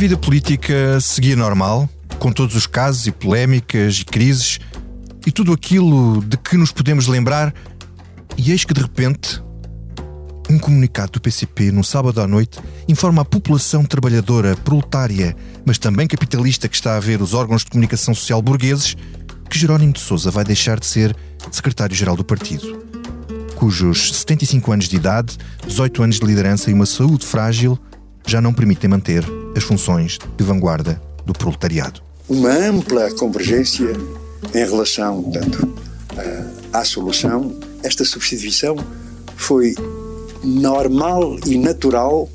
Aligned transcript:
vida 0.00 0.16
política 0.16 0.98
seguia 0.98 1.36
normal, 1.36 1.86
com 2.18 2.32
todos 2.32 2.56
os 2.56 2.66
casos 2.66 3.06
e 3.06 3.12
polémicas 3.12 4.00
e 4.00 4.04
crises 4.06 4.58
e 5.26 5.30
tudo 5.30 5.52
aquilo 5.52 6.24
de 6.24 6.38
que 6.38 6.56
nos 6.56 6.72
podemos 6.72 7.06
lembrar, 7.06 7.52
e 8.34 8.50
eis 8.50 8.64
que 8.64 8.72
de 8.72 8.80
repente 8.80 9.42
um 10.48 10.58
comunicado 10.58 11.12
do 11.12 11.20
PCP, 11.20 11.70
num 11.70 11.82
sábado 11.82 12.18
à 12.22 12.26
noite, 12.26 12.58
informa 12.88 13.20
a 13.20 13.26
população 13.26 13.84
trabalhadora, 13.84 14.56
proletária, 14.56 15.36
mas 15.66 15.76
também 15.76 16.06
capitalista 16.06 16.66
que 16.66 16.76
está 16.76 16.96
a 16.96 17.00
ver 17.00 17.20
os 17.20 17.34
órgãos 17.34 17.62
de 17.62 17.70
comunicação 17.70 18.14
social 18.14 18.40
burgueses, 18.40 18.96
que 19.50 19.58
Jerónimo 19.58 19.92
de 19.92 20.00
Sousa 20.00 20.30
vai 20.30 20.44
deixar 20.44 20.80
de 20.80 20.86
ser 20.86 21.14
secretário-geral 21.52 22.16
do 22.16 22.24
partido. 22.24 22.86
Cujos 23.54 24.14
75 24.14 24.72
anos 24.72 24.88
de 24.88 24.96
idade, 24.96 25.36
18 25.66 26.02
anos 26.02 26.18
de 26.18 26.24
liderança 26.24 26.70
e 26.70 26.72
uma 26.72 26.86
saúde 26.86 27.26
frágil 27.26 27.78
já 28.26 28.40
não 28.40 28.54
permitem 28.54 28.88
manter 28.88 29.39
as 29.56 29.62
funções 29.62 30.18
de 30.36 30.44
vanguarda 30.44 31.00
do 31.24 31.32
proletariado. 31.32 32.00
Uma 32.28 32.50
ampla 32.50 33.10
convergência 33.12 33.88
em 34.54 34.64
relação, 34.64 35.22
portanto, 35.22 35.74
à 36.72 36.84
solução. 36.84 37.54
Esta 37.82 38.04
substituição 38.04 38.76
foi 39.36 39.74
normal 40.42 41.38
e 41.46 41.58
natural, 41.58 42.28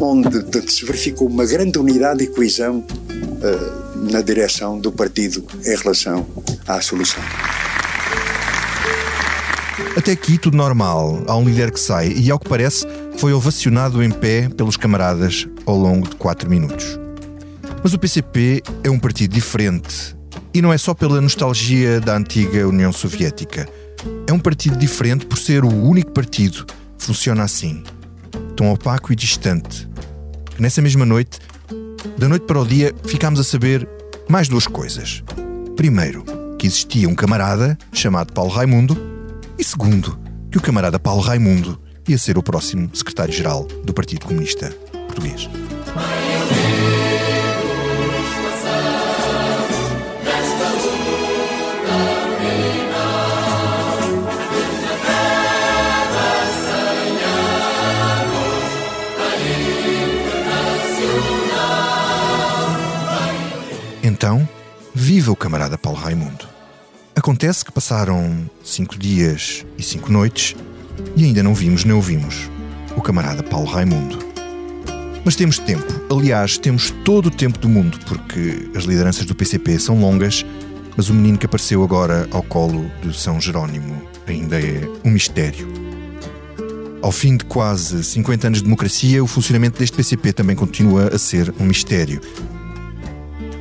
onde 0.00 0.72
se 0.72 0.84
verificou 0.84 1.28
uma 1.28 1.44
grande 1.44 1.78
unidade 1.78 2.24
e 2.24 2.26
coesão 2.26 2.78
uh, 2.78 4.10
na 4.10 4.20
direção 4.20 4.78
do 4.78 4.90
partido 4.90 5.44
em 5.64 5.76
relação 5.76 6.26
à 6.66 6.80
solução. 6.80 7.22
Até 9.96 10.12
aqui 10.12 10.38
tudo 10.38 10.56
normal. 10.56 11.22
Há 11.26 11.36
um 11.36 11.44
líder 11.44 11.70
que 11.70 11.78
sai 11.78 12.08
e, 12.08 12.30
ao 12.30 12.38
que 12.38 12.48
parece, 12.48 12.86
foi 13.18 13.32
ovacionado 13.32 14.02
em 14.02 14.10
pé 14.10 14.48
pelos 14.48 14.76
camaradas 14.76 15.46
ao 15.66 15.76
longo 15.76 16.08
de 16.08 16.16
quatro 16.16 16.48
minutos. 16.48 16.98
Mas 17.82 17.92
o 17.94 17.98
PCP 17.98 18.62
é 18.82 18.90
um 18.90 18.98
partido 18.98 19.32
diferente. 19.32 20.16
E 20.52 20.62
não 20.62 20.72
é 20.72 20.78
só 20.78 20.94
pela 20.94 21.20
nostalgia 21.20 22.00
da 22.00 22.16
antiga 22.16 22.66
União 22.66 22.92
Soviética. 22.92 23.68
É 24.26 24.32
um 24.32 24.38
partido 24.38 24.76
diferente 24.76 25.26
por 25.26 25.38
ser 25.38 25.64
o 25.64 25.68
único 25.68 26.12
partido 26.12 26.66
funciona 27.04 27.42
assim, 27.42 27.82
tão 28.56 28.72
opaco 28.72 29.12
e 29.12 29.16
distante, 29.16 29.88
que 30.54 30.62
nessa 30.62 30.80
mesma 30.80 31.04
noite, 31.04 31.38
da 32.16 32.28
noite 32.28 32.46
para 32.46 32.60
o 32.60 32.66
dia, 32.66 32.94
ficámos 33.06 33.38
a 33.38 33.44
saber 33.44 33.86
mais 34.28 34.48
duas 34.48 34.66
coisas. 34.66 35.22
Primeiro, 35.76 36.24
que 36.58 36.66
existia 36.66 37.08
um 37.08 37.14
camarada 37.14 37.76
chamado 37.92 38.32
Paulo 38.32 38.50
Raimundo, 38.50 38.96
e 39.58 39.64
segundo, 39.64 40.18
que 40.50 40.56
o 40.56 40.62
camarada 40.62 40.98
Paulo 40.98 41.20
Raimundo 41.20 41.78
ia 42.08 42.18
ser 42.18 42.36
o 42.38 42.42
próximo 42.42 42.90
secretário-geral 42.94 43.64
do 43.84 43.94
Partido 43.94 44.26
Comunista 44.26 44.70
Português. 45.06 45.48
Então, 64.02 64.48
viva 64.94 65.32
o 65.32 65.36
camarada 65.36 65.76
Paulo 65.76 65.98
Raimundo. 65.98 66.46
Acontece 67.16 67.64
que 67.64 67.72
passaram 67.72 68.48
cinco 68.62 68.98
dias 68.98 69.64
e 69.78 69.82
cinco 69.82 70.10
noites 70.12 70.54
e 71.16 71.24
ainda 71.24 71.42
não 71.42 71.54
vimos 71.54 71.84
nem 71.84 71.94
ouvimos 71.94 72.50
o 72.96 73.00
camarada 73.00 73.42
Paulo 73.42 73.66
Raimundo. 73.66 74.18
Mas 75.24 75.36
temos 75.36 75.58
tempo, 75.58 75.86
aliás, 76.10 76.58
temos 76.58 76.90
todo 77.04 77.26
o 77.26 77.30
tempo 77.30 77.58
do 77.58 77.68
mundo, 77.68 77.98
porque 78.06 78.70
as 78.74 78.84
lideranças 78.84 79.24
do 79.24 79.34
PCP 79.34 79.78
são 79.78 79.98
longas, 79.98 80.44
mas 80.96 81.08
o 81.08 81.14
menino 81.14 81.38
que 81.38 81.46
apareceu 81.46 81.82
agora 81.82 82.28
ao 82.30 82.42
colo 82.42 82.90
de 83.02 83.16
São 83.18 83.40
Jerónimo 83.40 84.02
ainda 84.26 84.60
é 84.60 84.88
um 85.04 85.10
mistério. 85.10 85.66
Ao 87.00 87.10
fim 87.10 87.36
de 87.36 87.44
quase 87.44 88.04
50 88.04 88.46
anos 88.46 88.58
de 88.58 88.64
democracia, 88.64 89.22
o 89.22 89.26
funcionamento 89.26 89.78
deste 89.78 89.96
PCP 89.96 90.32
também 90.32 90.56
continua 90.56 91.08
a 91.08 91.18
ser 91.18 91.52
um 91.58 91.64
mistério. 91.64 92.20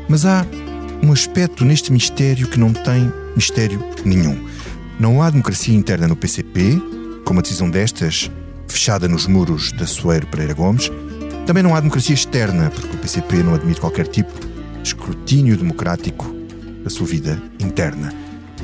Mas 0.07 0.25
há 0.25 0.45
um 1.01 1.11
aspecto 1.11 1.65
neste 1.65 1.91
mistério 1.91 2.47
que 2.47 2.59
não 2.59 2.71
tem 2.71 3.11
mistério 3.35 3.83
nenhum. 4.05 4.47
Não 4.99 5.21
há 5.21 5.29
democracia 5.29 5.75
interna 5.75 6.07
no 6.07 6.15
PCP, 6.15 6.81
com 7.23 7.33
uma 7.33 7.41
decisão 7.41 7.69
destas 7.69 8.29
fechada 8.67 9.07
nos 9.07 9.27
muros 9.27 9.71
da 9.71 9.85
Soeiro 9.85 10.27
Pereira 10.27 10.53
Gomes. 10.53 10.91
Também 11.45 11.61
não 11.61 11.75
há 11.75 11.79
democracia 11.79 12.13
externa, 12.13 12.69
porque 12.69 12.95
o 12.95 12.99
PCP 12.99 13.43
não 13.43 13.53
admite 13.53 13.79
qualquer 13.79 14.07
tipo 14.07 14.31
de 14.81 14.87
escrutínio 14.87 15.57
democrático 15.57 16.25
da 16.83 16.89
sua 16.89 17.05
vida 17.05 17.41
interna. 17.59 18.13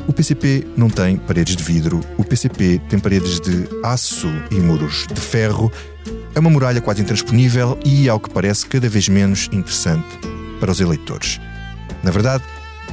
O 0.08 0.14
PCP 0.14 0.66
não 0.76 0.90
tem 0.90 1.18
paredes 1.18 1.56
de 1.56 1.64
vidro, 1.64 2.00
o 2.18 2.24
PCP 2.24 2.82
tem 2.90 3.00
paredes 3.00 3.40
de 3.40 3.68
aço 3.84 4.28
e 4.50 4.56
muros 4.56 5.06
de 5.14 5.22
ferro. 5.22 5.72
É 6.34 6.40
uma 6.40 6.50
muralha 6.50 6.82
quase 6.82 7.02
intransponível 7.02 7.78
e, 7.86 8.10
ao 8.10 8.20
que 8.20 8.30
parece, 8.30 8.66
cada 8.66 8.90
vez 8.90 9.08
menos 9.08 9.48
interessante 9.52 10.08
para 10.60 10.72
os 10.72 10.80
eleitores. 10.80 11.40
Na 12.02 12.12
verdade, 12.12 12.44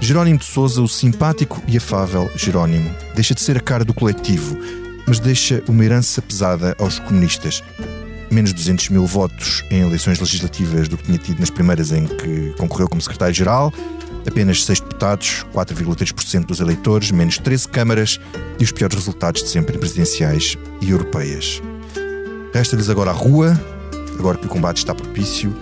Jerónimo 0.00 0.38
de 0.38 0.44
Souza, 0.44 0.82
o 0.82 0.88
simpático 0.88 1.62
e 1.66 1.76
afável 1.76 2.30
Jerónimo, 2.36 2.94
deixa 3.14 3.34
de 3.34 3.40
ser 3.40 3.56
a 3.56 3.60
cara 3.60 3.84
do 3.84 3.94
coletivo, 3.94 4.58
mas 5.06 5.18
deixa 5.18 5.62
uma 5.68 5.84
herança 5.84 6.20
pesada 6.20 6.76
aos 6.78 6.98
comunistas. 6.98 7.62
Menos 8.30 8.52
200 8.52 8.88
mil 8.88 9.06
votos 9.06 9.64
em 9.70 9.80
eleições 9.80 10.18
legislativas 10.18 10.88
do 10.88 10.96
que 10.96 11.04
tinha 11.04 11.18
tido 11.18 11.38
nas 11.38 11.50
primeiras 11.50 11.92
em 11.92 12.06
que 12.06 12.52
concorreu 12.58 12.88
como 12.88 13.00
secretário-geral, 13.00 13.72
apenas 14.26 14.64
6 14.64 14.80
deputados, 14.80 15.46
4,3% 15.54 16.44
dos 16.44 16.58
eleitores, 16.58 17.10
menos 17.12 17.38
13 17.38 17.68
câmaras 17.68 18.20
e 18.58 18.64
os 18.64 18.72
piores 18.72 18.96
resultados 18.96 19.42
de 19.42 19.48
sempre 19.48 19.76
em 19.76 19.78
presidenciais 19.78 20.56
e 20.80 20.90
europeias. 20.90 21.62
Resta-lhes 22.52 22.90
agora 22.90 23.10
a 23.10 23.14
rua, 23.14 23.58
agora 24.18 24.36
que 24.36 24.46
o 24.46 24.48
combate 24.48 24.78
está 24.78 24.94
propício, 24.94 25.54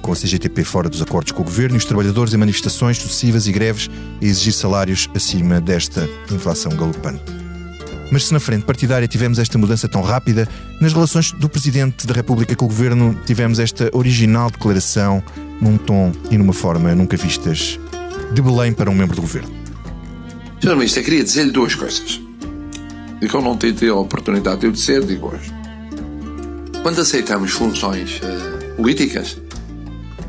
com 0.00 0.12
a 0.12 0.16
CGTP 0.16 0.64
fora 0.64 0.88
dos 0.88 1.00
acordos 1.00 1.32
com 1.32 1.42
o 1.42 1.44
governo 1.44 1.76
e 1.76 1.78
os 1.78 1.84
trabalhadores 1.84 2.34
em 2.34 2.36
manifestações 2.36 2.98
sucessivas 2.98 3.46
e 3.46 3.52
greves 3.52 3.88
a 4.20 4.24
exigir 4.24 4.52
salários 4.52 5.08
acima 5.14 5.60
desta 5.60 6.08
inflação 6.30 6.76
galopante. 6.76 7.41
Mas 8.12 8.26
se 8.26 8.32
na 8.34 8.38
frente 8.38 8.66
partidária 8.66 9.08
tivemos 9.08 9.38
esta 9.38 9.56
mudança 9.56 9.88
tão 9.88 10.02
rápida, 10.02 10.46
nas 10.78 10.92
relações 10.92 11.32
do 11.32 11.48
Presidente 11.48 12.06
da 12.06 12.12
República 12.12 12.54
com 12.54 12.66
o 12.66 12.68
Governo 12.68 13.18
tivemos 13.24 13.58
esta 13.58 13.88
original 13.96 14.50
declaração 14.50 15.22
num 15.58 15.78
tom 15.78 16.12
e 16.30 16.36
numa 16.36 16.52
forma 16.52 16.94
nunca 16.94 17.16
vistas 17.16 17.80
de 18.34 18.42
Belém 18.42 18.74
para 18.74 18.90
um 18.90 18.94
membro 18.94 19.16
do 19.16 19.22
Governo. 19.22 19.50
Sr. 20.60 20.76
Ministro, 20.76 21.02
queria 21.02 21.24
dizer-lhe 21.24 21.52
duas 21.52 21.74
coisas. 21.74 22.20
E 23.22 23.26
que 23.26 23.34
eu 23.34 23.40
não 23.40 23.56
tive 23.56 23.88
a 23.88 23.94
oportunidade 23.94 24.60
de 24.60 24.66
eu 24.66 24.72
dizer, 24.72 25.02
digo 25.06 25.28
hoje. 25.28 25.50
Quando 26.82 27.00
aceitamos 27.00 27.52
funções 27.52 28.20
uh, 28.20 28.74
políticas, 28.76 29.38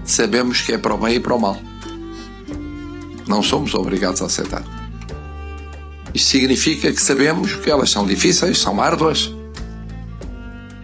sabemos 0.06 0.62
que 0.62 0.72
é 0.72 0.78
para 0.78 0.94
o 0.94 0.98
bem 0.98 1.16
e 1.16 1.20
para 1.20 1.36
o 1.36 1.42
mal. 1.42 1.60
Não 3.28 3.44
somos 3.44 3.74
obrigados 3.74 4.22
a 4.22 4.28
aceitar. 4.28 4.64
Isto 6.14 6.30
significa 6.30 6.92
que 6.92 7.02
sabemos 7.02 7.56
que 7.56 7.70
elas 7.70 7.90
são 7.90 8.06
difíceis, 8.06 8.60
são 8.60 8.82
árduas, 8.82 9.34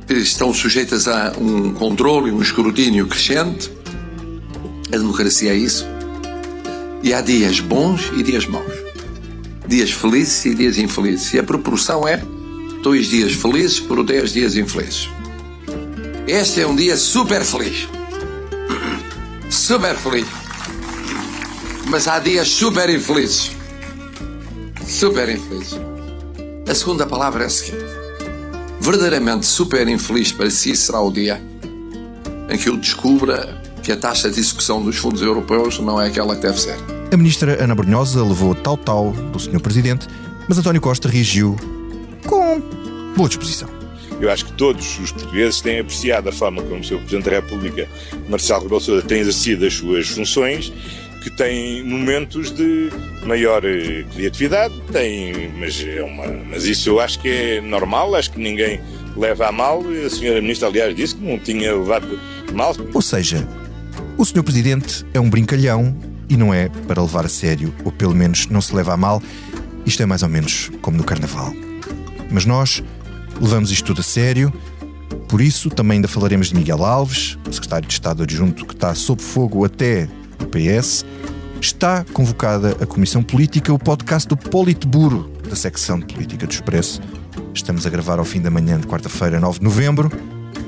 estão 0.09 0.53
sujeitas 0.53 1.07
a 1.07 1.33
um 1.37 1.73
controle 1.73 2.29
e 2.29 2.31
um 2.31 2.41
escrutínio 2.41 3.07
crescente. 3.07 3.71
A 4.87 4.97
democracia 4.97 5.51
é 5.51 5.55
isso. 5.55 5.85
E 7.03 7.13
há 7.13 7.21
dias 7.21 7.59
bons 7.59 8.11
e 8.17 8.23
dias 8.23 8.45
maus. 8.45 8.73
Dias 9.67 9.91
felizes 9.91 10.45
e 10.45 10.55
dias 10.55 10.77
infelizes. 10.77 11.33
E 11.33 11.39
a 11.39 11.43
proporção 11.43 12.07
é 12.07 12.23
dois 12.81 13.07
dias 13.07 13.33
felizes 13.33 13.79
por 13.79 14.03
dez 14.03 14.33
dias 14.33 14.55
infelizes. 14.55 15.07
Este 16.27 16.61
é 16.61 16.67
um 16.67 16.75
dia 16.75 16.97
super 16.97 17.43
feliz 17.43 17.87
super 19.49 19.95
feliz. 19.95 20.27
Mas 21.87 22.07
há 22.07 22.19
dias 22.19 22.47
super 22.47 22.89
infelizes. 22.89 23.51
Super 24.89 25.29
infelizes. 25.29 25.79
A 26.67 26.73
segunda 26.73 27.05
palavra 27.05 27.43
é 27.43 27.45
a 27.45 27.49
seguinte: 27.49 27.85
verdadeiramente 28.81 29.45
super 29.45 29.87
infeliz 29.87 30.31
para 30.31 30.49
si 30.49 30.75
será 30.75 30.99
o 30.99 31.11
dia 31.11 31.39
em 32.49 32.57
que 32.57 32.67
eu 32.67 32.75
descubra 32.75 33.61
que 33.83 33.91
a 33.91 33.97
taxa 33.97 34.31
de 34.31 34.39
execução 34.39 34.83
dos 34.83 34.97
fundos 34.97 35.21
europeus 35.21 35.79
não 35.79 36.01
é 36.01 36.07
aquela 36.07 36.35
que 36.35 36.41
deve 36.41 36.59
ser. 36.59 36.75
A 37.13 37.15
ministra 37.15 37.63
Ana 37.63 37.75
Brunhosa 37.75 38.23
levou 38.23 38.55
tal-tal 38.55 39.11
do 39.11 39.39
Sr. 39.39 39.61
Presidente, 39.61 40.07
mas 40.47 40.57
António 40.57 40.81
Costa 40.81 41.07
reagiu 41.07 41.55
com 42.25 42.59
boa 43.15 43.29
disposição. 43.29 43.69
Eu 44.19 44.31
acho 44.31 44.45
que 44.45 44.53
todos 44.53 44.99
os 44.99 45.11
portugueses 45.11 45.61
têm 45.61 45.79
apreciado 45.79 46.29
a 46.29 46.31
forma 46.31 46.63
como 46.63 46.81
o 46.81 46.83
Sr. 46.83 46.97
Presidente 46.97 47.25
da 47.25 47.31
República, 47.31 47.87
Marcelo 48.27 48.63
Rebelo 48.63 48.81
Sousa, 48.81 49.05
tem 49.05 49.19
exercido 49.19 49.67
as 49.67 49.75
suas 49.75 50.09
funções, 50.09 50.73
que 51.21 51.29
tem 51.29 51.83
momentos 51.83 52.51
de 52.51 52.89
maior 53.25 53.63
eh, 53.65 54.05
criatividade, 54.13 54.73
tem, 54.91 55.51
mas, 55.57 55.83
é 55.85 56.01
uma, 56.01 56.25
mas 56.49 56.65
isso 56.65 56.89
eu 56.89 56.99
acho 56.99 57.19
que 57.19 57.27
é 57.29 57.61
normal, 57.61 58.15
acho 58.15 58.31
que 58.31 58.39
ninguém 58.39 58.79
leva 59.15 59.47
a 59.47 59.51
mal. 59.51 59.83
A 60.05 60.09
senhora 60.09 60.41
Ministra, 60.41 60.67
aliás, 60.67 60.95
disse 60.95 61.15
que 61.15 61.23
não 61.23 61.37
tinha 61.37 61.75
levado 61.75 62.19
mal. 62.53 62.75
Ou 62.93 63.01
seja, 63.01 63.47
O 64.17 64.25
Sr. 64.25 64.43
Presidente 64.43 65.05
é 65.13 65.19
um 65.19 65.29
brincalhão 65.29 65.95
e 66.29 66.37
não 66.37 66.53
é 66.53 66.69
para 66.87 67.01
levar 67.01 67.25
a 67.25 67.29
sério, 67.29 67.73
ou 67.83 67.91
pelo 67.91 68.15
menos 68.15 68.47
não 68.47 68.61
se 68.61 68.75
leva 68.75 68.93
a 68.93 68.97
mal. 68.97 69.21
Isto 69.85 70.03
é 70.03 70.05
mais 70.05 70.23
ou 70.23 70.29
menos 70.29 70.71
como 70.81 70.97
no 70.97 71.03
Carnaval. 71.03 71.53
Mas 72.31 72.45
nós 72.45 72.83
levamos 73.41 73.71
isto 73.71 73.85
tudo 73.85 74.01
a 74.01 74.03
sério, 74.03 74.53
por 75.27 75.41
isso 75.41 75.69
também 75.69 75.95
ainda 75.95 76.07
falaremos 76.07 76.49
de 76.49 76.55
Miguel 76.55 76.83
Alves, 76.83 77.37
secretário 77.51 77.87
de 77.87 77.93
Estado 77.93 78.23
adjunto 78.23 78.65
que 78.65 78.73
está 78.73 78.93
sob 78.93 79.21
fogo 79.21 79.65
até 79.65 80.07
o 80.39 80.45
PS. 80.47 81.05
Está 81.61 82.05
convocada 82.13 82.77
a 82.81 82.85
Comissão 82.85 83.21
Política, 83.21 83.73
o 83.73 83.79
podcast 83.79 84.27
do 84.27 84.37
Politburo, 84.37 85.31
da 85.49 85.55
secção 85.55 85.99
de 85.99 86.05
Política 86.05 86.47
do 86.47 86.51
Expresso. 86.51 87.01
Estamos 87.53 87.85
a 87.85 87.89
gravar 87.89 88.19
ao 88.19 88.25
fim 88.25 88.41
da 88.41 88.49
manhã 88.49 88.79
de 88.79 88.87
quarta-feira, 88.87 89.39
9 89.39 89.59
de 89.59 89.65
novembro. 89.65 90.11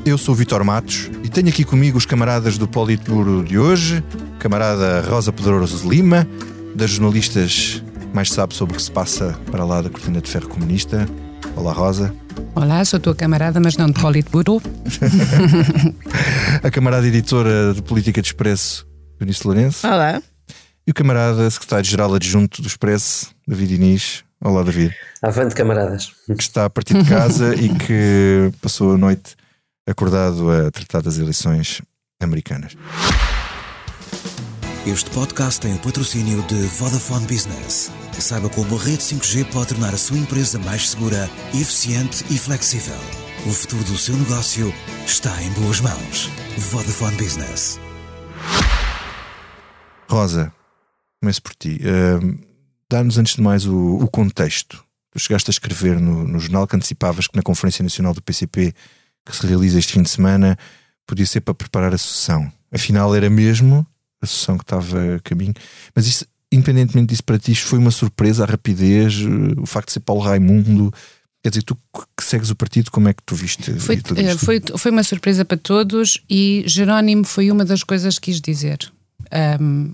Eu 0.06 0.18
sou 0.18 0.33
o 0.33 0.38
Vitor 0.38 0.63
Matos 0.63 1.09
e 1.23 1.29
tenho 1.29 1.50
aqui 1.50 1.63
comigo 1.63 1.97
os 1.97 2.06
camaradas 2.06 2.57
do 2.57 2.68
Politburo 2.68 3.44
de 3.44 3.57
hoje, 3.57 4.03
camarada 4.39 5.01
Rosa 5.01 5.31
Pedroso 5.31 5.88
Lima, 5.88 6.27
das 6.75 6.91
jornalistas 6.91 7.81
mais 8.13 8.29
sabe 8.29 8.53
sobre 8.53 8.73
o 8.73 8.77
que 8.77 8.83
se 8.83 8.91
passa 8.91 9.38
para 9.50 9.63
lá 9.63 9.81
da 9.81 9.89
cortina 9.89 10.19
de 10.19 10.29
ferro 10.29 10.50
comunista. 10.50 11.07
Olá, 11.56 11.71
Rosa. 11.71 12.13
Olá, 12.56 12.83
sou 12.83 13.00
tua 13.00 13.15
camarada, 13.15 13.59
mas 13.59 13.77
não 13.77 13.88
de 13.88 14.00
Politburo. 14.00 14.62
a 16.62 16.69
camarada 16.69 17.07
editora 17.07 17.73
de 17.73 17.81
Política 17.81 18.21
de 18.21 18.27
Expresso, 18.27 18.85
Eunice 19.21 19.45
Lourenço. 19.45 19.88
Olá. 19.88 20.21
E 20.85 20.89
o 20.89 20.94
camarada 20.95 21.47
secretário-geral 21.47 22.13
adjunto 22.15 22.59
do 22.59 22.68
Expresso, 22.68 23.29
David 23.47 23.75
Inês. 23.75 24.23
Olá, 24.44 24.63
David. 24.63 24.95
Avante, 25.21 25.53
camaradas. 25.53 26.12
Que 26.25 26.41
está 26.41 26.65
a 26.65 26.69
partir 26.69 26.95
de 26.95 27.07
casa 27.07 27.53
e 27.53 27.69
que 27.69 28.51
passou 28.59 28.95
a 28.95 28.97
noite 28.97 29.35
acordado 29.88 30.50
a 30.50 30.71
tratar 30.71 31.03
das 31.03 31.19
eleições 31.19 31.83
americanas. 32.19 32.75
Este 34.88 35.12
podcast 35.12 35.62
tem 35.62 35.75
o 35.75 35.79
patrocínio 35.79 36.41
de 36.47 36.56
Vodafone 36.56 37.27
Business. 37.27 37.91
Saiba 38.18 38.50
como 38.50 38.75
a 38.75 38.79
rede 38.79 39.03
5G 39.03 39.45
pode 39.51 39.68
tornar 39.69 39.94
a 39.94 39.97
sua 39.97 40.18
empresa 40.18 40.57
mais 40.59 40.89
segura, 40.89 41.29
eficiente 41.53 42.25
e 42.31 42.38
flexível. 42.39 42.97
O 43.45 43.51
futuro 43.51 43.83
do 43.83 43.97
seu 43.97 44.15
negócio 44.15 44.73
está 45.06 45.31
em 45.44 45.51
boas 45.51 45.79
mãos. 45.79 46.29
Vodafone 46.57 47.15
Business. 47.18 47.79
Rosa, 50.11 50.51
começo 51.21 51.41
por 51.41 51.55
ti. 51.55 51.79
Uh, 51.81 52.51
Dá-nos 52.91 53.17
antes 53.17 53.35
de 53.35 53.41
mais 53.41 53.65
o, 53.65 53.95
o, 53.95 54.07
contexto. 54.09 54.83
Tu 55.11 55.19
chegaste 55.19 55.49
a 55.49 55.53
escrever 55.53 55.97
no, 55.97 56.27
no 56.27 56.37
jornal 56.39 56.67
que 56.67 56.75
antecipavas 56.75 57.25
que 57.25 57.37
na 57.37 57.41
Conferência 57.41 57.81
Nacional 57.81 58.13
do 58.13 58.21
PCP, 58.21 58.73
que 59.25 59.33
se 59.33 59.47
realiza 59.47 59.79
este 59.79 59.93
fim 59.93 60.01
de 60.01 60.09
semana, 60.09 60.57
podia 61.07 61.25
ser 61.25 61.39
para 61.39 61.53
preparar 61.53 61.93
a 61.93 61.97
sucessão. 61.97 62.51
Afinal, 62.69 63.15
era 63.15 63.29
mesmo 63.29 63.87
a 64.21 64.25
sucessão 64.25 64.57
que 64.57 64.65
estava 64.65 65.15
a 65.15 65.19
caminho. 65.21 65.53
Mas 65.95 66.05
isso, 66.05 66.25
independentemente 66.51 67.11
disso, 67.11 67.23
para 67.23 67.39
ti, 67.39 67.55
foi 67.55 67.79
uma 67.79 67.91
surpresa 67.91 68.43
a 68.43 68.45
rapidez, 68.45 69.21
o 69.57 69.65
facto 69.65 69.87
de 69.87 69.93
ser 69.93 70.01
Paulo 70.01 70.21
Raimundo. 70.21 70.93
Quer 71.41 71.49
dizer, 71.49 71.63
tu 71.63 71.77
que 72.17 72.23
segues 72.25 72.49
o 72.49 72.55
partido, 72.57 72.91
como 72.91 73.07
é 73.07 73.13
que 73.13 73.23
tu 73.25 73.35
viste? 73.35 73.73
Foi, 73.79 74.01
eh, 74.17 74.37
foi, 74.37 74.61
foi 74.77 74.91
uma 74.91 75.03
surpresa 75.03 75.45
para 75.45 75.57
todos 75.57 76.21
e 76.29 76.65
Jerónimo 76.67 77.23
foi 77.23 77.49
uma 77.49 77.63
das 77.63 77.85
coisas 77.85 78.19
que 78.19 78.31
quis 78.31 78.41
dizer. 78.41 78.91
Um, 79.60 79.94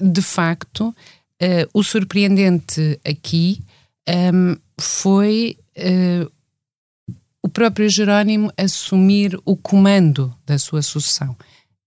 de 0.00 0.22
facto, 0.22 0.88
uh, 0.88 1.68
o 1.72 1.82
surpreendente 1.82 3.00
aqui 3.04 3.62
um, 4.08 4.56
foi 4.80 5.58
uh, 5.78 6.30
o 7.42 7.48
próprio 7.48 7.88
Jerónimo 7.88 8.52
assumir 8.56 9.38
o 9.44 9.56
comando 9.56 10.34
da 10.44 10.58
sua 10.58 10.82
sucessão. 10.82 11.36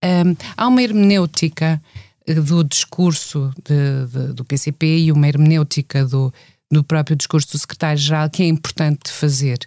Um, 0.02 0.34
há 0.56 0.66
uma 0.66 0.82
hermenêutica 0.82 1.80
eh, 2.26 2.34
do 2.34 2.64
discurso 2.64 3.52
de, 3.64 4.06
de, 4.06 4.32
do 4.32 4.44
PCP 4.44 4.98
e 4.98 5.12
uma 5.12 5.28
hermenêutica 5.28 6.06
do, 6.06 6.32
do 6.70 6.82
próprio 6.82 7.16
discurso 7.16 7.52
do 7.52 7.58
secretário-geral 7.58 8.30
que 8.30 8.42
é 8.42 8.46
importante 8.46 9.10
fazer 9.10 9.58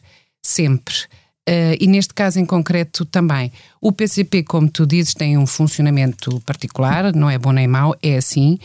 sempre. 0.43 0.95
Uh, 1.47 1.75
e 1.77 1.87
neste 1.87 2.13
caso 2.13 2.39
em 2.39 2.45
concreto 2.45 3.03
também. 3.03 3.51
O 3.81 3.91
PCP, 3.91 4.43
como 4.43 4.69
tu 4.69 4.85
dizes, 4.85 5.13
tem 5.13 5.37
um 5.37 5.45
funcionamento 5.45 6.39
particular, 6.41 7.13
não 7.13 7.29
é 7.29 7.37
bom 7.37 7.51
nem 7.51 7.67
mau, 7.67 7.93
é 8.01 8.15
assim. 8.15 8.57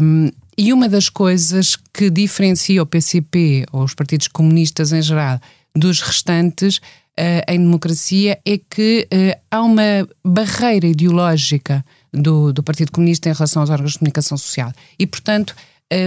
Um, 0.00 0.30
e 0.56 0.72
uma 0.72 0.88
das 0.88 1.08
coisas 1.08 1.76
que 1.92 2.10
diferencia 2.10 2.80
o 2.80 2.86
PCP, 2.86 3.66
ou 3.72 3.82
os 3.82 3.92
partidos 3.92 4.28
comunistas 4.28 4.92
em 4.92 5.02
geral, 5.02 5.40
dos 5.74 6.00
restantes 6.00 6.76
uh, 6.76 7.42
em 7.48 7.58
democracia 7.58 8.38
é 8.44 8.56
que 8.56 9.08
uh, 9.12 9.40
há 9.50 9.60
uma 9.60 10.06
barreira 10.24 10.86
ideológica 10.86 11.84
do, 12.12 12.52
do 12.52 12.62
Partido 12.62 12.92
Comunista 12.92 13.30
em 13.30 13.32
relação 13.32 13.62
aos 13.62 13.70
órgãos 13.70 13.94
de 13.94 13.98
comunicação 13.98 14.38
social. 14.38 14.72
E, 14.96 15.08
portanto, 15.08 15.56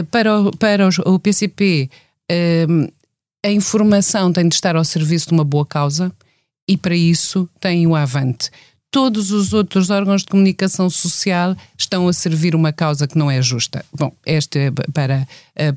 para, 0.09 0.39
o, 0.39 0.57
para 0.57 0.87
os, 0.87 0.97
o 0.99 1.19
PCP, 1.19 1.89
a 3.45 3.51
informação 3.51 4.33
tem 4.33 4.47
de 4.47 4.55
estar 4.55 4.75
ao 4.75 4.83
serviço 4.83 5.27
de 5.27 5.33
uma 5.33 5.43
boa 5.43 5.65
causa 5.65 6.11
e, 6.67 6.75
para 6.75 6.95
isso, 6.95 7.47
tem 7.59 7.85
o 7.85 7.95
avante 7.95 8.49
todos 8.95 9.29
os 9.29 9.51
outros 9.51 9.89
órgãos 9.89 10.21
de 10.21 10.29
comunicação 10.29 10.89
social 10.89 11.53
estão 11.77 12.07
a 12.07 12.13
servir 12.13 12.55
uma 12.55 12.71
causa 12.71 13.05
que 13.05 13.17
não 13.17 13.29
é 13.29 13.41
justa. 13.41 13.83
Bom, 13.93 14.09
este 14.25 14.57
é 14.57 14.71
para, 14.71 15.27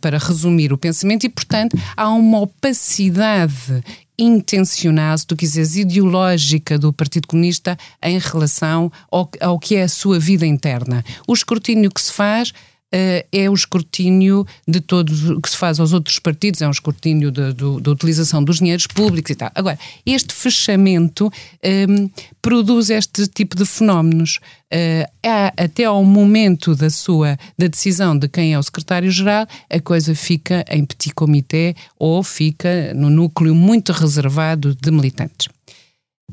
para 0.00 0.19
resumir 0.19 0.73
o 0.73 0.79
pensamento 0.79 1.25
e, 1.25 1.29
portanto, 1.29 1.76
há 1.97 2.09
uma 2.11 2.38
opacidade 2.43 3.82
intencional, 4.17 5.19
se 5.19 5.26
tu 5.26 5.35
quiseres, 5.35 5.75
ideológica 5.75 6.79
do 6.79 6.93
Partido 6.93 7.26
Comunista 7.26 7.76
em 8.00 8.20
relação 8.20 8.88
ao, 9.11 9.29
ao 9.41 9.59
que 9.59 9.75
é 9.75 9.82
a 9.82 9.88
sua 9.88 10.20
vida 10.20 10.47
interna. 10.47 11.05
O 11.26 11.32
escrutínio 11.32 11.91
que 11.91 12.00
se 12.00 12.12
faz 12.12 12.53
é 12.90 13.50
o 13.50 13.55
escrutínio 13.55 14.46
de 14.67 14.81
todos 14.81 15.29
o 15.31 15.40
que 15.40 15.50
se 15.50 15.56
faz 15.56 15.79
aos 15.79 15.93
outros 15.93 16.19
partidos, 16.19 16.62
é 16.62 16.69
um 16.69 16.70
escrutínio 16.70 17.31
da 17.31 17.90
utilização 17.90 18.43
dos 18.43 18.58
dinheiros 18.58 18.87
públicos 18.87 19.31
e 19.31 19.35
tal. 19.35 19.50
Agora, 19.55 19.79
este 20.06 20.32
fechamento 20.32 21.26
um, 21.26 21.31
ehm, 21.62 22.11
produz 22.40 22.90
este 22.90 23.26
tipo 23.26 23.56
de 23.56 23.64
fenómenos. 23.64 24.38
Uh, 24.70 25.08
até 25.56 25.85
ao 25.85 26.05
momento 26.05 26.75
da 26.75 26.90
sua 26.90 27.38
da 27.56 27.69
decisão 27.69 28.19
de 28.19 28.29
quem 28.29 28.52
é 28.52 28.58
o 28.58 28.62
secretário-geral, 28.62 29.46
a 29.70 29.81
coisa 29.81 30.14
fica 30.14 30.62
em 30.69 30.84
petit 30.84 31.14
comité 31.14 31.74
ou 31.98 32.22
fica 32.22 32.93
no 32.93 33.08
núcleo 33.08 33.55
muito 33.55 33.93
reservado 33.93 34.74
de 34.74 34.91
militantes. 34.91 35.48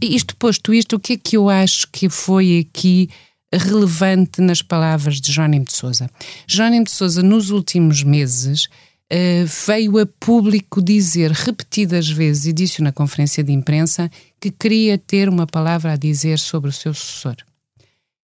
Isto 0.02 0.36
posto 0.36 0.74
isto, 0.74 0.98
o 0.98 1.00
que 1.00 1.14
é 1.14 1.18
que 1.18 1.38
eu 1.38 1.50
acho 1.50 1.88
que 1.90 2.10
foi 2.10 2.68
aqui 2.68 3.10
relevante 3.54 4.42
nas 4.42 4.62
palavras 4.62 5.22
de 5.22 5.32
Jónimo 5.32 5.66
de 5.66 5.74
Souza. 5.74 6.10
Jónimo 6.48 6.86
de 6.86 6.92
Souza, 6.92 7.22
nos 7.22 7.50
últimos 7.50 8.04
meses, 8.04 8.66
uh, 8.66 9.68
veio 9.68 10.00
a 10.00 10.06
público 10.06 10.82
dizer 10.82 11.32
repetidas 11.32 12.10
vezes, 12.10 12.46
e 12.48 12.54
disse 12.54 12.82
na 12.82 12.92
conferência 12.92 13.44
de 13.44 13.52
imprensa, 13.52 14.10
que 14.40 14.52
queria 14.52 14.98
ter 14.98 15.30
uma 15.30 15.48
palavra 15.48 15.94
a 15.94 15.96
dizer 15.96 16.40
sobre 16.40 16.70
o 16.70 16.74
seu 16.74 16.94
sucessor. 16.94 17.36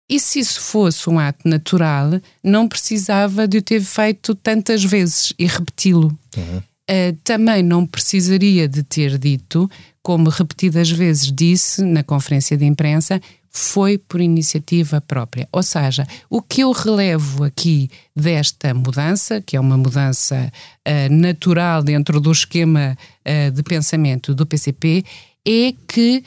E 0.10 0.20
se 0.20 0.40
isso 0.40 0.62
fosse 0.62 1.10
um 1.10 1.20
ato 1.20 1.48
natural, 1.48 2.22
não 2.42 2.68
precisava 2.68 3.48
de 3.48 3.58
o 3.58 3.62
ter 3.62 3.82
feito 3.82 4.34
tantas 4.36 4.84
vezes 4.84 5.34
e 5.38 5.46
repeti-lo. 5.46 6.18
Uhum. 6.38 6.58
Uh, 6.90 7.18
também 7.22 7.62
não 7.62 7.86
precisaria 7.86 8.66
de 8.70 8.82
ter 8.84 9.18
dito, 9.18 9.70
como 10.08 10.30
repetidas 10.30 10.90
vezes 10.90 11.30
disse 11.30 11.84
na 11.84 12.02
conferência 12.02 12.56
de 12.56 12.64
imprensa, 12.64 13.20
foi 13.52 13.98
por 13.98 14.22
iniciativa 14.22 15.02
própria. 15.02 15.50
Ou 15.52 15.62
seja, 15.62 16.08
o 16.30 16.42
que 16.42 16.62
eu 16.62 16.72
relevo 16.72 17.44
aqui 17.44 17.90
desta 18.16 18.74
mudança, 18.74 19.42
que 19.42 19.58
é 19.58 19.60
uma 19.60 19.76
mudança 19.76 20.50
uh, 20.88 21.14
natural 21.14 21.84
dentro 21.84 22.22
do 22.22 22.32
esquema 22.32 22.98
uh, 23.28 23.52
de 23.52 23.62
pensamento 23.64 24.34
do 24.34 24.46
PCP, 24.46 25.04
é 25.46 25.74
que 25.86 26.24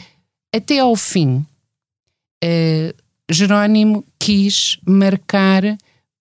até 0.55 0.81
ao 0.81 0.95
fim 0.95 1.37
uh, 2.45 2.95
Jerónimo 3.31 4.05
quis 4.19 4.77
marcar 4.87 5.63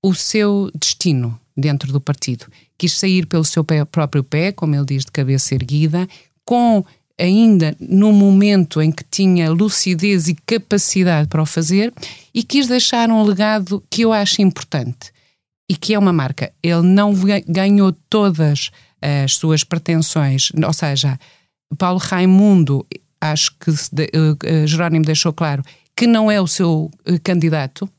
o 0.01 0.15
seu 0.15 0.71
destino 0.73 1.37
dentro 1.57 1.91
do 1.91 1.99
partido. 1.99 2.45
Quis 2.77 2.93
sair 2.93 3.25
pelo 3.25 3.43
seu 3.43 3.65
pé, 3.65 3.83
próprio 3.83 4.23
pé, 4.23 4.53
como 4.53 4.73
ele 4.73 4.85
diz, 4.85 5.03
de 5.03 5.11
cabeça 5.11 5.53
erguida, 5.53 6.07
com 6.45 6.85
ainda 7.19 7.75
no 7.79 8.13
momento 8.13 8.81
em 8.81 8.91
que 8.91 9.03
tinha 9.03 9.51
lucidez 9.51 10.27
e 10.27 10.35
capacidade 10.45 11.27
para 11.27 11.41
o 11.41 11.45
fazer 11.45 11.93
e 12.33 12.41
quis 12.41 12.67
deixar 12.67 13.09
um 13.09 13.21
legado 13.23 13.83
que 13.89 14.03
eu 14.03 14.13
acho 14.13 14.41
importante 14.41 15.11
e 15.69 15.75
que 15.75 15.93
é 15.93 15.99
uma 15.99 16.13
marca. 16.13 16.51
Ele 16.63 16.81
não 16.81 17.13
ganhou 17.47 17.91
todas 18.09 18.71
as 19.01 19.35
suas 19.35 19.63
pretensões, 19.63 20.51
ou 20.65 20.73
seja, 20.73 21.19
Paulo 21.77 21.99
Raimundo, 21.99 22.85
acho 23.21 23.55
que 23.59 23.69
uh, 23.69 24.67
Jerónimo 24.67 25.05
deixou 25.05 25.31
claro 25.31 25.63
que 25.95 26.07
não 26.07 26.31
é 26.31 26.41
o 26.41 26.47
seu 26.47 26.89
uh, 27.07 27.19
candidato, 27.21 27.89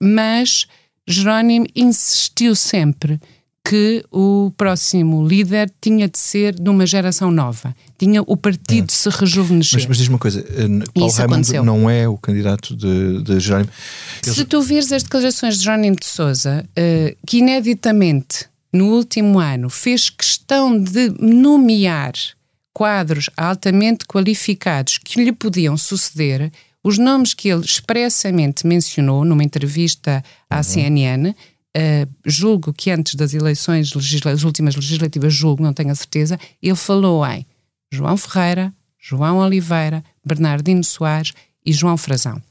mas 0.00 0.66
Jerónimo 1.06 1.66
insistiu 1.74 2.54
sempre 2.54 3.20
que 3.68 4.04
o 4.10 4.52
próximo 4.56 5.26
líder 5.26 5.70
tinha 5.80 6.08
de 6.08 6.18
ser 6.18 6.54
de 6.54 6.70
uma 6.70 6.86
geração 6.86 7.30
nova. 7.30 7.74
Tinha 7.98 8.22
o 8.26 8.36
partido 8.36 8.86
de 8.86 8.92
se 8.92 9.08
rejuvenescer. 9.10 9.78
Mas, 9.80 9.86
mas 9.86 9.96
diz 9.98 10.08
uma 10.08 10.18
coisa, 10.18 10.40
eh, 10.40 10.68
Paulo 10.94 11.08
Isso 11.08 11.18
Raimundo 11.18 11.34
aconteceu. 11.34 11.64
não 11.64 11.90
é 11.90 12.08
o 12.08 12.16
candidato 12.16 12.74
de, 12.76 13.22
de 13.22 13.40
Jerónimo. 13.40 13.70
Eles- 14.24 14.36
Se 14.36 14.44
tu 14.44 14.62
vires 14.62 14.90
as 14.92 15.02
declarações 15.02 15.58
de 15.58 15.64
Jerónimo 15.64 15.96
de 15.96 16.06
Souza, 16.06 16.64
eh, 16.76 17.16
que 17.26 17.38
ineditamente 17.38 18.46
no 18.72 18.86
último 18.94 19.38
ano 19.38 19.68
fez 19.68 20.08
questão 20.10 20.80
de 20.80 21.10
nomear 21.20 22.12
quadros 22.72 23.28
altamente 23.36 24.04
qualificados 24.06 24.98
que 24.98 25.22
lhe 25.24 25.32
podiam 25.32 25.76
suceder, 25.76 26.52
os 26.84 26.96
nomes 26.96 27.34
que 27.34 27.48
ele 27.48 27.64
expressamente 27.64 28.66
mencionou 28.66 29.24
numa 29.24 29.42
entrevista 29.42 30.22
à 30.48 30.62
CNN, 30.62 31.34
eh, 31.78 32.06
julgo 32.26 32.72
que 32.72 32.90
antes 32.90 33.14
das 33.14 33.32
eleições, 33.34 33.94
legisla- 33.94 34.32
as 34.32 34.42
últimas 34.42 34.74
legislativas, 34.74 35.32
julgo, 35.32 35.62
não 35.62 35.72
tenho 35.72 35.90
a 35.92 35.94
certeza, 35.94 36.36
ele 36.62 36.74
falou 36.76 37.24
em 37.26 37.46
João 37.92 38.16
Ferreira, 38.16 38.72
João 38.98 39.38
Oliveira, 39.38 40.02
Bernardino 40.24 40.82
Soares 40.82 41.32
e 41.64 41.72
João 41.72 41.96
Frazão 41.96 42.42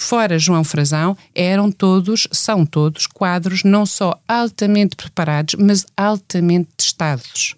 fora 0.00 0.38
João 0.40 0.64
Frazão, 0.64 1.16
eram 1.34 1.70
todos, 1.70 2.26
são 2.32 2.66
todos 2.66 3.06
quadros 3.06 3.62
não 3.62 3.86
só 3.86 4.20
altamente 4.26 4.96
preparados, 4.96 5.54
mas 5.56 5.86
altamente 5.96 6.68
testados. 6.76 7.54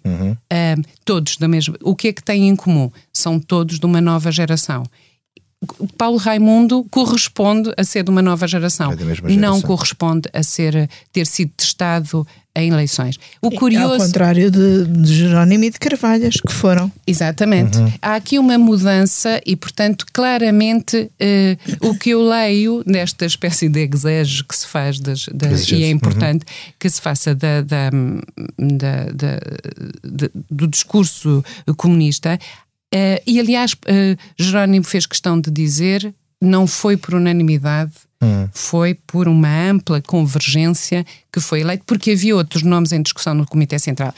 Ahm, 0.51 0.83
todos 1.03 1.37
da 1.37 1.47
mesma. 1.47 1.75
O 1.81 1.95
que 1.95 2.09
é 2.09 2.13
que 2.13 2.23
têm 2.23 2.47
em 2.47 2.55
comum? 2.55 2.91
São 3.11 3.39
todos 3.39 3.79
de 3.79 3.85
uma 3.87 3.99
nova 3.99 4.31
geração. 4.31 4.83
Paulo 5.97 6.17
Raimundo 6.17 6.85
corresponde 6.91 7.71
a 7.77 7.83
ser 7.83 8.03
de 8.03 8.11
uma 8.11 8.21
nova 8.21 8.47
geração. 8.47 8.91
É 8.91 8.95
mesma 8.95 9.27
Não 9.29 9.35
geração. 9.35 9.61
corresponde 9.61 10.29
a 10.31 10.43
ser 10.43 10.87
ter 11.11 11.25
sido 11.25 11.51
testado 11.57 12.25
em 12.55 12.69
eleições. 12.71 13.17
O 13.41 13.47
Ao 13.47 13.51
curioso 13.51 13.97
contrário 14.05 14.49
de, 14.49 14.85
de 14.85 15.13
Jerónimo 15.13 15.63
e 15.63 15.69
de 15.71 15.77
Carvalhas, 15.79 16.35
que 16.41 16.51
foram. 16.51 16.91
Exatamente. 17.05 17.77
Uhum. 17.77 17.91
Há 18.01 18.15
aqui 18.15 18.39
uma 18.39 18.57
mudança 18.57 19.39
e, 19.45 19.55
portanto, 19.55 20.05
claramente 20.11 21.09
eh, 21.19 21.55
o 21.81 21.93
que 21.95 22.11
eu 22.11 22.21
leio 22.27 22.81
nesta 22.85 23.25
espécie 23.25 23.69
de 23.69 23.87
exege 23.93 24.43
que 24.43 24.55
se 24.55 24.65
faz 24.65 24.99
das, 24.99 25.25
das- 25.33 25.71
e 25.71 25.83
é 25.83 25.85
uhum. 25.87 25.91
importante 25.93 26.45
que 26.79 26.89
se 26.89 26.99
faça 26.99 27.35
da, 27.35 27.61
da- 27.61 27.91
da- 29.13 30.29
do 30.49 30.67
discurso 30.67 31.43
comunista. 31.77 32.39
Eh, 32.93 33.21
e, 33.27 33.39
aliás, 33.39 33.75
eh, 33.85 34.15
Jerónimo 34.37 34.85
fez 34.85 35.05
questão 35.05 35.39
de 35.39 35.51
dizer 35.51 36.13
não 36.41 36.67
foi 36.67 36.95
por 36.95 37.15
unanimidade, 37.15 37.91
foi 38.51 38.95
por 38.95 39.27
uma 39.27 39.69
ampla 39.69 40.01
convergência 40.01 41.05
que 41.31 41.39
foi 41.39 41.61
eleito, 41.61 41.83
porque 41.85 42.11
havia 42.11 42.35
outros 42.35 42.63
nomes 42.63 42.91
em 42.91 43.01
discussão 43.01 43.33
no 43.33 43.45
Comitê 43.45 43.77
Central. 43.77 44.13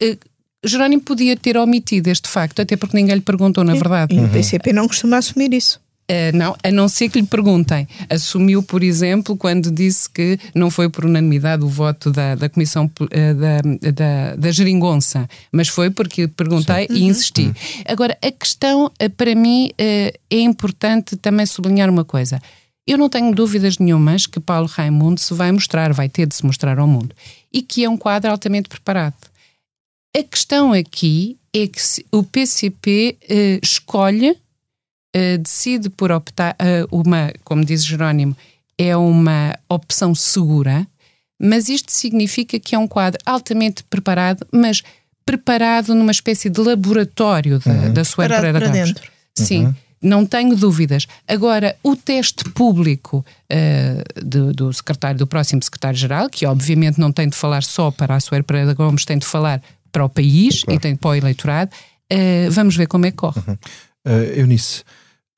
Eh, 0.00 0.18
Jerónimo 0.64 1.02
podia 1.02 1.36
ter 1.36 1.56
omitido 1.56 2.08
este 2.08 2.28
facto, 2.28 2.62
até 2.62 2.76
porque 2.76 2.96
ninguém 2.96 3.16
lhe 3.16 3.20
perguntou, 3.20 3.62
na 3.62 3.74
verdade. 3.74 4.14
E 4.14 4.20
o 4.20 4.28
PCP 4.28 4.72
não 4.72 4.88
costuma 4.88 5.18
assumir 5.18 5.52
isso. 5.52 5.80
Eh, 6.06 6.32
não, 6.32 6.54
a 6.62 6.70
não 6.70 6.86
ser 6.86 7.08
que 7.08 7.18
lhe 7.18 7.26
perguntem. 7.26 7.88
Assumiu, 8.10 8.62
por 8.62 8.82
exemplo, 8.82 9.36
quando 9.36 9.70
disse 9.70 10.08
que 10.08 10.38
não 10.54 10.70
foi 10.70 10.90
por 10.90 11.06
unanimidade 11.06 11.64
o 11.64 11.68
voto 11.68 12.10
da, 12.10 12.34
da 12.34 12.48
Comissão 12.48 12.90
eh, 13.10 13.32
da, 13.32 13.90
da, 13.90 14.36
da 14.36 14.50
Geringonça, 14.50 15.26
mas 15.50 15.68
foi 15.68 15.90
porque 15.90 16.28
perguntei 16.28 16.86
e 16.90 17.04
insisti. 17.04 17.50
Agora, 17.86 18.18
a 18.22 18.30
questão, 18.30 18.92
eh, 18.98 19.08
para 19.08 19.34
mim, 19.34 19.70
é 19.78 20.12
importante 20.30 21.16
também 21.16 21.46
sublinhar 21.46 21.88
uma 21.88 22.04
coisa. 22.04 22.40
Eu 22.86 22.98
não 22.98 23.08
tenho 23.08 23.34
dúvidas 23.34 23.78
nenhumas 23.78 24.26
que 24.26 24.38
Paulo 24.38 24.66
Raimundo 24.66 25.18
se 25.18 25.32
vai 25.32 25.50
mostrar, 25.50 25.94
vai 25.94 26.10
ter 26.10 26.26
de 26.26 26.34
se 26.34 26.44
mostrar 26.44 26.78
ao 26.78 26.86
mundo, 26.86 27.14
e 27.50 27.62
que 27.62 27.82
é 27.82 27.88
um 27.88 27.96
quadro 27.96 28.30
altamente 28.30 28.68
preparado. 28.68 29.14
A 30.14 30.22
questão 30.22 30.72
aqui 30.72 31.38
é 31.54 31.66
que 31.66 31.80
o 32.12 32.22
PCP 32.22 33.16
escolhe 33.62 34.36
eh, 35.14 35.38
decide 35.38 35.88
por 35.88 36.10
optar 36.10 36.56
eh, 36.58 36.84
uma, 36.90 37.32
como 37.44 37.64
diz 37.64 37.84
Jerónimo, 37.84 38.36
é 38.76 38.96
uma 38.96 39.56
opção 39.68 40.14
segura, 40.14 40.86
mas 41.40 41.68
isto 41.68 41.92
significa 41.92 42.58
que 42.58 42.74
é 42.74 42.78
um 42.78 42.88
quadro 42.88 43.20
altamente 43.24 43.84
preparado, 43.84 44.46
mas 44.52 44.82
preparado 45.24 45.94
numa 45.94 46.10
espécie 46.10 46.50
de 46.50 46.60
laboratório 46.60 47.58
da, 47.60 47.88
da 47.88 48.04
sua 48.04 48.26
Preparado 48.26 48.58
para 48.58 48.68
dentro. 48.68 49.08
Sim. 49.34 49.74
Não 50.02 50.26
tenho 50.26 50.54
dúvidas. 50.54 51.06
Agora, 51.26 51.76
o 51.82 51.96
teste 51.96 52.44
público 52.50 53.24
eh, 53.48 54.04
do, 54.22 54.52
do 54.52 54.72
secretário, 54.72 55.18
do 55.18 55.26
próximo 55.26 55.62
secretário-geral, 55.62 56.28
que 56.28 56.44
obviamente 56.44 57.00
não 57.00 57.10
tem 57.10 57.26
de 57.26 57.36
falar 57.36 57.62
só 57.62 57.90
para 57.90 58.14
a 58.16 58.20
Soeira 58.20 58.44
Pereira 58.44 58.74
Gomes, 58.74 59.06
tem 59.06 59.16
de 59.16 59.24
falar 59.24 59.62
para 59.90 60.04
o 60.04 60.08
país 60.08 60.62
e 60.68 60.78
tem 60.78 60.94
para 60.94 61.10
o 61.10 61.14
eleitorado, 61.14 61.70
eh, 62.10 62.48
vamos 62.50 62.76
ver 62.76 62.86
como 62.86 63.06
é 63.06 63.10
que 63.10 63.16
corre. 63.16 63.40
Uh, 64.06 64.36
Eunice, 64.36 64.82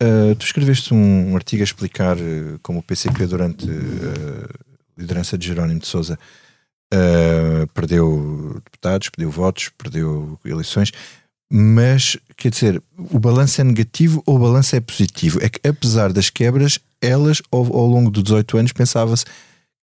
uh, 0.03 0.35
tu 0.37 0.45
escreveste 0.45 0.93
um 0.93 1.35
artigo 1.35 1.63
a 1.63 1.65
explicar 1.65 2.17
uh, 2.17 2.59
como 2.63 2.81
o 2.81 2.83
PCP, 2.83 3.27
durante 3.27 3.69
uh, 3.69 4.49
a 4.97 5.01
liderança 5.01 5.37
de 5.37 5.47
Jerónimo 5.47 5.81
de 5.81 5.87
Souza, 5.87 6.19
perdeu 7.75 8.61
deputados, 8.65 9.11
perdeu 9.11 9.31
votos, 9.31 9.71
perdeu 9.77 10.39
eleições, 10.45 10.93
mas 11.51 12.17
quer 12.37 12.51
dizer, 12.51 12.83
o 12.97 13.19
balanço 13.19 13.61
é 13.61 13.65
negativo 13.65 14.23
ou 14.25 14.37
o 14.37 14.39
balanço 14.39 14.75
é 14.75 14.81
positivo? 14.81 15.39
É 15.43 15.49
que 15.49 15.67
apesar 15.69 16.13
das 16.13 16.31
quebras, 16.31 16.79
elas 17.01 17.43
ao, 17.51 17.61
ao 17.61 17.87
longo 17.87 18.11
dos 18.11 18.23
18 18.23 18.59
anos 18.59 18.73
pensava-se 18.73 19.25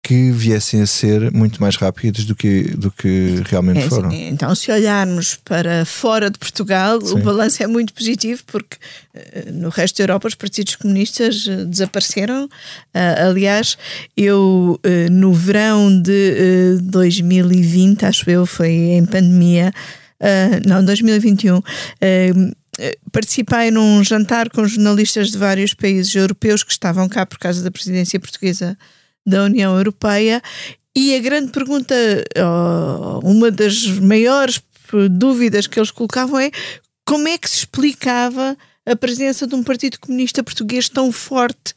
que 0.05 0.31
viessem 0.31 0.81
a 0.81 0.85
ser 0.85 1.31
muito 1.31 1.61
mais 1.61 1.77
rápidas 1.77 2.25
do 2.25 2.35
que, 2.35 2.63
do 2.75 2.91
que 2.91 3.41
realmente 3.45 3.79
É, 3.79 3.89
foram. 3.89 4.11
sim. 4.11 4.27
Então, 4.27 4.53
se 4.53 4.69
olharmos 4.69 5.35
para 5.45 5.85
fora 5.85 6.29
de 6.29 6.37
Portugal, 6.37 6.99
Sim. 6.99 7.13
o 7.13 7.17
balanço 7.23 7.63
é 7.63 7.67
muito 7.67 7.93
positivo, 7.93 8.43
porque 8.45 8.75
eh, 9.13 9.45
no 9.53 9.69
resto 9.69 9.97
da 9.99 10.03
Europa 10.03 10.27
os 10.27 10.35
partidos 10.35 10.75
comunistas 10.75 11.45
eh, 11.47 11.63
desapareceram. 11.63 12.49
Ah, 12.93 13.27
aliás, 13.29 13.77
eu 14.17 14.77
eh, 14.83 15.07
no 15.09 15.31
verão 15.31 16.01
de 16.01 16.33
eh, 16.35 16.77
2020, 16.81 18.05
acho 18.05 18.29
eu, 18.29 18.45
foi 18.45 18.71
em 18.71 19.05
pandemia, 19.05 19.71
não, 20.65 20.83
2021. 20.83 21.61
eh, 22.01 22.31
eh, 22.79 22.97
Participei 23.11 23.71
num 23.71 24.03
jantar 24.03 24.49
com 24.49 24.65
jornalistas 24.67 25.31
de 25.31 25.37
vários 25.37 25.73
países 25.73 26.13
europeus 26.15 26.61
que 26.63 26.71
estavam 26.71 27.07
cá 27.07 27.25
por 27.25 27.37
causa 27.39 27.61
da 27.63 27.71
presidência 27.71 28.19
portuguesa 28.19 28.77
da 29.25 29.43
União 29.43 29.77
Europeia 29.77 30.41
e 30.95 31.15
a 31.15 31.19
grande 31.19 31.51
pergunta, 31.51 31.95
uma 33.23 33.49
das 33.49 33.83
maiores 33.87 34.61
dúvidas 35.09 35.65
que 35.67 35.79
eles 35.79 35.91
colocavam 35.91 36.39
é 36.39 36.51
como 37.05 37.27
é 37.27 37.37
que 37.37 37.49
se 37.49 37.57
explicava 37.59 38.55
a 38.85 38.95
presença 38.95 39.47
de 39.47 39.55
um 39.55 39.63
Partido 39.63 39.99
Comunista 39.99 40.43
Português 40.43 40.87
tão 40.89 41.11
forte 41.11 41.73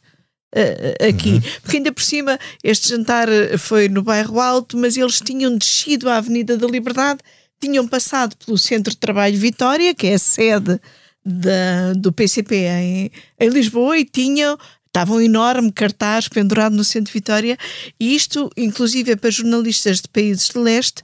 eh, 0.53 0.95
aqui? 1.09 1.41
Porque 1.61 1.77
ainda 1.77 1.91
por 1.91 2.03
cima 2.03 2.37
este 2.63 2.89
jantar 2.89 3.27
eh, 3.27 3.57
foi 3.57 3.89
no 3.89 4.03
bairro 4.03 4.39
Alto, 4.39 4.77
mas 4.77 4.95
eles 4.95 5.19
tinham 5.19 5.57
descido 5.57 6.09
à 6.09 6.17
Avenida 6.17 6.55
da 6.57 6.67
Liberdade, 6.67 7.19
tinham 7.59 7.87
passado 7.87 8.35
pelo 8.45 8.57
Centro 8.57 8.91
de 8.91 8.97
Trabalho 8.97 9.37
Vitória, 9.37 9.93
que 9.95 10.07
é 10.07 10.13
a 10.13 10.19
sede 10.19 10.79
da- 11.25 11.93
do 11.95 12.13
PCP 12.13 12.55
em, 12.55 13.11
em 13.39 13.49
Lisboa, 13.49 13.97
e 13.97 14.05
tinham 14.05 14.57
Estava 14.97 15.13
um 15.13 15.21
enorme 15.21 15.71
cartaz 15.71 16.27
pendurado 16.27 16.75
no 16.75 16.83
centro 16.83 17.13
de 17.13 17.19
Vitória, 17.19 17.55
e 17.99 18.15
isto, 18.15 18.49
inclusive 18.57 19.15
para 19.15 19.29
jornalistas 19.29 20.01
de 20.01 20.07
países 20.07 20.49
de 20.49 20.57
leste, 20.57 21.03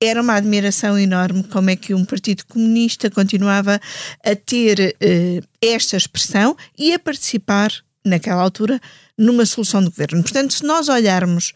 era 0.00 0.22
uma 0.22 0.36
admiração 0.36 0.98
enorme 0.98 1.44
como 1.44 1.68
é 1.68 1.76
que 1.76 1.92
um 1.92 2.02
partido 2.02 2.46
comunista 2.46 3.10
continuava 3.10 3.78
a 4.24 4.34
ter 4.34 4.96
eh, 4.98 5.42
esta 5.60 5.98
expressão 5.98 6.56
e 6.78 6.94
a 6.94 6.98
participar, 6.98 7.70
naquela 8.02 8.40
altura, 8.40 8.80
numa 9.18 9.44
solução 9.44 9.82
de 9.82 9.90
governo. 9.90 10.22
Portanto, 10.22 10.54
se 10.54 10.64
nós 10.64 10.88
olharmos 10.88 11.52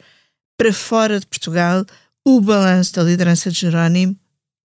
para 0.58 0.74
fora 0.74 1.18
de 1.18 1.26
Portugal, 1.26 1.86
o 2.22 2.42
balanço 2.42 2.92
da 2.92 3.02
liderança 3.04 3.50
de 3.50 3.58
Jerónimo 3.58 4.14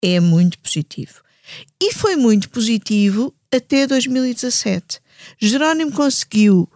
é 0.03 0.19
muito 0.19 0.59
positivo. 0.59 1.23
E 1.81 1.95
foi 1.95 2.17
muito 2.17 2.51
positivo 2.51 3.33
até 3.53 3.87
2017. 3.87 4.99
Jerónimo 5.39 5.93
conseguiu 5.93 6.69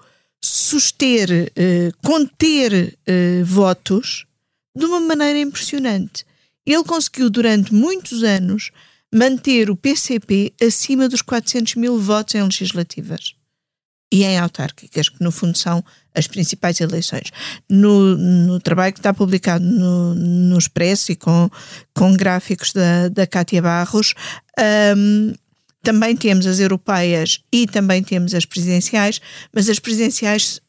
suster, 0.42 1.52
eh, 1.56 1.90
conter 2.02 2.98
eh, 3.06 3.42
votos 3.44 4.26
de 4.76 4.84
uma 4.84 5.00
maneira 5.00 5.38
impressionante. 5.38 6.24
Ele 6.64 6.84
conseguiu, 6.84 7.30
durante 7.30 7.74
muitos 7.74 8.22
anos, 8.22 8.70
manter 9.12 9.70
o 9.70 9.76
PCP 9.76 10.52
acima 10.60 11.08
dos 11.08 11.22
400 11.22 11.74
mil 11.76 11.98
votos 11.98 12.34
em 12.34 12.42
legislativas 12.42 13.34
e 14.12 14.24
em 14.24 14.38
autárquicas, 14.38 15.08
que 15.08 15.22
no 15.22 15.30
fundo 15.30 15.56
são 15.56 15.84
as 16.14 16.26
principais 16.26 16.80
eleições. 16.80 17.30
No, 17.68 18.16
no 18.16 18.60
trabalho 18.60 18.92
que 18.92 18.98
está 18.98 19.12
publicado 19.12 19.64
no, 19.64 20.14
no 20.14 20.58
Expresso 20.58 21.12
e 21.12 21.16
com, 21.16 21.50
com 21.94 22.14
gráficos 22.14 22.72
da, 22.72 23.08
da 23.08 23.26
Cátia 23.26 23.60
Barros, 23.60 24.14
hum, 24.96 25.34
também 25.82 26.16
temos 26.16 26.46
as 26.46 26.58
europeias 26.58 27.42
e 27.52 27.66
também 27.66 28.02
temos 28.02 28.34
as 28.34 28.44
presidenciais, 28.44 29.20
mas 29.52 29.68
as 29.68 29.78
presidenciais 29.78 30.60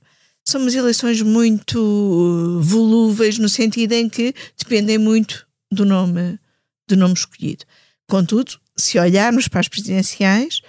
são 0.45 0.61
umas 0.61 0.75
eleições 0.75 1.21
muito 1.21 1.79
uh, 1.79 2.61
volúveis 2.61 3.37
no 3.37 3.49
sentido 3.49 3.93
em 3.93 4.09
que 4.09 4.33
dependem 4.57 4.97
muito 4.97 5.47
do 5.71 5.85
nome, 5.85 6.39
do 6.87 6.95
nome 6.95 7.13
escolhido. 7.13 7.65
Contudo, 8.07 8.59
se 8.75 8.97
olharmos 8.97 9.47
para 9.47 9.59
as 9.59 9.67
presidenciais, 9.67 10.61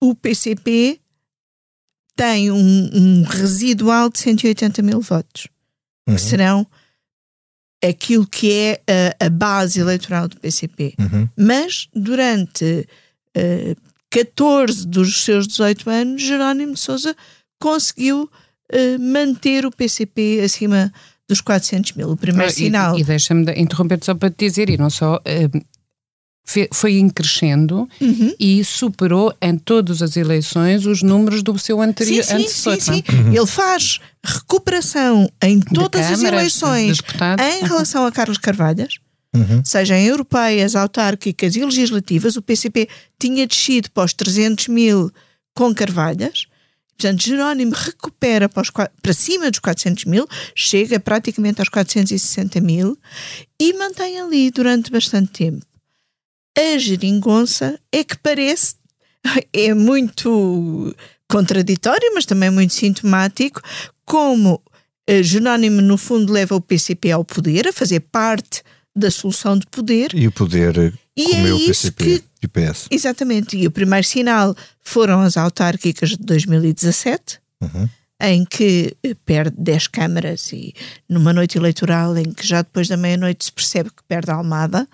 o 0.00 0.14
PCP 0.14 1.00
tem 2.14 2.50
um, 2.50 2.90
um 2.92 3.22
residual 3.22 4.08
de 4.08 4.18
180 4.18 4.82
mil 4.82 5.00
votos, 5.00 5.48
uhum. 6.08 6.14
que 6.14 6.20
serão 6.20 6.66
aquilo 7.84 8.26
que 8.26 8.52
é 8.52 8.82
a, 9.20 9.26
a 9.26 9.30
base 9.30 9.80
eleitoral 9.80 10.28
do 10.28 10.38
PCP. 10.38 10.94
Uhum. 10.98 11.28
Mas 11.36 11.88
durante 11.94 12.86
uh, 13.36 13.70
eh, 13.70 13.76
14 14.10 14.86
dos 14.86 15.24
seus 15.24 15.46
18 15.46 15.90
anos, 15.90 16.22
Jerónimo 16.22 16.74
de 16.74 16.80
Souza 16.80 17.14
conseguiu 17.60 18.30
uh, 18.72 19.00
manter 19.00 19.66
o 19.66 19.70
PCP 19.70 20.40
acima 20.44 20.92
dos 21.28 21.40
400 21.40 21.92
mil. 21.92 22.10
O 22.10 22.16
primeiro 22.16 22.50
ah, 22.50 22.54
sinal. 22.54 22.98
E, 22.98 23.00
e 23.00 23.04
deixa-me 23.04 23.52
interromper 23.54 23.98
só 24.02 24.14
para 24.14 24.30
te 24.30 24.46
dizer, 24.46 24.70
e 24.70 24.76
não 24.76 24.90
só. 24.90 25.16
Uh, 25.16 25.60
foi 26.72 26.98
em 26.98 27.08
crescendo 27.08 27.88
uhum. 28.00 28.32
e 28.38 28.62
superou 28.64 29.34
em 29.42 29.58
todas 29.58 30.00
as 30.00 30.16
eleições 30.16 30.86
os 30.86 31.02
números 31.02 31.42
do 31.42 31.58
seu 31.58 31.80
anterior 31.82 32.22
sim, 32.22 32.30
sim, 32.30 32.34
antecessor. 32.34 32.80
Sim, 32.80 32.80
sim. 32.80 33.02
Uhum. 33.12 33.34
Ele 33.34 33.46
faz 33.46 33.98
recuperação 34.24 35.28
em 35.42 35.58
todas 35.58 36.02
câmaras, 36.02 36.22
as 36.22 36.22
eleições 36.22 36.98
em 37.40 37.66
relação 37.66 38.06
a 38.06 38.12
Carlos 38.12 38.38
Carvalhas, 38.38 39.00
uhum. 39.36 39.64
sejam 39.64 39.96
europeias, 39.98 40.74
autárquicas 40.74 41.54
e 41.56 41.64
legislativas. 41.64 42.36
O 42.36 42.42
PCP 42.42 42.88
tinha 43.18 43.46
descido 43.46 43.90
para 43.90 44.04
os 44.04 44.12
300 44.12 44.68
mil 44.68 45.10
com 45.54 45.74
Carvalhas. 45.74 46.46
Portanto, 46.98 47.22
Jerónimo 47.22 47.72
recupera 47.74 48.48
para, 48.48 48.62
os, 48.62 48.70
para, 48.70 49.12
cima 49.12 49.50
dos 49.50 49.60
400 49.60 50.06
mil, 50.06 50.26
chega 50.54 50.98
praticamente 50.98 51.60
aos 51.60 51.68
460 51.68 52.58
mil 52.60 52.96
e 53.60 53.74
mantém 53.74 54.18
ali 54.18 54.50
durante 54.50 54.90
bastante 54.90 55.30
tempo. 55.32 55.64
A 56.56 56.78
geringonça 56.78 57.78
é 57.92 58.02
que 58.02 58.16
parece, 58.16 58.76
é 59.52 59.74
muito 59.74 60.96
contraditório, 61.28 62.12
mas 62.14 62.24
também 62.24 62.50
muito 62.50 62.72
sintomático, 62.72 63.60
como 64.06 64.62
eh, 65.06 65.22
Jerónimo, 65.22 65.82
no 65.82 65.98
fundo, 65.98 66.32
leva 66.32 66.56
o 66.56 66.60
PCP 66.60 67.10
ao 67.10 67.24
poder, 67.24 67.68
a 67.68 67.72
fazer 67.72 68.00
parte 68.00 68.62
da 68.96 69.10
solução 69.10 69.58
de 69.58 69.66
poder. 69.66 70.14
E 70.14 70.26
o 70.26 70.32
poder 70.32 70.94
e 71.14 71.24
comeu 71.28 71.58
é 71.58 71.60
o 71.60 71.66
PCP 71.66 72.04
que, 72.04 72.24
e 72.42 72.46
o 72.46 72.48
PS. 72.48 72.86
Exatamente. 72.90 73.56
E 73.56 73.66
o 73.66 73.70
primeiro 73.70 74.06
sinal 74.06 74.56
foram 74.80 75.20
as 75.20 75.36
autárquicas 75.36 76.10
de 76.10 76.16
2017. 76.18 77.38
Uhum. 77.60 77.88
Em 78.18 78.46
que 78.46 78.96
eh, 79.02 79.14
perde 79.26 79.54
10 79.58 79.88
câmaras 79.88 80.50
e 80.50 80.74
numa 81.06 81.34
noite 81.34 81.58
eleitoral 81.58 82.16
em 82.16 82.32
que 82.32 82.46
já 82.46 82.62
depois 82.62 82.88
da 82.88 82.96
meia-noite 82.96 83.44
se 83.44 83.52
percebe 83.52 83.90
que 83.90 84.02
perde 84.08 84.30
a 84.30 84.34
Almada. 84.34 84.88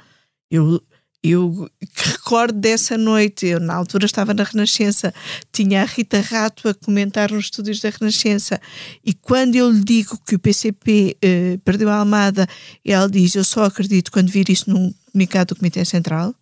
Eu 0.51 0.83
eu 1.23 1.71
recordo 1.95 2.59
dessa 2.59 2.99
noite, 2.99 3.47
eu 3.47 3.61
na 3.61 3.75
altura 3.75 4.07
estava 4.07 4.35
na 4.35 4.43
Renascença, 4.43 5.15
tinha 5.53 5.83
a 5.83 5.85
Rita 5.85 6.21
Rato 6.21 6.69
a 6.69 6.75
comentar 6.75 7.31
nos 7.31 7.45
estúdios 7.45 7.81
da 7.81 7.91
Renascença, 7.91 8.61
e 9.05 9.15
quando 9.15 9.55
eu 9.55 9.71
lhe 9.71 9.85
digo 9.85 10.19
que 10.27 10.35
o 10.35 10.39
PCP 10.39 11.17
eh, 11.23 11.59
perdeu 11.65 11.89
a 11.91 11.97
Almada, 11.97 12.49
ela 12.85 13.09
diz: 13.09 13.35
Eu 13.35 13.45
só 13.45 13.65
acredito 13.65 14.11
quando 14.11 14.31
vir 14.31 14.51
isso 14.51 14.69
num 14.69 14.93
comunicado 15.13 15.55
do 15.55 15.59
Comitê 15.59 15.85
Central. 15.85 16.35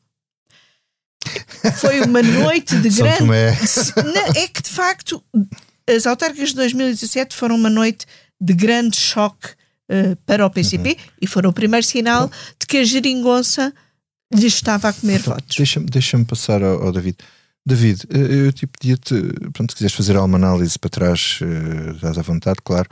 Foi 1.79 2.01
uma 2.01 2.23
noite 2.23 2.77
de 2.77 2.89
grande. 2.97 3.31
É 4.35 4.49
que 4.49 4.63
de 4.63 4.71
facto 4.71 5.23
as 5.87 6.07
autárquicas 6.07 6.51
de 6.51 6.57
2017 6.57 7.37
foram 7.37 7.57
uma 7.57 7.69
noite 7.71 8.07
de 8.41 8.55
grande 8.55 8.97
choque 8.97 9.49
uh, 9.49 10.17
para 10.25 10.47
o 10.47 10.51
PCP 10.51 10.91
uhum. 10.91 10.97
e 11.21 11.27
foram 11.27 11.51
o 11.51 11.53
primeiro 11.53 11.85
sinal 11.85 12.31
de 12.59 12.67
que 12.67 12.79
a 12.79 12.85
geringonça 12.85 13.75
lhe 14.33 14.47
estava 14.47 14.89
a 14.89 14.93
comer 14.93 15.21
então, 15.21 15.35
votos. 15.35 15.57
Deixa-me 15.57 15.87
deixa 15.87 16.19
passar 16.25 16.63
ao, 16.63 16.85
ao, 16.85 16.93
David. 16.93 17.17
David, 17.67 18.05
eh, 18.11 18.47
eu 18.47 18.53
te 18.53 18.67
pedia-te, 18.67 19.15
pronto, 19.53 19.73
se 19.73 19.77
quiseres 19.77 19.95
fazer 19.95 20.17
alguma 20.17 20.39
análise 20.39 20.79
para 20.79 20.91
trás, 20.91 21.41
estás 21.95 22.17
à 22.17 22.23
vontade, 22.23 22.59
claro, 22.65 22.89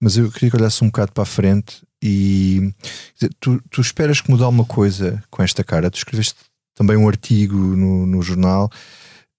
mas 0.00 0.16
eu 0.16 0.30
queria 0.30 0.50
que 0.50 0.56
olhasse 0.56 0.82
um 0.82 0.88
bocado 0.88 1.12
para 1.12 1.22
a 1.22 1.26
frente 1.26 1.82
e 2.02 2.72
dizer, 3.14 3.32
tu, 3.40 3.60
tu 3.70 3.80
esperas 3.80 4.20
que 4.20 4.30
mude 4.30 4.42
alguma 4.42 4.64
coisa 4.64 5.22
com 5.30 5.42
esta 5.42 5.62
cara? 5.64 5.90
Tu 5.90 5.98
escreveste 5.98 6.36
também 6.74 6.96
um 6.96 7.08
artigo 7.08 7.56
no, 7.56 8.06
no 8.06 8.22
jornal 8.22 8.70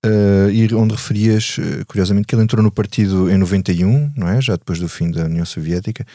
uh, 0.06 0.50
e 0.52 0.74
onde 0.74 0.94
referias, 0.94 1.58
curiosamente, 1.88 2.28
que 2.28 2.36
ele 2.36 2.44
entrou 2.44 2.62
no 2.62 2.72
partido 2.72 3.30
em 3.32 3.38
91, 3.38 4.12
não 4.16 4.28
é? 4.28 4.42
Já 4.42 4.56
depois 4.58 4.80
do 4.80 4.90
fim 4.90 5.10
da 5.10 5.26
União 5.26 5.46
Soviética 5.46 6.06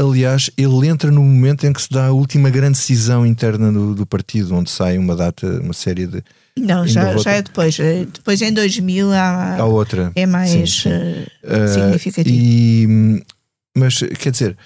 Aliás, 0.00 0.50
ele 0.56 0.88
entra 0.88 1.10
no 1.10 1.22
momento 1.22 1.66
em 1.66 1.74
que 1.74 1.82
se 1.82 1.90
dá 1.90 2.06
a 2.06 2.10
última 2.10 2.48
grande 2.48 2.78
decisão 2.78 3.26
interna 3.26 3.70
do, 3.70 3.94
do 3.94 4.06
partido, 4.06 4.54
onde 4.54 4.70
sai 4.70 4.96
uma 4.96 5.14
data, 5.14 5.46
uma 5.60 5.74
série 5.74 6.06
de. 6.06 6.24
Não, 6.56 6.86
já, 6.86 7.14
já 7.18 7.32
é 7.32 7.42
depois. 7.42 7.78
É, 7.78 8.06
depois 8.06 8.40
em 8.40 8.50
2000 8.50 9.12
há, 9.12 9.56
há 9.56 9.64
outra. 9.66 10.10
É 10.14 10.24
mais 10.24 10.52
sim, 10.52 10.64
sim. 10.64 10.88
Uh, 11.44 11.68
significativo. 11.68 12.34
E, 12.34 13.22
mas, 13.76 13.98
quer 14.18 14.30
dizer, 14.30 14.56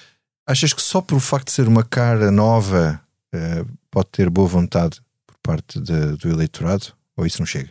achas 0.46 0.72
que 0.72 0.80
só 0.80 1.00
por 1.00 1.16
o 1.16 1.20
facto 1.20 1.46
de 1.46 1.52
ser 1.52 1.66
uma 1.66 1.82
cara 1.82 2.30
nova 2.30 3.00
uh, 3.34 3.66
pode 3.90 4.06
ter 4.12 4.30
boa 4.30 4.46
vontade 4.46 5.00
por 5.26 5.36
parte 5.42 5.80
de, 5.80 6.16
do 6.16 6.30
eleitorado? 6.30 6.92
Ou 7.16 7.26
isso 7.26 7.40
não 7.40 7.46
chega? 7.46 7.70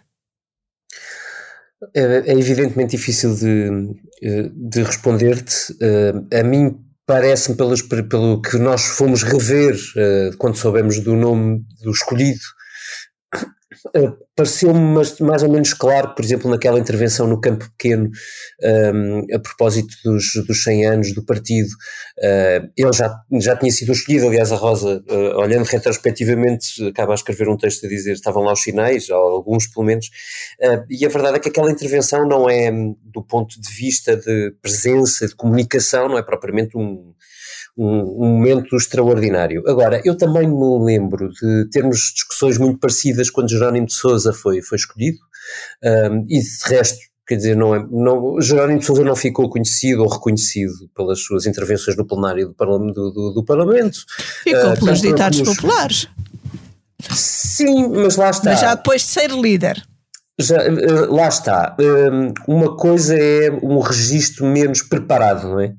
É, 1.95 2.30
é 2.30 2.38
evidentemente 2.38 2.97
difícil 2.97 3.34
de, 3.36 4.52
de 4.54 4.84
responder-te. 4.84 5.73
A 6.38 6.43
mim 6.43 6.83
parece-me 7.06 7.58
pelo 8.04 8.42
que 8.42 8.58
nós 8.58 8.84
fomos 8.84 9.24
rever 9.24 9.76
uh, 9.76 10.38
quando 10.38 10.56
soubemos 10.56 11.00
do 11.00 11.16
nome 11.16 11.63
do 11.82 11.92
escolhido, 11.92 12.42
uh, 13.96 14.17
pareceu-me 14.36 14.80
mais, 14.80 15.43
ou 15.43 15.50
menos 15.50 15.74
claro, 15.74 16.13
por 16.15 16.24
exemplo, 16.24 16.50
naquela 16.50 16.80
intervenção 16.80 17.28
no 17.28 17.39
Campo 17.39 17.69
Pequeno, 17.78 18.10
um, 18.62 19.19
ehm, 19.19 19.36
a 19.36 19.39
propósito 19.39 19.96
dos, 20.04 20.34
dos 20.48 20.63
100 20.63 20.86
anos 20.88 21.13
do 21.13 21.24
partido, 21.24 21.69
uh, 21.69 22.69
ele 22.76 22.93
já, 22.93 23.13
já 23.39 23.56
tinha 23.56 23.72
sido 23.72 23.91
escolhido, 23.91 24.28
aliás, 24.28 24.52
a 24.52 24.56
Rosa, 24.56 25.04
uh, 25.10 25.39
olhando 25.39 25.65
retrospectivamente, 25.65 26.88
acaba 26.88 27.13
a 27.13 27.15
escrever 27.15 27.48
um 27.50 27.58
texto 27.58 27.86
a 27.86 27.89
dizer 27.89 28.13
estavam 28.13 28.43
lá 28.43 28.54
os 28.54 28.62
sinais, 28.62 29.10
alguns 29.10 29.67
pelo 29.67 29.86
menos, 29.86 30.10
e 30.89 31.06
a 31.06 31.10
verdade 31.10 31.38
é 31.38 31.39
que 31.39 31.50
aquela 31.50 31.72
intervenção 31.72 32.28
não 32.28 32.50
é, 32.50 32.72
do 32.72 33.24
ponto 33.24 33.60
de 33.60 33.69
vista 33.69 34.15
de 34.15 34.54
presença, 34.62 35.28
de 35.28 35.36
comunicação, 35.36 36.08
não 36.08 36.17
é 36.17 36.24
propriamente 36.24 36.78
um 36.78 37.13
um, 37.78 38.26
um, 38.26 38.28
momento 38.30 38.76
extraordinário. 38.76 39.64
Agora, 39.68 40.02
eu 40.06 40.16
também 40.16 40.48
me 40.48 40.86
lembro 40.86 41.30
de 41.30 41.70
termos 41.72 42.12
discussões 42.14 42.58
muito 42.58 42.80
parecidas 42.80 43.30
quando 43.30 43.50
Jerónimo 43.50 43.88
de 43.88 43.94
Souza 43.94 44.32
foi, 44.32 44.62
foi 44.62 44.78
escolhido, 44.78 45.18
um, 45.84 46.26
e 46.30 46.40
de 46.40 46.50
resto, 46.66 47.00
quer 47.28 47.36
dizer, 47.36 47.56
não 47.56 47.76
é, 47.76 47.86
não, 47.90 48.40
Jerónimo 48.40 48.80
de 48.80 48.86
Souza 48.86 49.04
não 49.04 49.16
ficou 49.16 49.50
conhecido 49.50 50.04
ou 50.04 50.10
reconhecido 50.10 50.74
pelas 50.96 51.20
suas 51.20 51.46
intervenções 51.46 51.98
no 51.98 52.06
plenário 52.06 52.48
do, 52.50 52.54
Parlamento. 52.54 52.94
Do, 52.94 53.12
do, 53.12 53.34
do 53.34 53.44
Parlamento 53.44 54.00
ficou 54.44 54.74
uh, 54.74 54.80
pelos 54.80 55.02
ditados 55.02 55.42
populares. 55.42 56.08
Sim, 57.12 57.90
mas 57.90 58.16
lá 58.16 58.30
está. 58.30 58.52
Mas 58.52 58.62
já 58.62 58.76
depois 58.76 59.02
de 59.02 59.08
ser 59.08 59.32
líder. 59.32 59.84
Já, 60.39 60.58
eh, 60.63 61.06
lá 61.10 61.28
está. 61.28 61.76
Hum, 61.80 62.34
uma 62.48 62.76
coisa 62.76 63.15
é 63.15 63.52
um 63.62 63.80
registro 63.80 64.48
menos 64.48 64.82
preparado, 64.82 65.48
não 65.48 65.60
é? 65.60 65.76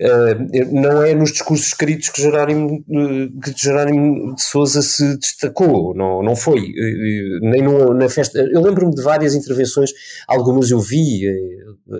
Hum, 0.00 0.80
não 0.80 1.02
é 1.02 1.12
nos 1.12 1.32
discursos 1.32 1.66
escritos 1.66 2.10
que 2.10 2.22
Jerónimo, 2.22 2.84
eh, 2.88 3.28
que 3.42 3.52
Jerónimo 3.60 4.36
de 4.36 4.42
Souza 4.42 4.80
se 4.80 5.16
destacou, 5.18 5.92
não, 5.92 6.22
não 6.22 6.36
foi. 6.36 6.60
Eh, 6.60 7.38
nem 7.42 7.62
no, 7.62 7.92
na 7.94 8.08
festa. 8.08 8.38
Eu 8.38 8.62
lembro-me 8.62 8.94
de 8.94 9.02
várias 9.02 9.34
intervenções, 9.34 9.90
algumas 10.28 10.70
eu 10.70 10.78
vi 10.78 11.26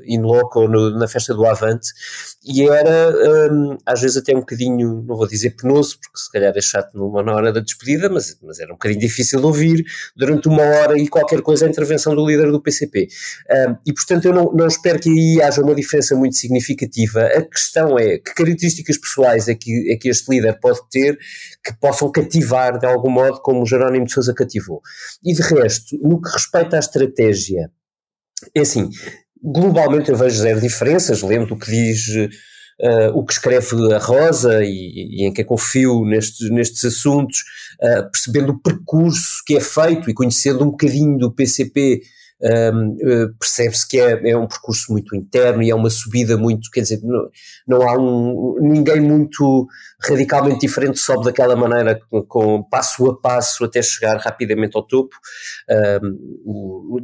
in 0.05 0.21
loco 0.23 0.67
na 0.69 1.07
festa 1.07 1.35
do 1.35 1.47
Avante, 1.47 1.89
e 2.45 2.69
era 2.69 3.53
um, 3.53 3.79
às 3.85 4.01
vezes 4.01 4.17
até 4.17 4.35
um 4.35 4.41
bocadinho, 4.41 5.05
não 5.07 5.17
vou 5.17 5.27
dizer 5.27 5.51
penoso, 5.51 5.99
porque 6.01 6.19
se 6.19 6.31
calhar 6.31 6.53
é 6.57 6.61
chato 6.61 6.97
numa 6.97 7.23
hora 7.33 7.53
da 7.53 7.61
despedida, 7.61 8.09
mas, 8.09 8.37
mas 8.43 8.59
era 8.59 8.71
um 8.71 8.77
bocadinho 8.77 9.01
difícil 9.01 9.41
de 9.41 9.47
ouvir 9.47 9.85
durante 10.17 10.49
uma 10.49 10.63
hora 10.63 10.99
e 10.99 11.09
qualquer 11.09 11.43
coisa 11.43 11.67
a 11.67 11.69
intervenção 11.69 12.15
do 12.15 12.27
líder 12.27 12.51
do 12.51 12.61
PCP. 12.61 13.09
Um, 13.51 13.77
e 13.87 13.93
portanto 13.93 14.27
eu 14.27 14.33
não, 14.33 14.53
não 14.53 14.67
espero 14.67 14.99
que 14.99 15.11
aí 15.11 15.43
haja 15.43 15.63
uma 15.63 15.75
diferença 15.75 16.15
muito 16.15 16.37
significativa. 16.37 17.27
A 17.27 17.43
questão 17.43 17.99
é 17.99 18.19
que 18.19 18.35
características 18.35 18.99
pessoais 18.99 19.49
é 19.49 19.55
que, 19.55 19.93
é 19.93 19.97
que 19.97 20.09
este 20.09 20.31
líder 20.31 20.59
pode 20.61 20.81
ter 20.91 21.19
que 21.65 21.75
possam 21.81 22.11
cativar 22.11 22.79
de 22.79 22.87
algum 22.87 23.11
modo 23.11 23.41
como 23.41 23.63
o 23.63 23.67
Jerónimo 23.67 24.07
de 24.07 24.13
Sousa 24.13 24.35
cativou. 24.35 24.81
E 25.25 25.33
de 25.33 25.43
resto, 25.43 25.97
no 26.03 26.21
que 26.21 26.31
respeita 26.31 26.77
à 26.77 26.79
estratégia, 26.79 27.71
é 28.55 28.61
assim, 28.61 28.91
globalmente 29.43 30.11
eu 30.11 30.17
vejo 30.17 30.39
zero 30.39 30.61
diferenças, 30.61 31.23
lembro 31.23 31.49
do 31.49 31.59
que 31.59 31.71
diz 31.71 32.09
uh, 32.81 33.11
o 33.15 33.25
que 33.25 33.33
escreve 33.33 33.93
a 33.93 33.99
Rosa 33.99 34.65
e, 34.65 35.23
e, 35.23 35.27
em 35.27 35.33
quem 35.33 35.45
confio 35.45 36.05
nestes, 36.05 36.51
nestes 36.51 36.85
assuntos, 36.85 37.41
uh, 37.83 38.11
percebendo 38.11 38.53
o 38.53 38.59
percurso 38.61 39.43
que 39.47 39.57
é 39.57 39.61
feito 39.61 40.11
e 40.11 40.15
conhecendo 40.15 40.65
um 40.65 40.71
bocadinho 40.71 41.19
do 41.19 41.33
PCP 41.33 42.03
um, 42.43 42.89
uh, 42.91 43.35
percebe-se 43.39 43.89
que 43.89 43.99
é, 43.99 44.31
é, 44.31 44.37
um 44.37 44.47
percurso 44.47 44.93
muito 44.93 45.17
interno 45.17 45.63
e 45.63 45.71
é 45.71 45.75
uma 45.75 45.89
subida 45.89 46.37
muito, 46.37 46.71
quer 46.71 46.83
dizer, 46.83 47.01
não, 47.03 47.29
não 47.67 47.89
há 47.89 47.99
um, 47.99 48.59
ninguém 48.61 49.01
muito 49.01 49.67
radicalmente 49.99 50.61
diferente 50.61 50.99
sobe 50.99 51.25
daquela 51.25 51.57
maneira, 51.57 51.99
com, 52.11 52.23
com 52.23 52.63
passo 52.63 53.07
a 53.07 53.19
passo 53.19 53.65
até 53.65 53.81
chegar 53.81 54.19
rapidamente 54.19 54.77
ao 54.77 54.87
topo. 54.87 55.17
Um, 56.03 56.43
o, 56.45 56.97
o 56.97 57.01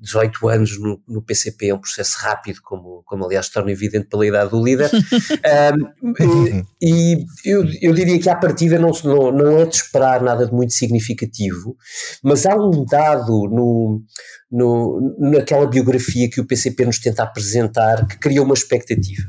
18 0.00 0.48
anos 0.48 0.80
no, 0.80 1.02
no, 1.06 1.22
PCP 1.22 1.68
é 1.68 1.74
um 1.74 1.80
processo 1.80 2.16
rápido, 2.18 2.60
como, 2.62 3.02
como 3.04 3.24
aliás 3.24 3.48
torna 3.50 3.70
evidente 3.70 4.06
pela 4.06 4.26
idade 4.26 4.50
do 4.50 4.64
líder. 4.64 4.90
um, 6.00 6.62
e 6.80 7.24
eu, 7.44 7.64
eu 7.82 7.92
diria 7.92 8.18
que 8.18 8.30
à 8.30 8.36
partida 8.36 8.78
não, 8.78 8.90
não, 9.04 9.32
não 9.32 9.58
é 9.58 9.66
de 9.66 9.76
esperar 9.76 10.22
nada 10.22 10.46
de 10.46 10.52
muito 10.52 10.72
significativo, 10.72 11.76
mas 12.22 12.46
há 12.46 12.56
um 12.56 12.84
dado 12.86 13.48
no, 13.48 14.02
no, 14.50 15.16
naquela 15.18 15.66
biografia 15.66 16.28
que 16.30 16.40
o 16.40 16.46
PCP 16.46 16.84
nos 16.84 16.98
tenta 16.98 17.22
apresentar 17.22 18.06
que 18.06 18.18
cria 18.18 18.42
uma 18.42 18.54
expectativa. 18.54 19.22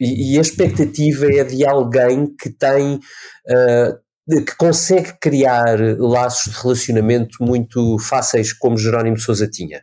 E, 0.00 0.34
e 0.34 0.38
a 0.38 0.40
expectativa 0.40 1.26
é 1.26 1.44
de 1.44 1.64
alguém 1.66 2.34
que 2.36 2.50
tem. 2.50 2.96
Uh, 2.96 4.02
que 4.28 4.56
consegue 4.56 5.14
criar 5.20 5.76
laços 5.98 6.52
de 6.52 6.60
relacionamento 6.60 7.42
muito 7.42 7.98
fáceis 7.98 8.52
como 8.52 8.78
Jerónimo 8.78 9.18
Sousa 9.18 9.48
tinha. 9.48 9.82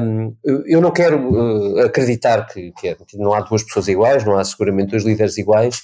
Um, 0.00 0.36
eu 0.66 0.80
não 0.80 0.92
quero 0.92 1.18
uh, 1.18 1.80
acreditar 1.80 2.46
que, 2.46 2.72
é, 2.84 2.94
que, 2.94 3.18
não 3.18 3.34
há 3.34 3.40
duas 3.40 3.64
pessoas 3.64 3.88
iguais, 3.88 4.24
não 4.24 4.38
há 4.38 4.44
seguramente 4.44 4.90
dois 4.90 5.04
líderes 5.04 5.36
iguais, 5.36 5.82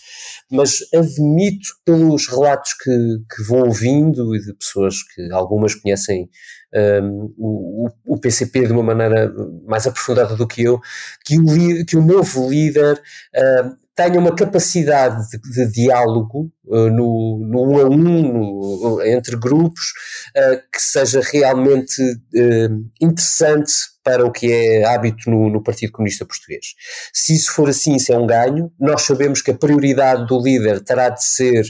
mas 0.49 0.79
admito 0.95 1.69
pelos 1.85 2.29
relatos 2.29 2.73
que, 2.75 2.91
que 3.35 3.43
vou 3.43 3.67
ouvindo 3.67 4.35
e 4.37 4.41
de 4.41 4.55
pessoas 4.55 5.03
que 5.03 5.33
algumas 5.33 5.75
conhecem 5.75 6.29
um, 7.03 7.35
o, 7.37 7.89
o, 8.07 8.19
PCP 8.19 8.67
de 8.67 8.73
uma 8.73 8.83
maneira 8.83 9.33
mais 9.67 9.89
aprofundada 9.89 10.37
do 10.37 10.47
que 10.47 10.63
eu, 10.63 10.81
que 11.25 11.37
o, 11.37 11.85
que 11.85 11.97
o 11.97 12.03
novo 12.03 12.49
líder 12.49 12.95
uh, 12.95 13.77
tenha 14.01 14.19
uma 14.19 14.35
capacidade 14.35 15.29
de, 15.29 15.39
de 15.53 15.73
diálogo 15.73 16.51
uh, 16.67 16.89
no, 16.89 17.39
no, 17.39 17.63
um 17.63 17.79
a 17.79 17.85
um, 17.85 17.99
no, 17.99 19.03
entre 19.03 19.37
grupos, 19.37 19.93
uh, 20.37 20.57
que 20.73 20.81
seja 20.81 21.21
realmente 21.21 22.01
uh, 22.03 22.91
interessante 23.01 23.73
para 24.03 24.25
o 24.25 24.33
que 24.33 24.51
é 24.51 24.85
hábito 24.85 25.31
no, 25.31 25.51
no, 25.51 25.63
Partido 25.63 25.93
Comunista 25.93 26.25
Português. 26.25 26.75
Se 27.13 27.35
isso 27.35 27.53
for 27.53 27.69
assim, 27.69 27.97
isso 27.97 28.13
é 28.13 28.19
um 28.19 28.27
ganho. 28.27 28.73
Nós 28.79 29.03
sabemos 29.03 29.43
que 29.43 29.51
a 29.51 29.55
prioridade 29.55 30.27
do 30.27 30.41
líder 30.41 30.83
terá 30.83 31.11
de 31.11 31.23
ser 31.23 31.65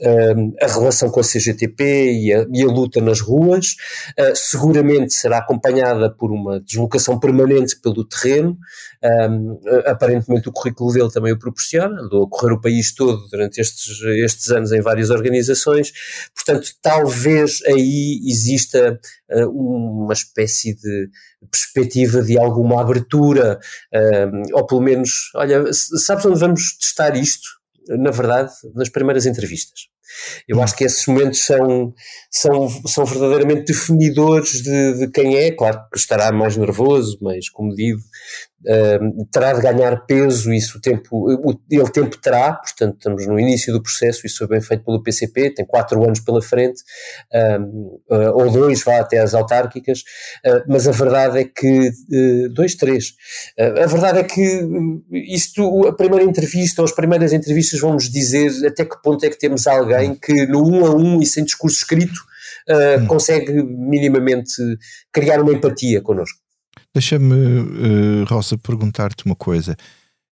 uh, 0.00 0.54
a 0.62 0.66
relação 0.66 1.10
com 1.10 1.20
a 1.20 1.24
CGTP 1.24 2.12
e 2.12 2.34
a, 2.34 2.46
e 2.52 2.62
a 2.62 2.66
luta 2.66 3.00
nas 3.00 3.20
ruas. 3.20 3.76
Uh, 4.18 4.34
seguramente 4.34 5.14
será 5.14 5.38
acompanhada 5.38 6.10
por 6.10 6.30
uma 6.30 6.60
deslocação 6.60 7.18
permanente 7.18 7.80
pelo 7.80 8.04
terreno. 8.04 8.58
Um, 9.02 9.58
aparentemente 9.86 10.50
o 10.50 10.52
currículo 10.52 10.92
dele 10.92 11.10
também 11.10 11.32
o 11.32 11.38
proporciona, 11.38 12.02
andou 12.02 12.24
a 12.24 12.28
correr 12.28 12.52
o 12.52 12.60
país 12.60 12.94
todo 12.94 13.26
durante 13.28 13.58
estes, 13.58 13.98
estes 14.22 14.50
anos 14.50 14.72
em 14.72 14.82
várias 14.82 15.08
organizações, 15.08 15.90
portanto 16.34 16.68
talvez 16.82 17.62
aí 17.66 18.20
exista 18.26 19.00
uma 19.46 20.12
espécie 20.12 20.74
de 20.74 21.08
perspectiva 21.50 22.22
de 22.22 22.38
alguma 22.38 22.80
abertura, 22.80 23.58
uh, 23.94 24.56
ou 24.56 24.66
pelo 24.66 24.80
menos, 24.80 25.30
olha, 25.34 25.72
sabes 25.72 26.24
onde 26.24 26.38
vamos 26.38 26.76
testar 26.78 27.16
isto? 27.16 27.48
Na 27.88 28.10
verdade, 28.10 28.52
nas 28.74 28.88
primeiras 28.88 29.26
entrevistas. 29.26 29.88
Eu 30.48 30.62
acho 30.62 30.76
que 30.76 30.84
esses 30.84 31.06
momentos 31.06 31.44
são, 31.44 31.94
são, 32.30 32.68
são 32.86 33.04
verdadeiramente 33.04 33.72
definidores 33.72 34.62
de, 34.62 34.98
de 34.98 35.08
quem 35.10 35.36
é, 35.36 35.50
claro 35.50 35.80
que 35.92 35.98
estará 35.98 36.32
mais 36.32 36.56
nervoso, 36.56 37.18
mais 37.20 37.48
comedido, 37.48 38.00
uh, 38.66 39.24
terá 39.30 39.52
de 39.52 39.60
ganhar 39.60 40.04
peso, 40.06 40.52
isso 40.52 40.78
o 40.78 40.80
tempo, 40.80 41.08
o, 41.12 41.60
ele 41.70 41.90
tempo 41.90 42.16
terá, 42.18 42.52
portanto 42.52 42.96
estamos 42.96 43.26
no 43.26 43.38
início 43.38 43.72
do 43.72 43.82
processo, 43.82 44.26
isso 44.26 44.38
foi 44.38 44.48
bem 44.48 44.60
feito 44.60 44.84
pelo 44.84 45.02
PCP, 45.02 45.54
tem 45.54 45.66
quatro 45.66 46.02
anos 46.04 46.20
pela 46.20 46.42
frente, 46.42 46.82
uh, 47.34 48.32
ou 48.34 48.50
dois, 48.50 48.82
vá 48.82 49.00
até 49.00 49.18
às 49.18 49.34
autárquicas, 49.34 50.00
uh, 50.46 50.62
mas 50.68 50.86
a 50.86 50.92
verdade 50.92 51.38
é 51.38 51.44
que, 51.44 51.90
dois, 52.52 52.74
três, 52.74 53.14
a 53.58 53.86
verdade 53.86 54.18
é 54.20 54.24
que 54.24 54.68
isto, 55.12 55.86
a 55.86 55.94
primeira 55.94 56.24
entrevista, 56.24 56.82
ou 56.82 56.86
as 56.86 56.92
primeiras 56.92 57.32
entrevistas 57.32 57.80
vão 57.80 57.94
nos 57.94 58.10
dizer 58.10 58.50
até 58.66 58.84
que 58.84 59.00
ponto 59.02 59.24
é 59.24 59.30
que 59.30 59.38
temos 59.38 59.66
alguém 59.66 59.99
que 60.20 60.46
no 60.46 60.66
um 60.66 60.86
a 60.86 60.94
um 60.94 61.20
e 61.20 61.26
sem 61.26 61.44
discurso 61.44 61.78
escrito 61.78 62.30
Uh, 62.68 63.04
consegue 63.06 63.52
minimamente 63.64 64.52
criar 65.12 65.40
uma 65.40 65.52
empatia 65.52 66.00
connosco. 66.00 66.38
Deixa-me, 66.94 67.34
uh, 67.34 68.24
Rosa, 68.28 68.56
perguntar-te 68.58 69.24
uma 69.24 69.34
coisa. 69.34 69.76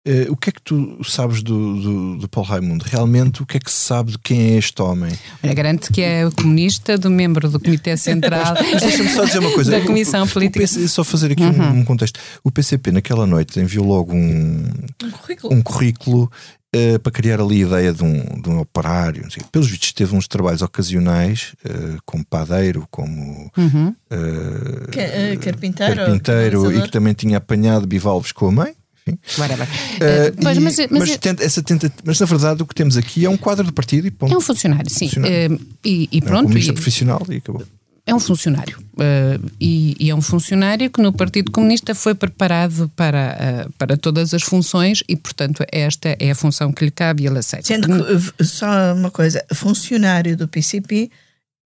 Uh, 0.08 0.32
o 0.32 0.36
que 0.36 0.50
é 0.50 0.54
que 0.54 0.62
tu 0.62 1.00
sabes 1.04 1.44
do, 1.44 1.80
do, 1.80 2.18
do, 2.18 2.28
Paulo 2.28 2.50
Raimundo? 2.50 2.84
Realmente, 2.88 3.44
o 3.44 3.46
que 3.46 3.58
é 3.58 3.60
que 3.60 3.70
se 3.70 3.86
sabe 3.86 4.14
de 4.14 4.18
quem 4.18 4.54
é 4.54 4.58
este 4.58 4.82
homem? 4.82 5.12
Olha, 5.44 5.54
garante 5.54 5.92
que 5.92 6.02
é 6.02 6.28
comunista, 6.32 6.98
do 6.98 7.10
membro 7.10 7.48
do 7.48 7.60
Comitê 7.60 7.96
Central. 7.98 8.56
Deixa-me 8.56 9.10
só 9.10 9.26
dizer 9.26 9.40
uma 9.40 9.52
coisa. 9.52 9.72
Da 9.78 9.86
Comissão 9.86 10.24
o, 10.24 10.28
Política. 10.28 10.58
O 10.58 10.62
PC, 10.62 10.88
só 10.88 11.04
fazer 11.04 11.34
aqui 11.34 11.44
uhum. 11.44 11.62
um, 11.62 11.80
um, 11.80 11.86
contexto. 11.86 12.20
O 12.44 12.50
PCP, 12.50 12.92
naquela 12.92 13.28
noite, 13.28 13.60
enviou 13.60 13.86
logo 13.86 14.14
um, 14.14 14.66
um 15.04 15.12
currículo, 15.12 15.54
um 15.54 15.62
currículo 15.62 16.32
uh, 16.76 17.00
para 17.00 17.12
criar 17.12 17.40
ali 17.40 17.64
a 17.64 17.68
ideia 17.68 17.94
de 17.94 18.04
um, 18.04 18.42
de 18.42 18.50
um 18.50 18.60
operário. 18.60 19.30
Sei, 19.32 19.44
pelos 19.52 19.70
vistos, 19.70 19.94
teve 19.94 20.16
uns 20.16 20.28
trabalhos 20.28 20.62
ocasionais, 20.62 21.54
uh, 21.66 21.98
como 22.06 22.26
padeiro, 22.26 22.88
como 22.90 23.52
uhum. 23.58 23.96
uh, 24.12 25.40
carpinteiro, 25.42 25.96
carpinteiro 25.96 26.72
e 26.72 26.82
que 26.82 26.92
também 26.92 27.14
tinha 27.14 27.38
apanhado 27.38 27.86
bivalves 27.86 28.32
com 28.32 28.48
a 28.48 28.52
mãe. 28.52 28.74
Enfim. 29.08 29.18
Uh, 29.18 30.44
mas, 30.44 30.58
mas, 30.60 30.78
mas, 30.78 30.90
mas, 30.92 31.18
tenta, 31.18 31.44
essa 31.44 31.64
tenta, 31.64 31.92
mas 32.04 32.20
na 32.20 32.26
verdade 32.26 32.62
o 32.62 32.68
que 32.68 32.76
temos 32.76 32.98
aqui 32.98 33.26
é 33.26 33.30
um 33.30 33.38
quadro 33.38 33.66
do 33.66 33.74
partido 33.74 34.08
e 34.08 34.12
ponto. 34.12 34.34
É 34.34 34.38
um 34.38 34.42
funcionário, 34.42 34.90
sim. 34.90 35.08
Funcionário. 35.08 35.56
Uh, 35.56 35.60
e, 35.84 36.10
e 36.12 36.22
pronto. 36.22 36.52
É 36.52 36.56
um 36.56 36.58
e, 36.58 36.74
profissional 36.74 37.26
e 37.30 37.38
acabou 37.38 37.66
é 38.06 38.14
um 38.14 38.20
funcionário. 38.20 38.78
Uh, 38.94 39.52
e, 39.60 39.96
e, 40.00 40.10
é 40.10 40.16
um 40.16 40.22
funcionário 40.22 40.90
que 40.90 41.02
no 41.02 41.14
Partido 41.14 41.52
Comunista 41.52 41.94
foi 41.94 42.16
preparado 42.16 42.92
para, 42.96 43.68
uh, 43.68 43.72
para 43.78 43.96
todas 43.96 44.34
as 44.34 44.44
funções 44.44 45.04
e, 45.08 45.16
portanto, 45.16 45.64
esta 45.72 46.16
é 46.20 46.32
a 46.32 46.36
função 46.36 46.72
que 46.72 46.86
lhe 46.86 46.92
cabe 46.92 47.24
e 47.24 47.28
ele 47.28 47.40
aceita. 47.40 47.68
Sendo 47.68 47.88
que, 47.88 48.44
só 48.44 48.94
uma 48.94 49.12
coisa, 49.12 49.44
funcionário 49.54 50.36
do 50.36 50.48
PCP 50.48 51.12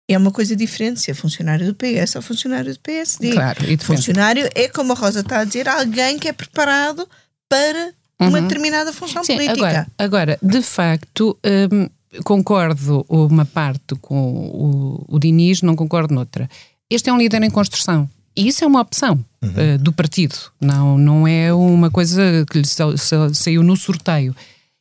é 0.08 0.18
uma 0.18 0.30
coisa 0.30 0.56
diferente 0.56 1.00
se 1.00 1.10
é 1.10 1.14
funcionário 1.14 1.66
do 1.66 1.74
PS 1.74 2.16
ou 2.16 2.22
funcionário 2.22 2.72
do 2.72 2.80
PSD. 2.80 3.32
Claro, 3.32 3.70
e 3.70 3.76
funcionário 3.76 4.48
é, 4.54 4.68
como 4.68 4.92
a 4.92 4.96
Rosa 4.96 5.20
está 5.20 5.40
a 5.40 5.44
dizer, 5.44 5.68
alguém 5.68 6.18
que 6.18 6.28
é 6.28 6.32
preparado 6.32 7.06
para 7.48 7.92
uma 8.18 8.38
uhum. 8.38 8.46
determinada 8.46 8.92
função 8.92 9.22
Sim, 9.22 9.34
política. 9.34 9.66
Agora, 9.66 9.86
agora 9.98 10.38
de 10.42 10.62
facto. 10.62 11.38
Um, 11.44 11.88
concordo 12.24 13.04
uma 13.08 13.44
parte 13.44 13.94
com 14.00 14.32
o, 14.32 15.04
o 15.08 15.18
Diniz, 15.18 15.62
não 15.62 15.74
concordo 15.74 16.14
noutra. 16.14 16.48
Este 16.90 17.08
é 17.08 17.12
um 17.12 17.18
líder 17.18 17.42
em 17.42 17.50
construção. 17.50 18.08
E 18.36 18.48
isso 18.48 18.64
é 18.64 18.66
uma 18.66 18.80
opção 18.80 19.22
uhum. 19.42 19.50
uh, 19.50 19.78
do 19.78 19.92
partido, 19.92 20.34
não, 20.60 20.96
não 20.96 21.28
é 21.28 21.52
uma 21.52 21.90
coisa 21.90 22.46
que 22.50 22.58
lhe 22.58 22.66
saiu 23.34 23.62
no 23.62 23.76
sorteio. 23.76 24.34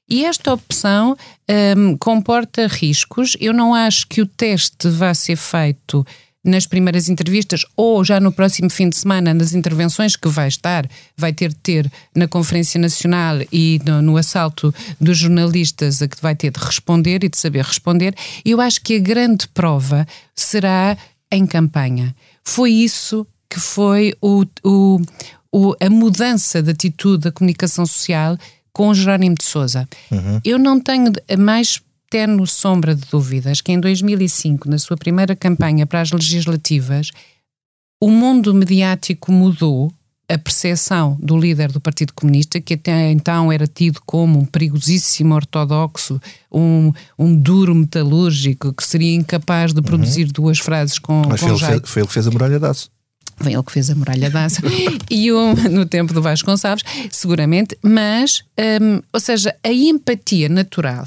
E 0.09 0.25
esta 0.25 0.53
opção 0.53 1.11
um, 1.11 1.53
ehm, 1.53 1.97
comporta 1.97 2.67
riscos. 2.67 3.37
Eu 3.39 3.53
não 3.53 3.73
acho 3.73 4.05
que 4.07 4.21
o 4.21 4.25
teste 4.25 4.89
vá 4.89 5.13
ser 5.13 5.37
feito 5.37 6.05
nas 6.43 6.65
primeiras 6.65 7.07
entrevistas 7.07 7.65
ou 7.75 8.03
já 8.03 8.19
no 8.19 8.31
próximo 8.31 8.69
fim 8.69 8.89
de 8.89 8.97
semana 8.97 9.33
nas 9.33 9.53
intervenções 9.53 10.15
que 10.15 10.27
vai 10.27 10.47
estar, 10.47 10.89
vai 11.15 11.31
ter 11.31 11.49
de 11.49 11.55
ter 11.55 11.91
na 12.15 12.27
Conferência 12.27 12.79
Nacional 12.79 13.37
e 13.51 13.79
no, 13.85 14.01
no 14.01 14.17
assalto 14.17 14.73
dos 14.99 15.17
jornalistas 15.17 16.01
a 16.01 16.07
que 16.07 16.21
vai 16.21 16.35
ter 16.35 16.51
de 16.51 16.59
responder 16.59 17.23
e 17.23 17.29
de 17.29 17.37
saber 17.37 17.63
responder. 17.63 18.15
Eu 18.43 18.59
acho 18.59 18.81
que 18.81 18.95
a 18.95 18.99
grande 18.99 19.47
prova 19.49 20.07
será 20.35 20.97
em 21.31 21.45
campanha. 21.45 22.15
Foi 22.43 22.71
isso 22.71 23.25
que 23.49 23.59
foi 23.59 24.13
o, 24.21 24.45
o, 24.63 25.01
o, 25.51 25.75
a 25.79 25.89
mudança 25.89 26.61
de 26.61 26.71
atitude 26.71 27.23
da 27.23 27.31
comunicação 27.31 27.85
social 27.85 28.37
com 28.73 28.93
Jerónimo 28.93 29.35
de 29.35 29.43
Souza. 29.43 29.87
Uhum. 30.09 30.39
Eu 30.43 30.57
não 30.57 30.79
tenho 30.79 31.11
mais 31.37 31.81
tenue 32.11 32.45
sombra 32.45 32.93
de 32.93 33.03
dúvidas 33.09 33.61
que 33.61 33.71
em 33.71 33.79
2005, 33.79 34.69
na 34.69 34.77
sua 34.77 34.97
primeira 34.97 35.33
campanha 35.33 35.87
para 35.87 36.01
as 36.01 36.11
legislativas, 36.11 37.09
o 38.01 38.11
mundo 38.11 38.53
mediático 38.53 39.31
mudou 39.31 39.91
a 40.27 40.37
percepção 40.37 41.17
do 41.21 41.37
líder 41.37 41.71
do 41.71 41.79
Partido 41.79 42.13
Comunista, 42.13 42.59
que 42.59 42.73
até 42.73 43.11
então 43.11 43.51
era 43.51 43.65
tido 43.65 44.01
como 44.05 44.39
um 44.39 44.45
perigosíssimo 44.45 45.33
ortodoxo, 45.33 46.21
um, 46.51 46.91
um 47.17 47.35
duro 47.35 47.73
metalúrgico, 47.73 48.73
que 48.73 48.83
seria 48.83 49.15
incapaz 49.15 49.73
de 49.73 49.81
produzir 49.81 50.25
uhum. 50.25 50.31
duas 50.33 50.59
frases 50.59 50.99
com, 50.99 51.21
Mas 51.27 51.39
com 51.39 51.57
foi, 51.57 51.73
ele, 51.73 51.81
foi 51.85 52.01
ele 52.01 52.07
que 52.07 52.13
fez 52.13 52.27
a 52.27 52.31
muralha 52.31 52.59
de 52.59 52.65
aço. 52.65 52.89
Foi 53.37 53.53
ele 53.53 53.63
que 53.63 53.71
fez 53.71 53.89
a 53.89 53.95
muralha 53.95 54.29
de 54.29 54.37
aço. 54.37 54.61
e 55.09 55.31
um, 55.31 55.53
no 55.69 55.85
tempo 55.85 56.13
do 56.13 56.21
Vasconcelos, 56.21 56.83
seguramente, 57.09 57.77
mas, 57.81 58.43
um, 58.81 59.01
ou 59.13 59.19
seja, 59.19 59.55
a 59.63 59.71
empatia 59.71 60.47
natural 60.47 61.05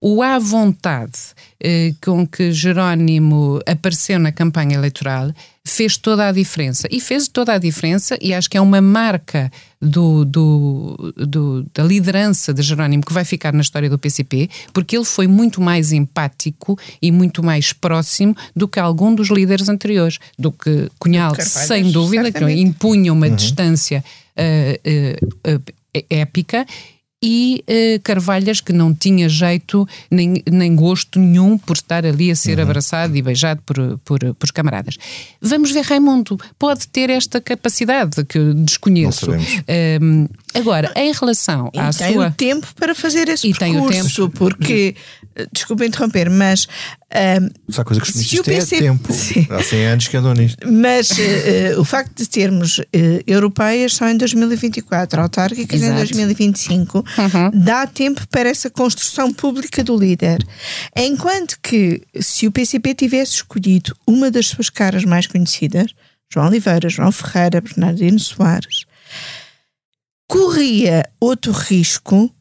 o 0.00 0.22
à 0.22 0.38
vontade 0.38 1.18
eh, 1.58 1.94
com 2.04 2.26
que 2.26 2.52
Jerónimo 2.52 3.60
apareceu 3.66 4.18
na 4.18 4.30
campanha 4.30 4.74
eleitoral 4.74 5.32
fez 5.64 5.96
toda 5.96 6.28
a 6.28 6.32
diferença. 6.32 6.86
E 6.90 7.00
fez 7.00 7.26
toda 7.26 7.54
a 7.54 7.58
diferença, 7.58 8.16
e 8.20 8.32
acho 8.32 8.48
que 8.48 8.56
é 8.56 8.60
uma 8.60 8.80
marca 8.80 9.50
do, 9.80 10.24
do, 10.24 11.14
do, 11.16 11.66
da 11.74 11.82
liderança 11.82 12.54
de 12.54 12.62
Jerónimo 12.62 13.04
que 13.04 13.12
vai 13.12 13.24
ficar 13.24 13.52
na 13.52 13.62
história 13.62 13.90
do 13.90 13.98
PCP, 13.98 14.48
porque 14.72 14.96
ele 14.96 15.04
foi 15.04 15.26
muito 15.26 15.60
mais 15.60 15.92
empático 15.92 16.78
e 17.02 17.10
muito 17.10 17.42
mais 17.42 17.72
próximo 17.72 18.36
do 18.54 18.68
que 18.68 18.78
algum 18.78 19.14
dos 19.14 19.28
líderes 19.28 19.68
anteriores, 19.68 20.18
do 20.38 20.52
que 20.52 20.88
Cunhal, 20.98 21.34
sem 21.40 21.90
dúvida, 21.90 22.30
que 22.30 22.44
impunha 22.44 23.12
uma 23.12 23.26
uhum. 23.26 23.34
distância 23.34 24.04
uh, 24.36 25.50
uh, 25.50 25.56
uh, 25.56 26.04
épica 26.08 26.64
e 27.22 27.64
uh, 27.68 28.00
Carvalhas 28.02 28.60
que 28.60 28.72
não 28.72 28.94
tinha 28.94 29.28
jeito 29.28 29.88
nem, 30.10 30.42
nem 30.50 30.76
gosto 30.76 31.18
nenhum 31.18 31.56
por 31.56 31.74
estar 31.74 32.04
ali 32.04 32.30
a 32.30 32.36
ser 32.36 32.58
uhum. 32.58 32.64
abraçado 32.64 33.16
e 33.16 33.22
beijado 33.22 33.62
por, 33.64 33.98
por, 34.04 34.34
por 34.34 34.52
camaradas. 34.52 34.96
Vamos 35.40 35.70
ver 35.72 35.82
Raimundo, 35.82 36.38
pode 36.58 36.86
ter 36.88 37.08
esta 37.08 37.40
capacidade 37.40 38.24
que 38.24 38.38
eu 38.38 38.54
desconheço. 38.54 39.30
Um, 39.32 40.28
agora, 40.54 40.92
em 40.94 41.12
relação 41.12 41.70
e 41.72 41.78
à 41.78 41.90
tem 41.90 42.14
sua... 42.14 42.28
o 42.28 42.30
tempo 42.32 42.66
para 42.74 42.94
fazer 42.94 43.28
esse 43.28 43.48
e 43.48 43.54
percurso, 43.54 43.88
tem 43.88 44.02
o 44.02 44.04
tempo. 44.04 44.30
porque, 44.30 44.94
desculpa 45.52 45.84
interromper, 45.84 46.30
mas 46.30 46.66
um, 47.40 47.84
coisa 47.84 48.00
que 48.00 48.10
os 48.10 48.40
PC... 48.42 48.76
é 48.76 48.78
tempo. 48.78 49.12
Sim. 49.12 49.46
Há 49.50 49.62
100 49.62 49.86
anos 49.86 50.08
que 50.08 50.16
andam 50.16 50.34
nisto. 50.34 50.70
Mas 50.70 51.10
uh, 51.10 51.80
o 51.80 51.84
facto 51.84 52.16
de 52.16 52.28
termos 52.28 52.78
uh, 52.78 52.84
europeias 53.26 53.94
só 53.94 54.08
em 54.08 54.16
2024, 54.16 55.20
autárquicas 55.20 55.80
Exato. 55.80 55.94
em 55.94 55.96
2025, 55.96 56.98
uhum. 56.98 57.50
dá 57.54 57.86
tempo 57.86 58.26
para 58.28 58.48
essa 58.48 58.70
construção 58.70 59.32
pública 59.32 59.84
do 59.84 59.96
líder. 59.96 60.44
Enquanto 60.96 61.58
que, 61.62 62.02
se 62.20 62.46
o 62.46 62.52
PCP 62.52 62.94
tivesse 62.94 63.34
escolhido 63.34 63.96
uma 64.06 64.30
das 64.30 64.48
suas 64.48 64.70
caras 64.70 65.04
mais 65.04 65.26
conhecidas, 65.26 65.92
João 66.32 66.48
Oliveira, 66.48 66.88
João 66.88 67.12
Ferreira, 67.12 67.60
Bernardino 67.60 68.18
Soares, 68.18 68.84
corria 70.28 71.08
outro 71.20 71.52
risco 71.52 72.32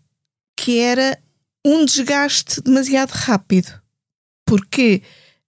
que 0.58 0.80
era 0.80 1.18
um 1.66 1.84
desgaste 1.84 2.62
demasiado 2.62 3.12
rápido 3.12 3.74
porque 4.46 5.02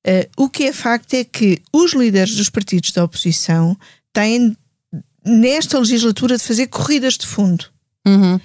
uh, 0.05 0.43
o 0.43 0.49
que 0.49 0.63
é 0.63 0.73
facto 0.73 1.13
é 1.13 1.23
que 1.23 1.61
os 1.71 1.93
líderes 1.93 2.35
dos 2.35 2.49
partidos 2.49 2.91
da 2.91 3.03
oposição 3.03 3.77
têm, 4.11 4.57
nesta 5.23 5.77
legislatura, 5.77 6.37
de 6.37 6.43
fazer 6.43 6.67
corridas 6.67 7.13
de 7.13 7.27
fundo. 7.27 7.65
Uhum. 8.05 8.39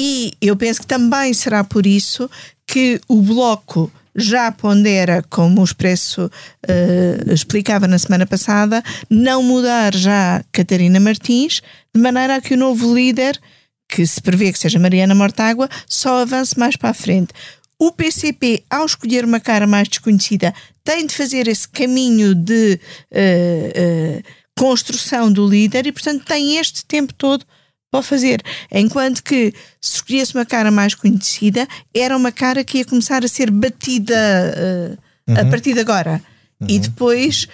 E 0.00 0.32
eu 0.40 0.54
penso 0.56 0.80
que 0.80 0.86
também 0.86 1.32
será 1.32 1.64
por 1.64 1.86
isso 1.86 2.30
que 2.66 3.00
o 3.08 3.20
Bloco 3.22 3.90
já 4.14 4.50
pondera, 4.52 5.24
como 5.30 5.60
o 5.60 5.64
Expresso 5.64 6.26
uh, 6.26 7.32
explicava 7.32 7.86
na 7.86 7.98
semana 7.98 8.26
passada, 8.26 8.82
não 9.08 9.42
mudar 9.42 9.94
já 9.94 10.44
Catarina 10.52 11.00
Martins, 11.00 11.62
de 11.94 12.00
maneira 12.00 12.36
a 12.36 12.40
que 12.40 12.54
o 12.54 12.56
novo 12.56 12.94
líder, 12.94 13.40
que 13.88 14.06
se 14.06 14.20
prevê 14.20 14.52
que 14.52 14.58
seja 14.58 14.78
Mariana 14.78 15.14
Mortágua, 15.14 15.68
só 15.88 16.22
avance 16.22 16.58
mais 16.58 16.76
para 16.76 16.90
a 16.90 16.94
frente. 16.94 17.32
O 17.78 17.92
PCP, 17.92 18.64
ao 18.68 18.84
escolher 18.84 19.24
uma 19.24 19.38
cara 19.38 19.66
mais 19.66 19.88
desconhecida, 19.88 20.52
tem 20.84 21.06
de 21.06 21.14
fazer 21.14 21.46
esse 21.46 21.68
caminho 21.68 22.34
de 22.34 22.78
uh, 23.12 24.18
uh, 24.18 24.22
construção 24.58 25.32
do 25.32 25.46
líder 25.46 25.86
e, 25.86 25.92
portanto, 25.92 26.24
tem 26.24 26.58
este 26.58 26.84
tempo 26.84 27.14
todo 27.14 27.44
para 27.90 28.02
fazer. 28.02 28.42
Enquanto 28.72 29.22
que, 29.22 29.54
se 29.80 29.96
escolhesse 29.96 30.34
uma 30.34 30.44
cara 30.44 30.70
mais 30.70 30.94
conhecida, 30.94 31.68
era 31.94 32.16
uma 32.16 32.32
cara 32.32 32.64
que 32.64 32.78
ia 32.78 32.84
começar 32.84 33.24
a 33.24 33.28
ser 33.28 33.50
batida 33.50 34.14
uh, 34.16 35.30
uhum. 35.30 35.40
a 35.40 35.44
partir 35.46 35.72
de 35.72 35.80
agora. 35.80 36.20
Uhum. 36.60 36.66
E 36.68 36.78
depois 36.80 37.46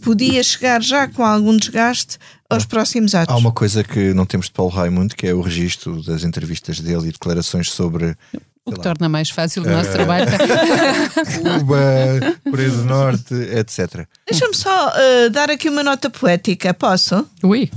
podia 0.00 0.42
chegar 0.42 0.82
já 0.82 1.06
com 1.06 1.22
algum 1.22 1.54
desgaste 1.54 2.16
aos 2.48 2.64
próximos 2.64 3.14
atos. 3.14 3.34
Há 3.34 3.38
uma 3.38 3.52
coisa 3.52 3.84
que 3.84 4.14
não 4.14 4.24
temos 4.24 4.46
de 4.46 4.52
Paulo 4.52 4.72
Raimundo, 4.72 5.14
que 5.14 5.26
é 5.26 5.34
o 5.34 5.40
registro 5.40 6.02
das 6.02 6.24
entrevistas 6.24 6.80
dele 6.80 7.08
e 7.08 7.12
declarações 7.12 7.70
sobre 7.70 8.16
o 8.64 8.72
que 8.72 8.80
torna 8.80 9.08
mais 9.08 9.30
fácil 9.30 9.62
o 9.62 9.66
nosso 9.66 9.90
uh, 9.90 9.92
trabalho. 9.92 10.26
Cuba, 11.58 11.80
Coreia 12.44 12.70
do 12.70 12.84
Norte, 12.84 13.34
etc. 13.34 14.06
Deixa-me 14.26 14.54
só 14.54 14.88
uh, 14.88 15.30
dar 15.30 15.50
aqui 15.50 15.68
uma 15.68 15.82
nota 15.82 16.10
poética, 16.10 16.74
posso? 16.74 17.26
Ui. 17.42 17.70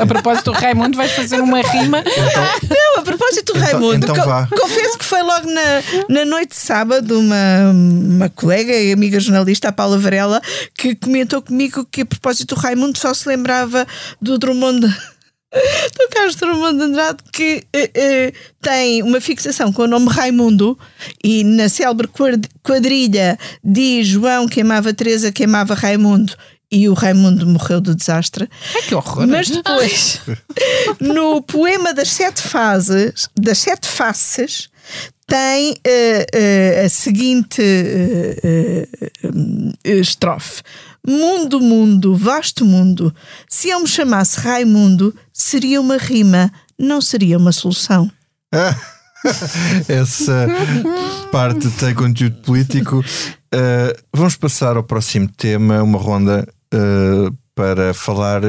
A 0.00 0.06
propósito 0.06 0.52
do 0.52 0.58
Raimundo, 0.58 0.96
vais 0.96 1.12
fazer 1.12 1.40
uma 1.40 1.60
rima. 1.60 2.00
Então, 2.00 2.44
não, 2.70 3.00
a 3.00 3.02
propósito 3.02 3.52
do 3.52 3.58
então, 3.58 3.70
Raimundo, 3.70 4.06
então 4.06 4.48
co 4.48 4.60
confesso 4.60 4.98
que 4.98 5.04
foi 5.04 5.22
logo 5.22 5.50
na, 5.50 5.82
na 6.08 6.24
noite 6.24 6.50
de 6.50 6.56
sábado 6.56 7.18
uma, 7.18 7.70
uma 7.72 8.28
colega 8.28 8.72
e 8.72 8.92
amiga 8.92 9.20
jornalista, 9.20 9.68
a 9.68 9.72
Paula 9.72 9.98
Varela, 9.98 10.40
que 10.76 10.94
comentou 10.94 11.42
comigo 11.42 11.86
que 11.90 12.02
a 12.02 12.06
propósito 12.06 12.54
do 12.54 12.60
Raimundo 12.60 12.98
só 12.98 13.12
se 13.14 13.28
lembrava 13.28 13.86
do 14.20 14.38
Drummond 14.38 14.80
do 15.98 16.08
Carlos 16.10 16.36
Drummond 16.36 16.76
de 16.76 16.84
Andrade 16.84 17.18
que 17.32 17.64
eh, 17.72 17.90
eh, 17.94 18.32
tem 18.60 19.02
uma 19.02 19.20
fixação 19.20 19.72
com 19.72 19.82
o 19.82 19.86
nome 19.86 20.08
Raimundo 20.10 20.78
e 21.24 21.42
na 21.42 21.68
célebre 21.68 22.08
quadrilha 22.62 23.38
diz 23.64 24.06
João 24.06 24.46
que 24.46 24.60
amava 24.60 24.92
Teresa, 24.92 25.32
que 25.32 25.44
amava 25.44 25.74
Raimundo 25.74 26.34
e 26.70 26.88
o 26.88 26.94
Raimundo 26.94 27.46
morreu 27.46 27.80
do 27.80 27.94
desastre. 27.94 28.48
Ai, 28.74 28.82
que 28.82 28.94
horror! 28.94 29.26
Mas 29.26 29.48
depois, 29.48 30.20
no 31.00 31.42
poema 31.42 31.94
das 31.94 32.10
sete 32.10 32.42
fases, 32.42 33.28
das 33.38 33.58
sete 33.58 33.88
faces, 33.88 34.68
tem 35.26 35.72
uh, 35.72 35.74
uh, 35.74 36.86
a 36.86 36.88
seguinte 36.88 37.62
uh, 37.62 38.88
estrofe: 39.84 40.62
Mundo, 41.06 41.60
mundo, 41.60 42.16
vasto 42.16 42.64
mundo. 42.64 43.14
Se 43.48 43.68
eu 43.68 43.80
me 43.80 43.86
chamasse 43.86 44.40
Raimundo, 44.40 45.14
seria 45.32 45.80
uma 45.80 45.96
rima, 45.96 46.50
não 46.78 47.00
seria 47.00 47.38
uma 47.38 47.52
solução. 47.52 48.10
Essa 49.88 50.46
parte 51.32 51.68
tem 51.72 51.94
conteúdo 51.94 52.36
político. 52.42 53.04
Uh, 53.54 53.98
vamos 54.14 54.36
passar 54.36 54.76
ao 54.76 54.82
próximo 54.82 55.28
tema, 55.28 55.82
uma 55.82 55.98
ronda 55.98 56.46
uh, 56.74 57.36
para 57.54 57.92
falar, 57.94 58.42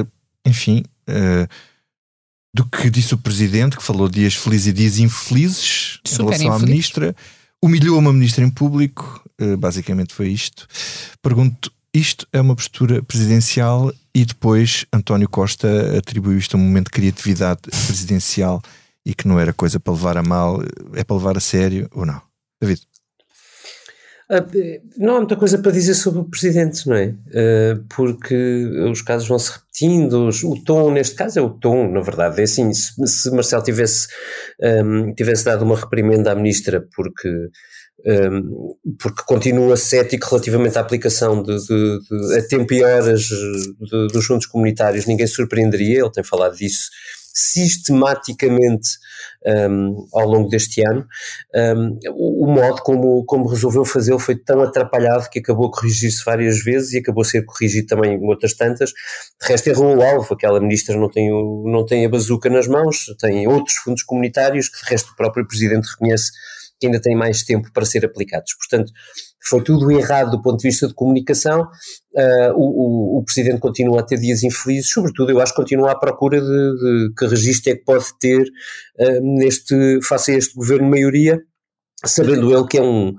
enfim, 0.46 0.84
uh, 1.10 1.48
do 2.54 2.66
que 2.66 2.90
disse 2.90 3.14
o 3.14 3.18
Presidente, 3.18 3.78
que 3.78 3.84
falou 3.84 4.10
dias 4.10 4.36
felizes 4.36 4.68
e 4.68 4.74
dias 4.74 5.00
infelizes 5.00 6.00
Super 6.06 6.24
em 6.24 6.26
relação 6.26 6.48
infeliz. 6.48 6.64
à 6.64 6.66
Ministra. 6.66 7.16
Humilhou 7.62 8.00
uma 8.00 8.14
Ministra 8.14 8.46
em 8.46 8.50
público, 8.50 9.22
basicamente 9.58 10.14
foi 10.14 10.30
isto. 10.30 10.66
Pergunto 11.22 11.70
isto 11.94 12.28
é 12.32 12.40
uma 12.40 12.56
postura 12.56 13.02
presidencial 13.02 13.92
e 14.14 14.24
depois 14.24 14.86
António 14.94 15.28
Costa 15.28 15.98
atribuiu 15.98 16.38
isto 16.38 16.56
a 16.56 16.60
um 16.60 16.64
momento 16.64 16.86
de 16.86 16.92
criatividade 16.92 17.62
presidencial 17.64 18.62
e 19.06 19.14
que 19.14 19.28
não 19.28 19.40
era 19.40 19.52
coisa 19.52 19.80
para 19.80 19.94
levar 19.94 20.18
a 20.18 20.24
mal, 20.24 20.62
é 20.94 21.04
para 21.04 21.16
levar 21.16 21.38
a 21.38 21.40
sério 21.40 21.90
ou 21.92 22.06
não? 22.06 22.22
David? 22.62 22.82
Ah, 24.32 24.46
não 24.98 25.16
há 25.16 25.18
muita 25.20 25.36
coisa 25.36 25.58
para 25.58 25.72
dizer 25.72 25.96
sobre 25.96 26.20
o 26.20 26.30
presidente, 26.30 26.88
não 26.88 26.96
é? 26.96 27.16
Ah, 27.34 27.80
porque 27.96 28.36
os 28.92 29.02
casos 29.02 29.28
vão 29.28 29.40
se 29.40 29.52
repetindo, 29.52 30.30
o 30.30 30.64
tom, 30.64 30.92
neste 30.92 31.16
caso, 31.16 31.40
é 31.40 31.42
o 31.42 31.50
tom, 31.50 31.92
na 31.92 32.02
verdade. 32.02 32.40
É 32.40 32.44
assim: 32.44 32.72
se, 32.74 33.32
Marcelo 33.32 33.64
tivesse, 33.64 34.08
tivesse 35.16 35.46
dado 35.46 35.64
uma 35.64 35.76
reprimenda 35.76 36.32
à 36.32 36.36
ministra 36.36 36.86
porque 36.96 37.30
porque 38.98 39.24
continua 39.26 39.76
cético 39.76 40.30
relativamente 40.30 40.78
à 40.78 40.82
aplicação 40.82 41.44
de, 41.44 41.58
de, 41.58 42.00
de 42.00 42.38
a 42.38 42.48
tempo 42.48 42.74
e 42.74 42.84
horas 42.84 43.22
de, 43.22 44.08
dos 44.08 44.24
juntos 44.24 44.48
comunitários, 44.48 45.06
ninguém 45.06 45.28
surpreenderia, 45.28 46.00
ele 46.00 46.12
tem 46.12 46.24
falado 46.24 46.56
disso 46.56 46.90
sistematicamente 47.40 48.98
um, 49.46 50.06
ao 50.14 50.28
longo 50.28 50.50
deste 50.50 50.82
ano. 50.82 51.08
Um, 51.56 51.98
o, 52.10 52.46
o, 52.46 52.52
modo 52.52 52.82
como, 52.82 53.24
como 53.26 53.48
resolveu 53.48 53.86
fazê-lo 53.86 54.20
foi 54.20 54.36
tão 54.36 54.62
atrapalhado 54.62 55.30
que 55.30 55.40
acabou 55.40 55.68
a 55.68 55.72
corrigir-se 55.72 56.24
várias 56.26 56.60
vezes 56.60 56.94
e 56.94 56.98
acabou 56.98 57.22
a 57.22 57.26
ser 57.26 57.46
corrigido 57.46 57.88
também 57.88 58.16
em 58.16 58.28
outras 58.28 58.54
tantas. 58.54 58.90
De 58.90 59.48
resto, 59.48 59.68
errou 59.68 59.96
o 59.96 60.02
alvo. 60.02 60.34
Aquela 60.34 60.60
ministra 60.60 60.98
não 60.98 61.10
tem, 61.10 61.32
o, 61.32 61.64
não 61.66 61.86
tem 61.86 62.06
a 62.06 62.10
bazuca 62.10 62.50
nas 62.50 62.68
mãos, 62.68 63.06
tem 63.20 63.48
outros 63.48 63.78
fundos 63.78 64.04
comunitários 64.04 64.68
que, 64.68 64.84
de 64.84 64.90
resto, 64.92 65.12
o 65.12 65.16
próprio 65.16 65.48
presidente 65.48 65.88
reconhece 65.92 66.32
que 66.80 66.88
ainda 66.88 67.02
têm 67.02 67.16
mais 67.16 67.44
tempo 67.44 67.72
para 67.74 67.86
ser 67.86 68.06
aplicados. 68.06 68.54
Portanto, 68.56 68.92
foi 69.48 69.64
tudo 69.64 69.92
errado 69.92 70.32
do 70.32 70.42
ponto 70.42 70.58
de 70.58 70.68
vista 70.68 70.88
de 70.88 70.94
comunicação. 70.94 71.62
Uh, 72.14 72.54
o, 72.56 73.20
o, 73.20 73.24
Presidente 73.24 73.60
continua 73.60 74.00
a 74.00 74.04
ter 74.04 74.18
dias 74.18 74.44
infelizes, 74.44 74.92
sobretudo, 74.92 75.32
eu 75.32 75.40
acho 75.40 75.54
que 75.54 75.62
continua 75.62 75.92
à 75.92 75.96
procura 75.96 76.42
de, 76.42 76.48
de 76.48 77.14
que 77.18 77.28
registro 77.28 77.72
é 77.72 77.76
que 77.76 77.84
pode 77.84 78.06
ter 78.20 78.42
uh, 78.42 79.38
neste, 79.38 80.00
face 80.04 80.32
a 80.32 80.38
este 80.38 80.56
governo 80.56 80.90
maioria, 80.90 81.40
sabendo 82.06 82.56
ele 82.56 82.68
que 82.68 82.78
é 82.78 82.82
um, 82.82 83.14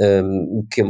um 0.00 0.66
que, 0.70 0.82
é, 0.82 0.84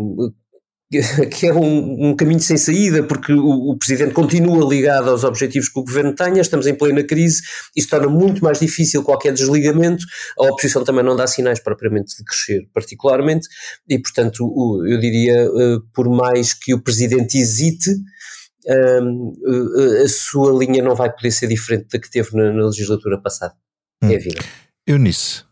que 1.33 1.47
é 1.47 1.53
um, 1.53 2.11
um, 2.11 2.17
caminho 2.17 2.41
sem 2.41 2.57
saída, 2.57 3.03
porque 3.03 3.33
o, 3.33 3.71
o, 3.71 3.77
Presidente 3.77 4.15
continua 4.15 4.69
ligado 4.69 5.11
aos 5.11 5.25
objetivos 5.25 5.69
que 5.69 5.81
o 5.81 5.85
Governo 5.85 6.15
tenha, 6.15 6.41
estamos 6.41 6.67
em 6.67 6.75
plena 6.75 7.03
crise, 7.03 7.43
isso 7.75 7.89
torna 7.89 8.09
muito 8.09 8.43
mais 8.43 8.61
difícil 8.61 9.03
qualquer 9.03 9.33
desligamento, 9.33 10.05
a 10.39 10.45
oposição 10.45 10.85
também 10.85 11.05
não 11.05 11.17
dá 11.17 11.27
sinais 11.27 11.59
propriamente 11.59 12.17
de 12.17 12.25
crescer, 12.25 12.69
particularmente, 12.73 13.49
e 13.89 13.99
portanto 13.99 14.45
o, 14.45 14.87
eu 14.87 15.01
diria, 15.01 15.51
uh, 15.51 15.81
por 15.93 16.09
mais 16.09 16.55
que 16.55 16.73
o 16.73 16.81
Presidente 16.81 17.37
hesite, 17.37 17.91
uh, 17.91 20.05
a 20.05 20.09
sua 20.09 20.57
linha 20.57 20.85
não 20.85 20.95
vai 20.95 21.13
poder 21.13 21.33
ser 21.33 21.49
diferente 21.49 21.89
da 21.93 21.99
que 21.99 22.11
teve 22.11 22.37
na, 22.37 22.53
na 22.53 22.67
legislatura 22.67 23.21
passada, 23.21 23.55
é 24.03 24.07
hum. 24.07 24.11
é 24.11 24.15
evidente. 24.15 24.49
Eunice, 24.87 25.43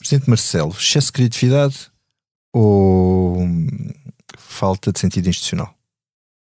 Presidente 0.00 0.28
Marcelo, 0.28 0.74
excesso 0.76 1.06
de 1.06 1.12
criatividade 1.12 1.92
ou 2.52 3.38
falta 4.50 4.92
de 4.92 4.98
sentido 4.98 5.28
institucional? 5.28 5.74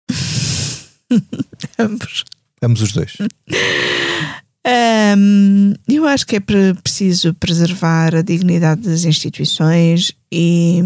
Ambos. 1.77 2.23
Ambos 2.61 2.81
os 2.81 2.93
dois. 2.93 3.17
Um, 4.67 5.75
eu 5.87 6.07
acho 6.07 6.25
que 6.25 6.37
é 6.37 6.39
preciso 6.39 7.35
preservar 7.35 8.15
a 8.15 8.23
dignidade 8.23 8.81
das 8.81 9.05
instituições 9.05 10.11
e, 10.31 10.81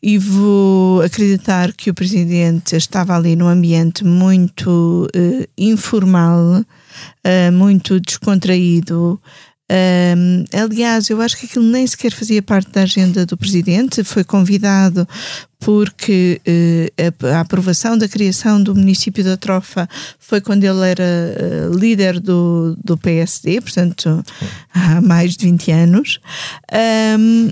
e 0.00 0.16
vou 0.18 1.02
acreditar 1.02 1.72
que 1.72 1.90
o 1.90 1.94
presidente 1.94 2.76
estava 2.76 3.16
ali 3.16 3.34
num 3.34 3.48
ambiente 3.48 4.04
muito 4.04 5.08
uh, 5.16 5.48
informal, 5.58 6.60
uh, 6.60 7.52
muito 7.52 7.98
descontraído, 7.98 9.20
um, 9.68 10.44
aliás, 10.52 11.10
eu 11.10 11.20
acho 11.20 11.36
que 11.36 11.46
aquilo 11.46 11.64
nem 11.64 11.84
sequer 11.86 12.12
fazia 12.12 12.40
parte 12.40 12.70
da 12.70 12.82
agenda 12.82 13.26
do 13.26 13.36
presidente, 13.36 14.04
foi 14.04 14.22
convidado 14.22 15.06
porque 15.58 16.40
uh, 16.46 17.26
a, 17.34 17.40
aprovação 17.40 17.98
da 17.98 18.06
criação 18.06 18.62
do 18.62 18.74
município 18.76 19.24
da 19.24 19.36
Trofa 19.36 19.88
foi 20.20 20.40
quando 20.40 20.62
ele 20.62 20.88
era 20.88 21.04
uh, 21.04 21.76
líder 21.76 22.20
do, 22.20 22.76
do 22.84 22.96
PSD, 22.96 23.60
portanto 23.60 24.24
há 24.72 25.00
mais 25.00 25.36
de 25.36 25.46
20 25.46 25.72
anos. 25.72 26.20
Um, 27.18 27.50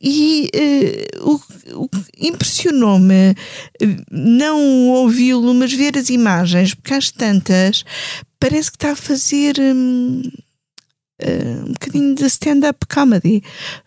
e 0.00 0.50
uh, 1.22 1.30
o, 1.30 1.84
o 1.84 1.88
impressionou-me 2.18 3.34
não 4.10 4.88
ouvi-lo, 4.88 5.54
mas 5.54 5.72
ver 5.72 5.96
as 5.96 6.08
imagens, 6.08 6.74
porque 6.74 6.94
às 6.94 7.10
tantas 7.12 7.84
parece 8.40 8.70
que 8.70 8.76
está 8.76 8.92
a 8.92 8.96
fazer. 8.96 9.54
Um, 9.60 10.22
uh, 11.22 11.68
um 11.68 11.72
bocadinho 11.72 12.14
de 12.14 12.24
stand-up 12.26 12.86
comedy, 12.86 13.42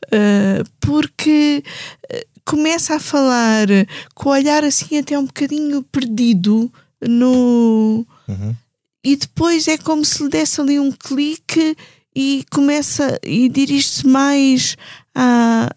uh, 0.05 0.69
porque 0.79 1.63
eh, 2.09 2.27
começa 2.45 2.95
a 2.95 2.99
falar 2.99 3.67
com 4.15 4.29
o 4.29 4.33
olhar 4.33 4.63
assim 4.63 4.97
até 4.97 5.17
um 5.17 5.25
bocadinho 5.25 5.83
perdido 5.83 6.71
no. 7.01 8.05
Uhum. 8.27 8.55
E 9.03 9.15
depois 9.15 9.67
é 9.67 9.77
como 9.77 10.05
se 10.05 10.23
lhe 10.23 10.29
desse 10.29 10.61
ali 10.61 10.79
um 10.79 10.91
clique 10.91 11.75
e 12.15 12.45
começa 12.51 13.19
e 13.23 13.49
dirige-se 13.49 14.05
mais 14.05 14.77
à, 15.15 15.69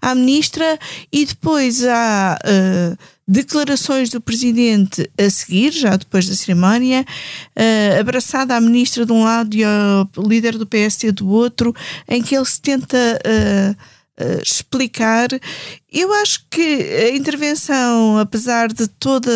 à 0.00 0.14
ministra 0.14 0.78
e 1.12 1.24
depois 1.26 1.84
à 1.84 2.38
declarações 3.26 4.10
do 4.10 4.20
presidente 4.20 5.10
a 5.18 5.30
seguir, 5.30 5.72
já 5.72 5.96
depois 5.96 6.28
da 6.28 6.34
cerimónia, 6.34 7.04
uh, 7.56 8.00
abraçada 8.00 8.54
à 8.54 8.60
ministra 8.60 9.06
de 9.06 9.12
um 9.12 9.24
lado 9.24 9.54
e 9.56 9.64
ao 9.64 10.08
líder 10.18 10.58
do 10.58 10.66
PSD 10.66 11.12
do 11.12 11.28
outro, 11.28 11.74
em 12.08 12.22
que 12.22 12.36
ele 12.36 12.44
se 12.44 12.60
tenta 12.60 12.96
uh, 12.96 14.24
uh, 14.24 14.42
explicar. 14.42 15.28
Eu 15.90 16.12
acho 16.14 16.44
que 16.50 16.60
a 16.60 17.16
intervenção, 17.16 18.18
apesar 18.18 18.68
de 18.68 18.86
toda 18.88 19.32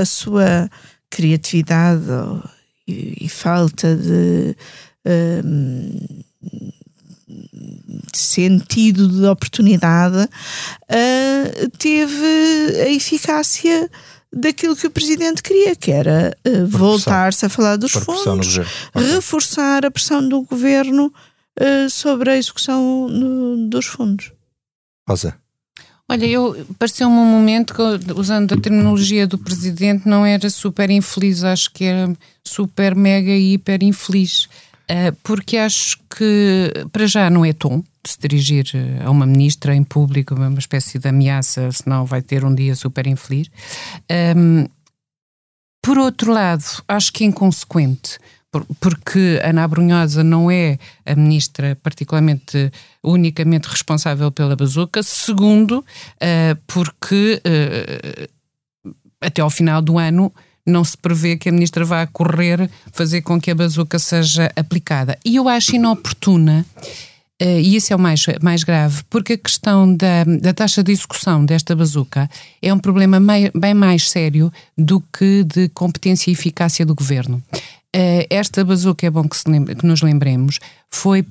a 0.00 0.04
sua 0.04 0.70
criatividade 1.10 2.04
e, 2.86 3.24
e 3.24 3.28
falta 3.28 3.96
de 3.96 4.56
sentido 8.14 9.08
de 9.08 9.26
oportunidade, 9.26 10.24
uh, 10.24 11.70
teve 11.78 12.82
a 12.82 12.90
eficácia 12.90 13.90
daquilo 14.32 14.74
que 14.74 14.86
o 14.86 14.90
Presidente 14.90 15.42
queria, 15.42 15.76
que 15.76 15.90
era 15.90 16.36
uh, 16.46 16.66
voltar-se 16.66 17.46
a 17.46 17.48
falar 17.48 17.76
dos 17.76 17.92
fundos, 17.92 18.58
reforçar 18.94 19.84
a 19.86 19.90
pressão 19.90 20.26
do 20.28 20.42
Governo 20.42 21.12
uh, 21.60 21.90
sobre 21.90 22.30
a 22.30 22.36
execução 22.36 23.08
no, 23.08 23.68
dos 23.68 23.86
fundos. 23.86 24.32
Rosa. 25.08 25.36
Olha, 26.06 26.26
eu 26.26 26.66
pareceu-me 26.78 27.16
um 27.16 27.24
momento 27.24 27.72
que, 27.74 28.12
usando 28.12 28.52
a 28.52 28.60
terminologia 28.60 29.26
do 29.26 29.38
Presidente, 29.38 30.06
não 30.06 30.24
era 30.24 30.50
super 30.50 30.90
infeliz, 30.90 31.42
acho 31.42 31.70
que 31.70 31.84
era 31.84 32.14
super, 32.44 32.94
mega 32.94 33.30
e 33.30 33.54
hiper 33.54 33.82
infeliz. 33.82 34.48
Uh, 34.90 35.16
porque 35.22 35.56
acho 35.56 35.98
que, 36.14 36.72
para 36.92 37.06
já, 37.06 37.30
não 37.30 37.44
é 37.44 37.52
tom 37.52 37.82
de 38.04 38.10
se 38.10 38.18
dirigir 38.20 38.66
eh, 38.74 39.02
a 39.02 39.10
uma 39.10 39.24
ministra 39.24 39.74
em 39.74 39.82
público, 39.82 40.34
uma 40.34 40.58
espécie 40.58 40.98
de 40.98 41.08
ameaça, 41.08 41.72
senão 41.72 42.04
vai 42.04 42.20
ter 42.20 42.44
um 42.44 42.54
dia 42.54 42.74
super 42.74 43.06
infeliz. 43.06 43.48
Um, 44.36 44.66
por 45.82 45.96
outro 45.96 46.30
lado, 46.30 46.64
acho 46.86 47.10
que 47.10 47.24
é 47.24 47.26
inconsequente, 47.28 48.18
porque 48.78 49.40
Ana 49.42 49.66
Brunhosa 49.66 50.22
não 50.22 50.50
é 50.50 50.78
a 51.06 51.14
ministra 51.14 51.76
particularmente, 51.82 52.70
unicamente 53.02 53.68
responsável 53.68 54.30
pela 54.30 54.54
bazuca. 54.54 55.02
Segundo, 55.02 55.78
uh, 55.78 56.60
porque 56.66 57.40
até 59.18 59.40
ao 59.40 59.50
final 59.50 59.80
do 59.80 59.98
ano 59.98 60.30
não 60.66 60.84
se 60.84 60.96
prevê 60.96 61.36
que 61.36 61.48
a 61.48 61.52
ministra 61.52 61.84
vá 61.84 62.06
correr 62.06 62.70
fazer 62.92 63.22
com 63.22 63.40
que 63.40 63.50
a 63.50 63.54
bazuca 63.54 63.98
seja 63.98 64.50
aplicada. 64.56 65.18
E 65.24 65.36
eu 65.36 65.48
acho 65.48 65.76
inoportuna. 65.76 66.64
Uh, 67.42 67.58
e 67.58 67.74
isso 67.74 67.92
é 67.92 67.96
o 67.96 67.98
mais, 67.98 68.24
mais 68.40 68.62
grave, 68.62 69.02
porque 69.10 69.32
a 69.32 69.38
questão 69.38 69.92
da, 69.92 70.22
da 70.22 70.54
taxa 70.54 70.84
de 70.84 70.92
execução 70.92 71.44
desta 71.44 71.74
bazuca 71.74 72.30
é 72.62 72.72
um 72.72 72.78
problema 72.78 73.18
mei, 73.18 73.50
bem 73.52 73.74
mais 73.74 74.08
sério 74.08 74.52
do 74.78 75.00
que 75.00 75.42
de 75.42 75.68
competência 75.70 76.30
e 76.30 76.32
eficácia 76.32 76.86
do 76.86 76.94
governo. 76.94 77.42
Uh, 77.94 78.24
esta 78.30 78.64
bazuca, 78.64 79.06
é 79.06 79.10
bom 79.10 79.28
que, 79.28 79.36
lembre, 79.48 79.74
que 79.74 79.84
nos 79.84 80.00
lembremos, 80.00 80.60
foi 80.88 81.26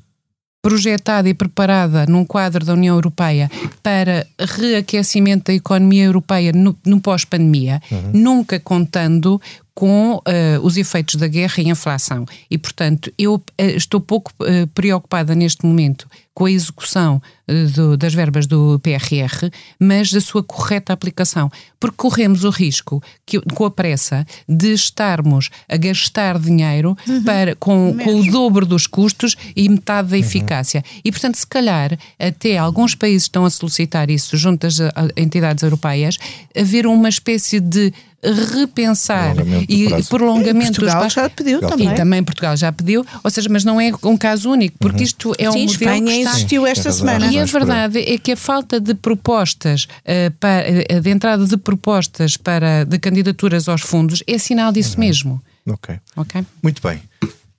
projetada 0.63 1.27
e 1.27 1.33
preparada 1.33 2.05
num 2.07 2.23
quadro 2.23 2.65
da 2.65 2.71
União 2.71 2.95
Europeia 2.95 3.51
para 3.83 4.25
reaquecimento 4.39 5.51
da 5.51 5.53
economia 5.53 6.05
europeia 6.05 6.53
no, 6.53 6.73
no 6.85 7.01
pós-pandemia, 7.01 7.81
uhum. 7.91 8.11
nunca 8.13 8.57
contando 8.61 9.41
com 9.75 10.15
uh, 10.15 10.21
os 10.61 10.77
efeitos 10.77 11.15
da 11.15 11.27
guerra 11.27 11.55
e 11.57 11.67
inflação. 11.67 12.25
E, 12.49 12.57
portanto, 12.57 13.11
eu 13.17 13.35
uh, 13.35 13.41
estou 13.75 13.99
pouco 13.99 14.31
uh, 14.41 14.65
preocupada 14.67 15.35
neste 15.35 15.65
momento 15.65 16.07
com 16.33 16.45
a 16.45 16.51
execução 16.51 17.21
do, 17.75 17.97
das 17.97 18.13
verbas 18.13 18.47
do 18.47 18.79
PRR, 18.79 19.49
mas 19.79 20.11
da 20.11 20.21
sua 20.21 20.43
correta 20.43 20.93
aplicação, 20.93 21.51
porque 21.79 21.97
corremos 21.97 22.43
o 22.43 22.49
risco, 22.49 23.03
que, 23.25 23.39
com 23.41 23.65
a 23.65 23.71
pressa, 23.71 24.25
de 24.47 24.73
estarmos 24.73 25.49
a 25.69 25.77
gastar 25.77 26.39
dinheiro 26.39 26.97
uhum. 27.07 27.23
para, 27.23 27.55
com, 27.55 27.95
com, 28.03 28.19
o 28.19 28.31
dobro 28.31 28.65
dos 28.65 28.87
custos 28.87 29.35
e 29.55 29.67
metade 29.69 30.09
da 30.09 30.15
uhum. 30.15 30.21
eficácia. 30.21 30.83
E, 31.03 31.11
portanto, 31.11 31.35
se 31.35 31.47
calhar, 31.47 31.97
até 32.17 32.57
alguns 32.57 32.95
países 32.95 33.23
estão 33.23 33.45
a 33.45 33.49
solicitar 33.49 34.09
isso 34.09 34.35
junto 34.37 34.65
às 34.65 34.77
entidades 35.15 35.63
europeias, 35.63 36.17
haver 36.55 36.87
uma 36.87 37.09
espécie 37.09 37.59
de 37.59 37.93
repensar 38.23 39.35
e 39.67 39.87
prolongamento 40.07 40.79
Portugal 40.79 41.03
dos 41.03 41.13
já 41.13 41.29
pediu 41.29 41.59
também. 41.59 41.89
E 41.89 41.95
também 41.95 42.23
Portugal 42.23 42.55
já 42.55 42.71
pediu, 42.71 43.05
ou 43.21 43.29
seja, 43.29 43.49
mas 43.49 43.65
não 43.65 43.81
é 43.81 43.91
um 44.01 44.15
caso 44.15 44.49
único, 44.49 44.77
porque 44.79 44.99
uhum. 44.99 45.03
isto 45.03 45.33
é 45.37 45.49
um 45.49 45.53
Sim, 45.53 45.65
modelo 45.65 45.83
Espanha 45.83 46.15
que 46.17 46.22
existiu 46.23 46.65
esta 46.65 46.91
Sim, 46.91 46.99
semana. 46.99 47.31
E 47.31 47.39
a 47.39 47.45
verdade 47.45 47.99
é 47.99 48.17
que 48.17 48.31
a 48.31 48.37
falta 48.37 48.79
de 48.79 48.93
propostas, 48.93 49.85
uh, 49.85 50.31
para, 50.39 50.65
uh, 50.97 51.01
de 51.01 51.09
entrada 51.09 51.45
de 51.45 51.57
propostas 51.57 52.37
para, 52.37 52.83
de 52.83 52.97
candidaturas 52.99 53.67
aos 53.69 53.81
fundos 53.81 54.23
é 54.27 54.37
sinal 54.37 54.71
disso 54.71 54.95
uhum. 54.95 54.99
mesmo. 54.99 55.43
Ok. 55.67 55.99
Ok. 56.15 56.45
Muito 56.61 56.81
bem. 56.81 57.01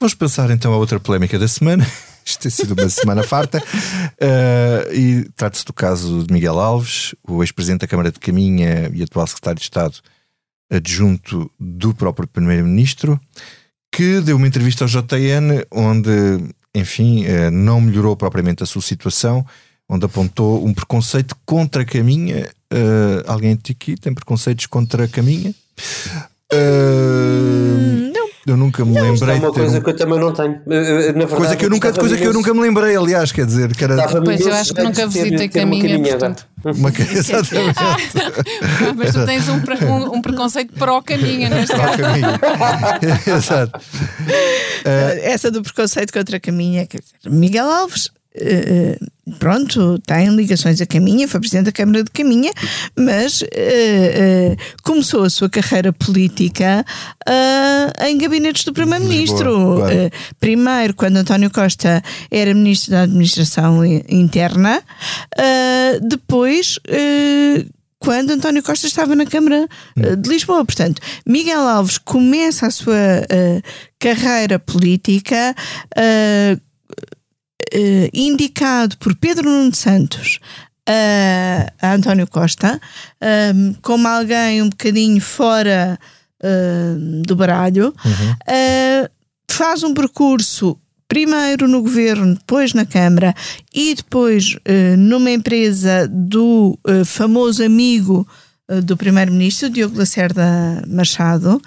Vamos 0.00 0.14
pensar 0.14 0.50
então 0.50 0.72
a 0.72 0.76
outra 0.76 1.00
polémica 1.00 1.38
da 1.38 1.48
semana. 1.48 1.86
Isto 2.24 2.40
tem 2.40 2.50
sido 2.50 2.72
uma 2.72 2.88
semana 2.88 3.22
farta. 3.22 3.58
Uh, 3.58 4.92
e 4.94 5.30
trata-se 5.36 5.64
do 5.64 5.72
caso 5.72 6.24
de 6.24 6.32
Miguel 6.32 6.58
Alves, 6.58 7.14
o 7.26 7.42
ex-presidente 7.42 7.82
da 7.82 7.86
Câmara 7.86 8.10
de 8.10 8.18
Caminha 8.18 8.90
e 8.92 9.02
atual 9.02 9.26
secretário 9.26 9.58
de 9.58 9.64
Estado 9.64 10.00
adjunto 10.70 11.50
do 11.60 11.94
próprio 11.94 12.26
Primeiro-Ministro, 12.26 13.20
que 13.92 14.20
deu 14.20 14.36
uma 14.36 14.46
entrevista 14.46 14.84
ao 14.84 14.88
JN 14.88 15.64
onde, 15.70 16.10
enfim, 16.74 17.24
eh, 17.24 17.50
não 17.50 17.80
melhorou 17.80 18.16
propriamente 18.16 18.62
a 18.62 18.66
sua 18.66 18.82
situação, 18.82 19.46
onde 19.88 20.04
apontou 20.04 20.64
um 20.66 20.74
preconceito 20.74 21.36
contra 21.44 21.84
caminha. 21.84 22.50
Uh, 22.72 23.22
alguém 23.26 23.52
aqui 23.52 23.94
tem 23.96 24.12
preconceitos 24.12 24.66
contra 24.66 25.06
caminha? 25.06 25.54
Uh... 26.52 28.13
Não 28.46 28.54
eu 28.54 28.56
nunca 28.58 28.84
me 28.84 28.92
Não, 28.92 29.14
isto 29.14 29.24
lembrei 29.24 29.36
é 29.36 29.46
uma 29.46 29.52
coisa 29.54 29.78
um- 29.78 29.80
que 29.82 29.90
eu 29.90 29.96
também 29.96 30.18
não 30.20 30.32
tenho. 30.32 30.60
Na 30.66 30.80
verdade, 30.80 31.26
coisa 31.34 31.56
que 31.56 31.64
eu 31.64 31.70
nunca, 31.70 31.92
coisa 31.92 32.16
que 32.16 32.24
eu 32.24 32.32
nunca 32.32 32.52
me 32.52 32.60
lembrei, 32.60 32.94
aliás, 32.96 33.32
quer 33.32 33.46
dizer, 33.46 33.74
que 33.74 33.84
era 33.84 33.96
Pois, 34.22 34.40
eu 34.40 34.52
acho 34.52 34.74
que 34.74 34.82
nunca 34.82 35.06
visitei 35.06 35.48
caminha, 35.48 35.88
caminha 35.88 36.10
portanto. 36.10 36.46
uma 36.64 36.90
exatamente 37.12 37.78
Ah, 37.78 37.96
mas 38.96 39.12
tu 39.12 39.24
tens 39.26 39.48
um, 39.48 39.60
pre- 39.60 39.84
um- 39.86 40.14
um 40.16 40.22
preconceito 40.22 40.72
para 40.74 40.92
o 40.94 41.02
caminho 41.02 41.48
neste 41.50 41.74
para 41.74 41.84
o 41.84 41.86
caso. 41.86 41.98
caminho. 42.02 42.28
Exato. 43.38 43.80
Essa 45.22 45.50
do 45.50 45.62
preconceito 45.62 46.12
contra 46.12 46.36
a 46.36 46.40
caminha, 46.40 46.86
quer 46.86 47.00
dizer, 47.00 47.30
Miguel 47.30 47.66
Alves. 47.70 48.10
Eh, 48.36 48.98
pronto, 49.38 49.98
tem 50.06 50.28
ligações 50.34 50.80
a 50.80 50.86
Caminha, 50.86 51.28
foi 51.28 51.40
presidente 51.40 51.66
da 51.66 51.72
Câmara 51.72 52.02
de 52.02 52.10
Caminha, 52.10 52.52
mas 52.96 53.42
eh, 53.42 53.46
eh, 53.52 54.56
começou 54.82 55.24
a 55.24 55.30
sua 55.30 55.48
carreira 55.48 55.92
política 55.92 56.84
em 58.06 58.18
gabinetes 58.18 58.64
do 58.64 58.72
Primeiro-Ministro. 58.72 59.76
Claro. 59.76 59.94
Eh, 59.94 60.10
primeiro, 60.40 60.94
quando 60.94 61.16
António 61.16 61.50
Costa 61.50 62.02
era 62.30 62.52
Ministro 62.54 62.90
da 62.92 63.02
Administração 63.02 63.84
Interna, 63.84 64.82
depois. 66.02 66.78
eh, 66.88 67.64
quando 68.04 68.32
António 68.32 68.62
Costa 68.62 68.86
estava 68.86 69.14
na 69.16 69.24
Câmara 69.24 69.66
eh, 69.96 70.14
de 70.14 70.28
Lisboa. 70.28 70.62
Portanto, 70.62 71.00
Miguel 71.26 71.60
Alves 71.66 71.96
começa 71.96 72.66
a 72.66 72.70
sua 72.70 72.94
eh, 73.30 73.62
carreira 73.98 74.58
política 74.58 75.54
eh, 75.96 76.58
eh, 77.74 78.08
indicado 78.14 78.96
por 78.98 79.16
Pedro 79.16 79.50
Nuno 79.50 79.74
Santos 79.74 80.38
a, 80.86 81.72
a 81.82 81.94
António 81.94 82.26
Costa 82.28 82.80
ehm, 83.20 83.74
como 83.82 84.06
alguém 84.06 84.62
um 84.62 84.68
bocadinho 84.68 85.20
fora 85.20 85.98
ehm, 86.40 87.22
do 87.22 87.34
baralho, 87.34 87.92
eh, 88.46 89.10
faz 89.50 89.82
um 89.82 89.92
percurso 89.92 90.78
primeiro 91.08 91.66
no 91.66 91.82
governo, 91.82 92.34
depois 92.34 92.74
na 92.74 92.86
Câmara 92.86 93.34
e 93.74 93.94
depois 93.94 94.56
eh, 94.64 94.94
numa 94.96 95.32
empresa 95.32 96.06
do 96.08 96.78
famoso 97.04 97.64
amigo 97.64 98.26
do 98.84 98.96
primeiro-ministro, 98.96 99.68
Diogo 99.68 99.98
Lacerda 99.98 100.82
Machado. 100.86 101.60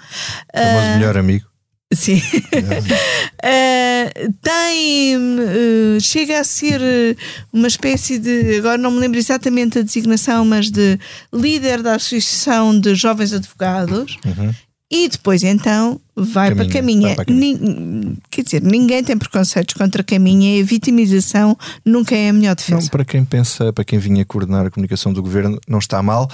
Famoso 0.54 0.98
melhor 0.98 1.16
amigo. 1.16 1.47
Sim. 1.92 2.20
Eh, 3.40 4.28
tem. 4.42 5.14
eh, 5.14 6.00
chega 6.00 6.40
a 6.40 6.44
ser 6.44 6.80
eh, 6.82 7.14
uma 7.52 7.68
espécie 7.68 8.18
de. 8.18 8.56
Agora 8.58 8.76
não 8.76 8.90
me 8.90 8.98
lembro 8.98 9.16
exatamente 9.18 9.78
a 9.78 9.82
designação, 9.82 10.44
mas 10.44 10.70
de 10.70 10.98
líder 11.32 11.82
da 11.82 11.94
Associação 11.94 12.78
de 12.78 12.94
Jovens 12.96 13.32
Advogados. 13.32 14.18
E 14.90 15.08
depois 15.08 15.42
então 15.44 16.00
vai 16.16 16.48
Caminha, 16.48 16.64
para 16.64 16.72
Caminha. 16.72 17.06
vai 17.08 17.14
para 17.16 17.24
Caminha. 17.26 18.16
Quer 18.30 18.42
dizer, 18.42 18.62
ninguém 18.62 19.04
tem 19.04 19.16
preconceitos 19.16 19.74
contra 19.74 20.02
Caminha 20.02 20.56
e 20.58 20.62
a 20.62 20.64
vitimização 20.64 21.56
nunca 21.84 22.16
é 22.16 22.30
a 22.30 22.32
melhor 22.32 22.56
defesa. 22.56 22.80
Não, 22.80 22.88
para 22.88 23.04
quem 23.04 23.24
pensa, 23.24 23.72
para 23.72 23.84
quem 23.84 23.98
vinha 24.00 24.24
coordenar 24.24 24.66
a 24.66 24.70
comunicação 24.70 25.12
do 25.12 25.22
governo, 25.22 25.60
não 25.68 25.78
está 25.78 26.02
mal, 26.02 26.28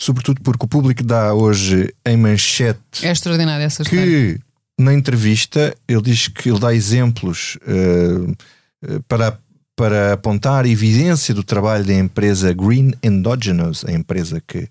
sobretudo 0.00 0.40
porque 0.42 0.64
o 0.64 0.68
público 0.68 1.04
dá 1.04 1.32
hoje 1.32 1.94
em 2.06 2.16
manchete 2.16 2.80
É 3.06 3.12
extraordinária 3.12 3.64
essa 3.64 3.82
história. 3.82 4.04
que 4.04 4.40
na 4.80 4.94
entrevista 4.94 5.76
ele 5.86 6.02
diz 6.02 6.28
que 6.28 6.48
ele 6.48 6.58
dá 6.58 6.74
exemplos 6.74 7.58
eh, 7.66 9.00
para, 9.06 9.38
para 9.76 10.14
apontar 10.14 10.66
evidência 10.66 11.34
do 11.34 11.44
trabalho 11.44 11.84
da 11.84 11.94
empresa 11.94 12.52
Green 12.52 12.92
Endogenous, 13.02 13.84
a 13.84 13.92
empresa 13.92 14.42
que, 14.46 14.68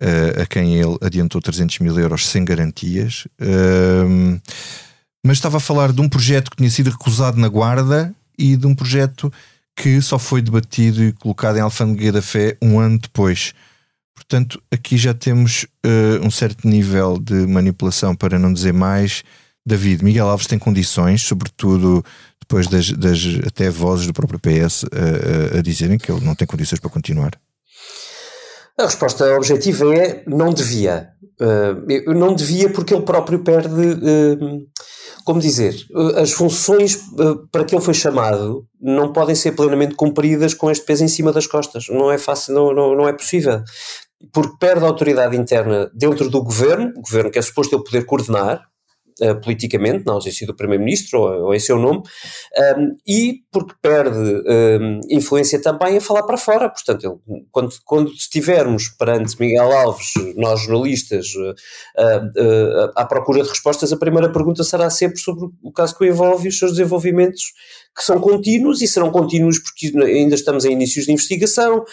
eh, 0.00 0.42
a 0.42 0.46
quem 0.46 0.76
ele 0.76 0.96
adiantou 1.00 1.40
300 1.40 1.80
mil 1.80 1.98
euros 1.98 2.28
sem 2.28 2.44
garantias. 2.44 3.26
Eh, 3.40 4.40
mas 5.24 5.36
estava 5.36 5.56
a 5.56 5.60
falar 5.60 5.92
de 5.92 6.00
um 6.00 6.08
projeto 6.08 6.50
que 6.50 6.56
tinha 6.56 6.70
sido 6.70 6.90
recusado 6.90 7.38
na 7.38 7.48
Guarda 7.48 8.14
e 8.38 8.56
de 8.56 8.66
um 8.66 8.74
projeto 8.74 9.32
que 9.76 10.00
só 10.00 10.18
foi 10.18 10.40
debatido 10.40 11.02
e 11.02 11.12
colocado 11.12 11.56
em 11.56 11.60
Alfândega 11.60 12.12
da 12.12 12.22
Fé 12.22 12.56
um 12.62 12.78
ano 12.78 12.98
depois. 12.98 13.52
Portanto, 14.14 14.62
aqui 14.70 14.96
já 14.96 15.12
temos 15.12 15.66
um 16.22 16.30
certo 16.30 16.68
nível 16.68 17.18
de 17.18 17.46
manipulação, 17.46 18.14
para 18.14 18.38
não 18.38 18.52
dizer 18.52 18.72
mais. 18.72 19.22
David, 19.70 20.04
Miguel 20.04 20.28
Alves 20.28 20.46
tem 20.46 20.58
condições, 20.58 21.22
sobretudo 21.22 22.04
depois 22.40 22.66
das, 22.66 22.90
das 22.92 23.20
até 23.46 23.70
vozes 23.70 24.06
do 24.06 24.12
próprio 24.12 24.38
PS 24.40 24.84
a, 24.92 25.56
a- 25.56 25.58
a 25.58 25.62
dizerem 25.62 25.96
que 25.98 26.10
ele 26.10 26.24
não 26.24 26.34
tem 26.34 26.46
condições 26.46 26.80
para 26.80 26.90
continuar. 26.90 27.30
A 28.78 28.84
resposta 28.84 29.24
objetiva 29.36 29.94
é 29.94 30.24
não 30.26 30.52
devia. 30.52 31.08
Uh, 31.40 32.12
não 32.14 32.34
devia 32.34 32.68
porque 32.70 32.94
ele 32.94 33.02
próprio 33.04 33.38
perde, 33.40 33.68
uh, 33.74 34.66
como 35.24 35.40
dizer, 35.40 35.74
as 36.16 36.32
funções 36.32 36.94
uh, 37.18 37.46
para 37.52 37.64
que 37.64 37.74
ele 37.74 37.84
foi 37.84 37.94
chamado 37.94 38.64
não 38.80 39.12
podem 39.12 39.34
ser 39.34 39.52
plenamente 39.52 39.94
cumpridas 39.94 40.54
com 40.54 40.70
este 40.70 40.84
peso 40.84 41.04
em 41.04 41.08
cima 41.08 41.32
das 41.32 41.46
costas. 41.46 41.86
Não 41.88 42.10
é 42.10 42.18
fácil, 42.18 42.54
não, 42.54 42.74
não, 42.74 42.96
não 42.96 43.08
é 43.08 43.12
possível. 43.12 43.62
Porque 44.32 44.56
perde 44.58 44.84
a 44.84 44.88
autoridade 44.88 45.36
interna 45.36 45.90
dentro 45.94 46.28
do 46.28 46.42
governo, 46.42 46.92
o 46.96 47.00
governo 47.02 47.30
que 47.30 47.38
é 47.38 47.42
suposto 47.42 47.74
ele 47.74 47.84
poder 47.84 48.04
coordenar, 48.04 48.62
uh, 49.22 49.40
politicamente, 49.40 50.04
na 50.06 50.12
ausência 50.12 50.46
do 50.46 50.54
Primeiro-Ministro 50.54 51.20
ou, 51.20 51.46
ou 51.46 51.54
em 51.54 51.58
seu 51.58 51.78
nome, 51.78 52.02
um, 52.78 52.96
e 53.06 53.42
porque 53.50 53.74
perde 53.80 54.18
um, 54.18 55.00
influência 55.10 55.60
também 55.60 55.96
a 55.96 56.00
falar 56.00 56.22
para 56.24 56.36
fora. 56.36 56.68
Portanto, 56.68 57.20
ele, 57.26 57.44
quando, 57.50 57.74
quando 57.84 58.10
estivermos 58.12 58.88
perante 58.88 59.38
Miguel 59.40 59.72
Alves, 59.72 60.12
nós 60.36 60.60
jornalistas, 60.60 61.34
uh, 61.34 61.50
uh, 61.50 62.92
à 62.94 63.04
procura 63.04 63.42
de 63.42 63.48
respostas, 63.48 63.92
a 63.92 63.96
primeira 63.96 64.30
pergunta 64.30 64.62
será 64.64 64.90
sempre 64.90 65.18
sobre 65.18 65.48
o 65.62 65.72
caso 65.72 65.96
que 65.96 66.04
o 66.04 66.06
envolve 66.06 66.46
e 66.46 66.48
os 66.48 66.58
seus 66.58 66.72
desenvolvimentos 66.72 67.52
que 67.96 68.04
são 68.04 68.20
contínuos 68.20 68.80
e 68.80 68.88
serão 68.88 69.10
contínuos 69.10 69.58
porque 69.58 69.92
ainda 69.98 70.34
estamos 70.34 70.64
em 70.64 70.72
inícios 70.72 71.06
de 71.06 71.12
investigação, 71.12 71.84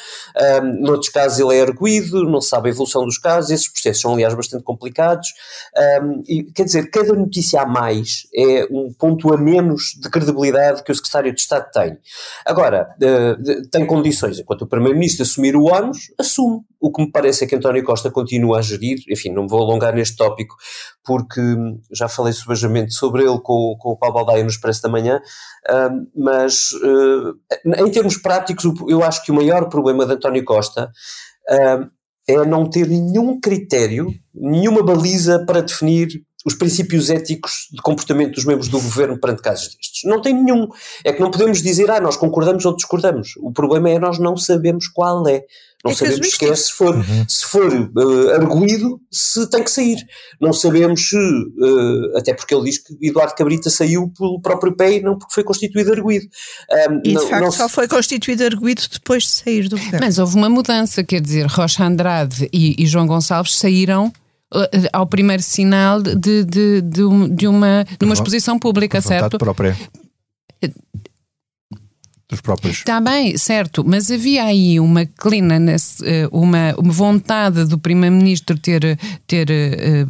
um, 0.62 0.82
noutros 0.82 1.10
casos 1.10 1.39
ele 1.39 1.56
é 1.56 1.62
arguído, 1.62 2.24
não 2.30 2.39
se 2.39 2.50
sabe 2.50 2.70
a 2.70 2.72
evolução 2.72 3.04
dos 3.04 3.18
casos, 3.18 3.52
esses 3.52 3.68
processos 3.68 4.02
são 4.02 4.14
aliás 4.14 4.34
bastante 4.34 4.64
complicados, 4.64 5.28
um, 6.02 6.24
e 6.28 6.43
quer 6.43 6.64
dizer, 6.64 6.89
cada 6.89 7.14
notícia 7.14 7.62
a 7.62 7.66
mais 7.66 8.28
é 8.34 8.66
um 8.72 8.93
ponto 8.93 9.34
a 9.34 9.38
menos 9.38 9.98
de 10.02 10.10
credibilidade 10.10 10.84
que 10.84 10.91
o 10.91 10.95
Secretário 10.95 11.34
de 11.34 11.41
Estado 11.41 11.70
tem. 11.72 11.98
Agora, 12.45 12.89
uh, 13.02 13.70
tem 13.70 13.86
condições, 13.86 14.39
enquanto 14.39 14.62
o 14.64 14.68
Primeiro-Ministro 14.68 15.24
assumir 15.24 15.56
o 15.56 15.64
ônus, 15.64 16.12
assume. 16.18 16.62
O 16.80 16.92
que 16.92 17.02
me 17.04 17.12
parece 17.12 17.44
é 17.44 17.48
que 17.48 17.56
António 17.56 17.84
Costa 17.84 18.12
continua 18.12 18.60
a 18.60 18.62
gerir, 18.62 19.00
enfim, 19.10 19.32
não 19.32 19.44
me 19.44 19.50
vou 19.50 19.62
alongar 19.62 19.94
neste 19.96 20.16
tópico, 20.16 20.56
porque 21.04 21.42
já 21.92 22.08
falei 22.08 22.34
subajamente 22.34 22.94
sobre 22.94 23.24
ele 23.24 23.40
com, 23.42 23.76
com 23.80 23.92
o 23.92 23.98
Paulo 23.98 24.16
Baldaia 24.16 24.44
no 24.44 24.50
Expresso 24.50 24.82
da 24.84 24.90
Manhã, 24.90 25.22
uh, 25.70 26.08
mas 26.16 26.72
uh, 26.74 27.84
em 27.86 27.92
termos 27.92 28.18
práticos, 28.18 28.66
eu 28.88 29.04
acho 29.04 29.24
que 29.24 29.32
o 29.32 29.36
maior 29.36 29.70
problema 29.70 30.06
de 30.06 30.14
António 30.14 30.44
Costa 30.44 30.92
é 32.30 32.46
não 32.46 32.70
ter 32.70 32.88
nenhum 32.88 33.40
critério, 33.40 34.08
nenhuma 34.36 34.84
baliza 34.84 35.46
para 35.46 35.62
definir 35.62 36.10
os 36.48 36.56
princípios 36.56 37.10
éticos 37.10 37.68
de 37.72 37.82
comportamento 37.82 38.36
dos 38.36 38.45
membros 38.45 38.70
do 38.70 38.80
governo 38.80 39.20
perante 39.20 39.41
casos 39.41 39.76
destes. 39.76 40.02
Não 40.06 40.22
tem 40.22 40.34
nenhum. 40.34 40.68
É 41.04 41.12
que 41.12 41.20
não 41.20 41.30
podemos 41.30 41.62
dizer, 41.62 41.91
ah, 41.91 42.00
nós 42.00 42.16
concordamos 42.16 42.64
ou 42.66 42.74
discordamos. 42.76 43.34
O 43.39 43.52
problema 43.52 43.89
é 43.89 44.00
nós 44.00 44.18
não 44.18 44.38
sabemos 44.38 44.88
qual 44.88 45.28
é. 45.28 45.43
Não 45.86 45.91
É 45.91 45.95
sabemos 45.95 46.32
sequer 46.32 46.58
se 46.58 46.72
for, 46.72 46.95
Uhum. 46.95 47.26
se 47.30 47.45
for 47.45 47.72
uh, 47.72 48.30
arguído, 48.32 49.00
se 49.12 49.48
tem 49.50 49.64
que 49.64 49.70
sair. 49.70 49.98
Não 50.41 50.52
sabemos 50.52 51.10
se, 51.10 51.16
uh, 51.18 52.18
até 52.18 52.34
porque 52.34 52.56
ele 52.56 52.64
diz 52.64 52.78
que 52.80 52.98
Eduardo 53.02 53.36
Cabrita 53.36 53.70
saiu 53.70 54.12
pelo 54.18 54.41
próprio 54.41 54.76
pé 54.76 54.93
e 54.98 55.02
não 55.02 55.18
porque 55.18 55.34
foi 55.36 55.43
constituído 55.43 55.91
arguído. 55.91 56.26
Um, 56.89 56.98
E 57.00 57.02
de 57.10 57.14
não- 57.14 57.28
facto 57.28 57.43
não 57.43 57.52
só 57.52 57.68
se- 57.68 57.74
foi 57.76 57.88
constituído 57.88 58.43
arguído 58.43 58.82
depois 58.91 59.24
de 59.24 59.30
sair 59.30 59.68
do 59.70 59.78
governo. 59.78 60.00
Mas 60.02 60.18
houve 60.18 60.36
uma 60.36 60.50
mudança, 60.50 61.04
quer 61.04 61.22
dizer, 61.22 61.45
Rocha 61.45 61.84
Andrade 61.84 62.50
e, 62.52 62.82
e 62.82 62.88
João 62.88 63.06
Gonçalves 63.06 63.56
saíram 63.56 64.12
ao 64.93 65.06
primeiro 65.06 65.43
sinal 65.43 66.02
de, 66.02 66.16
de, 66.16 66.82
de, 66.82 66.82
de 66.82 67.48
uma, 67.48 67.86
de 68.00 68.06
uma 68.06 68.14
exposição 68.14 68.58
pública, 68.58 69.02
certo? 69.02 69.38
própria. 69.38 69.76
Dos 72.30 72.42
próprios. 72.42 72.80
Está 72.80 73.00
bem, 73.00 73.38
certo, 73.38 73.86
mas 73.88 74.12
havia 74.12 74.44
aí 74.44 74.82
uma 74.82 75.06
clina, 75.06 75.56
eh, 76.04 76.28
uma, 76.30 76.76
vontade 76.78 77.64
do 77.64 77.78
Primeiro-Ministro 77.78 78.58
ter, 78.58 79.00
ter 79.26 79.50
eh, 79.50 80.06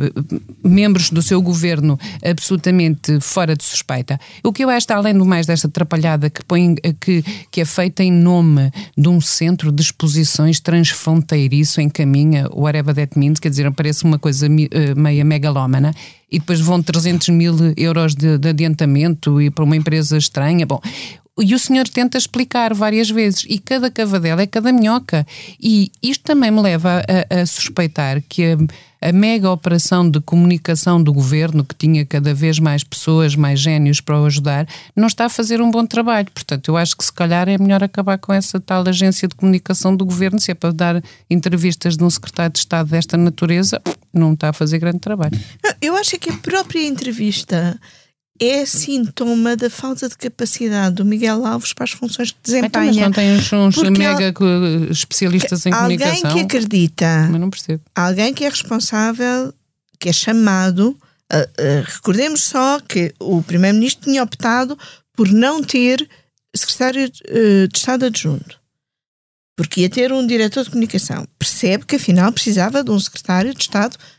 membros 0.64 1.12
do 1.12 1.22
seu 1.22 1.40
governo 1.44 1.96
absolutamente 2.26 3.20
fora 3.22 3.56
de 3.56 3.64
suspeita. 3.64 4.20
O 4.44 4.52
que 4.52 4.64
eu 4.64 4.70
acho, 4.72 4.92
além 4.94 5.14
do 5.14 5.28
mais 5.28 5.46
desta 5.46 5.68
atrapalhada 5.68 6.28
que, 6.28 6.44
põe, 6.44 6.74
que, 7.00 7.24
que 7.52 7.62
é 7.62 7.66
feita 7.66 8.04
em 8.04 8.12
nome 8.12 8.72
de 8.98 9.08
um 9.08 9.22
centro 9.22 9.72
de 9.72 9.84
exposições 9.84 10.60
transfronteiriço 10.60 11.80
em 11.82 11.88
caminha, 11.88 12.50
whatever 12.52 12.96
that 12.96 13.16
means, 13.16 13.38
quer 13.38 13.50
dizer, 13.50 13.70
parece 13.74 14.06
uma 14.06 14.18
coisa 14.18 14.48
eh, 14.48 14.96
meia 14.96 15.24
megalómana, 15.24 15.94
e 16.32 16.40
depois 16.40 16.60
vão 16.60 16.82
300 16.82 17.30
mil 17.30 17.56
euros 17.78 18.16
de, 18.16 18.40
de 18.40 18.50
adiantamento 18.50 19.40
e 19.40 19.52
para 19.52 19.64
uma 19.64 19.76
empresa 19.76 20.18
estranha. 20.18 20.66
Bom, 20.66 20.82
e 21.40 21.54
o 21.54 21.60
senhor 21.60 21.88
tenta 21.88 22.18
explicar 22.18 22.74
várias 22.74 23.10
vezes, 23.10 23.46
e 23.48 23.60
cada 23.60 23.92
cavadela 23.92 24.42
é 24.42 24.48
cada 24.48 24.72
minhoca. 24.72 25.26
E 25.60 25.92
isto 26.02 26.24
também 26.24 26.50
me 26.50 26.62
leva 26.62 27.04
a, 27.30 27.42
a 27.42 27.46
suspeitar 27.46 28.24
que 28.28 28.44
a, 28.44 29.10
a, 29.10 29.12
mega 29.12 29.50
operação 29.50 30.10
de 30.10 30.20
comunicação 30.20 31.02
do 31.02 31.14
governo, 31.14 31.64
que 31.64 31.76
tinha 31.76 32.06
cada 32.06 32.34
vez 32.34 32.58
mais 32.58 32.84
pessoas, 32.84 33.36
mais 33.36 33.60
génios 33.60 34.02
para 34.02 34.20
o 34.20 34.26
ajudar, 34.26 34.68
não 34.96 35.08
está 35.08 35.26
a 35.26 35.30
fazer 35.30 35.62
um 35.62 35.70
bom 35.70 35.86
trabalho. 35.86 36.28
Portanto, 36.34 36.70
eu 36.70 36.78
acho 36.78 36.98
que 36.98 37.06
se 37.06 37.14
calhar 37.14 37.48
é 37.48 37.58
melhor 37.58 37.84
acabar 37.84 38.18
com 38.18 38.34
essa 38.34 38.60
tal 38.60 38.88
agência 38.88 39.28
de 39.28 39.36
comunicação 39.36 39.96
do 39.96 40.06
governo, 40.06 40.40
se 40.40 40.52
é 40.52 40.56
para 40.56 40.74
dar 40.74 41.04
entrevistas 41.30 41.96
de 41.96 42.04
um 42.04 42.10
secretário 42.10 42.54
de 42.54 42.60
Estado 42.60 42.90
desta 42.90 43.16
natureza, 43.16 43.82
não 44.12 44.34
está 44.34 44.50
a 44.50 44.54
fazer 44.54 44.80
grande 44.80 45.00
trabalho. 45.00 45.40
Eu 45.80 45.96
acho 45.96 46.18
que 46.18 46.30
a 46.30 46.38
própria 46.38 46.86
entrevista 46.86 47.80
é 48.40 48.66
sintoma 48.66 49.56
da 49.56 49.70
falta 49.70 50.08
de 50.08 50.18
capacidade 50.18 50.96
do 50.96 51.06
Miguel 51.06 51.46
Alves 51.46 51.74
para 51.74 51.84
as 51.84 51.92
funções 51.92 52.32
que 52.32 52.38
desempenha. 52.44 52.68
Então, 52.68 52.84
mas 52.86 52.98
não 52.98 53.12
tem 53.12 53.36
uns, 53.36 53.54
uns 53.54 53.90
mega 53.90 54.34
especialistas 54.90 55.66
em 55.66 55.74
alguém 55.74 55.98
comunicação? 55.98 56.30
Alguém 56.30 56.48
que 56.48 56.56
acredita, 56.56 57.28
mas 57.32 57.42
não 57.42 57.50
percebo. 57.50 57.82
alguém 57.96 58.34
que 58.34 58.46
é 58.46 58.50
responsável, 58.50 59.54
que 60.00 60.10
é 60.10 60.14
chamado, 60.14 60.98
uh, 61.32 61.38
uh, 61.38 61.84
recordemos 61.86 62.44
só 62.44 62.80
que 62.80 63.14
o 63.20 63.42
Primeiro-Ministro 63.42 64.06
tinha 64.06 64.24
optado 64.24 64.78
por 65.14 65.30
não 65.30 65.64
ter 65.64 66.08
secretário 66.56 67.06
uh, 67.06 67.68
de 67.68 67.78
Estado 67.78 68.06
adjunto. 68.06 68.60
Porque 69.56 69.82
ia 69.82 69.90
ter 69.90 70.14
um 70.14 70.26
diretor 70.26 70.64
de 70.64 70.70
comunicação. 70.70 71.26
Percebe 71.40 71.86
que 71.86 71.96
afinal 71.96 72.32
precisava 72.32 72.84
de 72.84 72.92
um 72.92 73.00
secretário 73.00 73.54
de 73.54 73.62
Estado 73.62 73.94
adjunto 73.94 74.17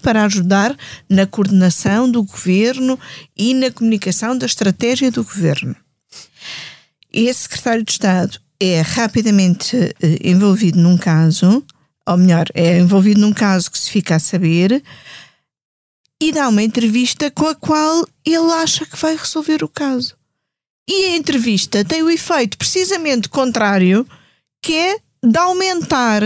para 0.00 0.24
ajudar 0.24 0.76
na 1.08 1.26
coordenação 1.26 2.10
do 2.10 2.22
governo 2.22 2.98
e 3.36 3.54
na 3.54 3.70
comunicação 3.70 4.36
da 4.36 4.46
estratégia 4.46 5.10
do 5.10 5.22
governo. 5.22 5.76
Esse 7.12 7.42
secretário 7.42 7.84
de 7.84 7.92
Estado 7.92 8.38
é 8.58 8.80
rapidamente 8.80 9.76
eh, 9.76 10.18
envolvido 10.22 10.78
num 10.78 10.96
caso, 10.96 11.62
ou 12.06 12.16
melhor, 12.16 12.46
é 12.54 12.78
envolvido 12.78 13.20
num 13.20 13.32
caso 13.32 13.70
que 13.70 13.78
se 13.78 13.90
fica 13.90 14.16
a 14.16 14.20
saber 14.20 14.82
e 16.22 16.30
dá 16.30 16.48
uma 16.48 16.62
entrevista 16.62 17.30
com 17.30 17.46
a 17.46 17.54
qual 17.54 18.06
ele 18.24 18.52
acha 18.52 18.86
que 18.86 18.96
vai 18.96 19.16
resolver 19.16 19.64
o 19.64 19.68
caso. 19.68 20.16
E 20.88 21.06
a 21.06 21.16
entrevista 21.16 21.84
tem 21.84 22.02
o 22.02 22.10
efeito 22.10 22.56
precisamente 22.56 23.28
contrário, 23.28 24.06
que 24.62 24.74
é 24.74 24.98
de 25.24 25.38
aumentar 25.38 26.22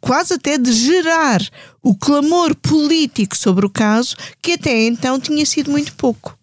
quase 0.00 0.34
até 0.34 0.56
de 0.56 0.72
gerar 0.72 1.40
o 1.82 1.94
clamor 1.94 2.54
político 2.54 3.36
sobre 3.36 3.66
o 3.66 3.70
caso, 3.70 4.16
que 4.40 4.52
até 4.52 4.86
então 4.86 5.20
tinha 5.20 5.44
sido 5.44 5.70
muito 5.70 5.92
pouco. 5.94 6.38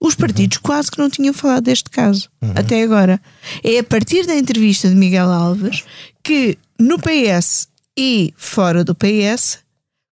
Os 0.00 0.14
partidos 0.14 0.58
uhum. 0.58 0.62
quase 0.62 0.90
que 0.90 0.98
não 0.98 1.08
tinham 1.08 1.32
falado 1.32 1.64
deste 1.64 1.90
caso, 1.90 2.28
uhum. 2.42 2.52
até 2.54 2.82
agora. 2.82 3.20
É 3.62 3.78
a 3.78 3.84
partir 3.84 4.26
da 4.26 4.34
entrevista 4.34 4.88
de 4.88 4.94
Miguel 4.94 5.30
Alves 5.30 5.84
que 6.22 6.58
no 6.78 6.98
PS 6.98 7.68
e 7.98 8.34
fora 8.36 8.84
do 8.84 8.94
PS 8.94 9.58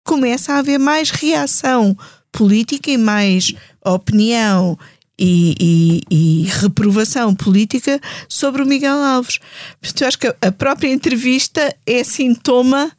começa 0.04 0.52
a 0.52 0.58
haver 0.58 0.78
mais 0.78 1.10
reação 1.10 1.96
política 2.30 2.90
e 2.90 2.96
mais 2.96 3.52
opinião 3.84 4.78
e, 5.18 5.54
e, 5.60 6.02
e, 6.10 6.42
reprovação 6.60 7.34
política 7.34 8.00
sobre 8.28 8.62
o 8.62 8.66
Miguel 8.66 8.96
Alves. 8.96 9.38
Portanto, 9.80 10.02
eu 10.02 10.08
acho 10.08 10.18
que 10.18 10.34
a 10.40 10.52
própria 10.52 10.92
entrevista 10.92 11.74
é 11.86 12.02
sintoma 12.02 12.90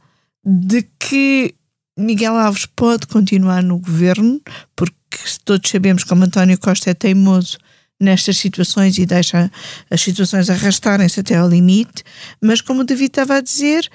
de 0.46 0.86
que 1.00 1.56
Miguel 1.98 2.36
Alves 2.36 2.66
pode 2.66 3.08
continuar 3.08 3.62
no 3.64 3.78
governo, 3.78 4.42
porque 4.76 4.96
todos 5.44 5.70
sabemos 5.70 6.04
como 6.04 6.24
António 6.24 6.58
Costa 6.60 6.92
é 6.92 6.94
teimoso 6.94 7.58
nestas 8.00 8.38
situações 8.38 8.98
e 8.98 9.06
deixa 9.06 9.52
as 9.90 10.02
situações 10.02 10.50
arrastarem-se 10.50 11.20
até 11.20 11.36
ao 11.36 11.48
limite, 11.48 12.04
mas 12.42 12.62
como 12.62 12.82
o 12.82 12.84
David 12.84 13.08
estava 13.08 13.36
a 13.36 13.42
dizer, 13.42 13.90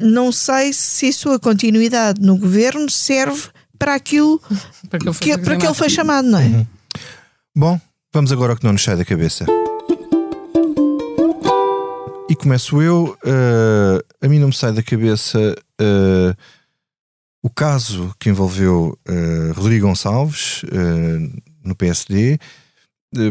não 0.00 0.30
sei 0.30 0.72
se 0.72 1.08
a 1.08 1.12
sua 1.12 1.38
continuidade 1.38 2.20
no 2.20 2.36
governo 2.36 2.88
serve 2.90 3.48
para 3.78 3.94
aquilo 3.94 4.40
para 4.88 4.98
que, 4.98 5.18
que, 5.18 5.38
para 5.38 5.56
que 5.56 5.66
ele 5.66 5.74
foi 5.74 5.90
chamado, 5.90 6.28
não 6.28 6.38
é? 6.38 6.44
Uhum. 6.44 6.66
Bom, 7.56 7.80
vamos 8.12 8.32
agora 8.32 8.52
ao 8.52 8.58
que 8.58 8.64
não 8.64 8.72
nos 8.72 8.82
sai 8.82 8.96
da 8.96 9.04
cabeça. 9.04 9.46
E 12.28 12.34
começo 12.34 12.82
eu. 12.82 13.16
Uh, 13.24 14.02
a 14.20 14.26
mim 14.26 14.40
não 14.40 14.48
me 14.48 14.52
sai 14.52 14.72
da 14.72 14.82
cabeça 14.82 15.54
uh, 15.80 16.36
o 17.40 17.48
caso 17.48 18.12
que 18.18 18.28
envolveu 18.28 18.98
uh, 19.08 19.52
Rodrigo 19.52 19.86
Gonçalves 19.86 20.64
no 21.62 21.76
PSD. 21.76 22.40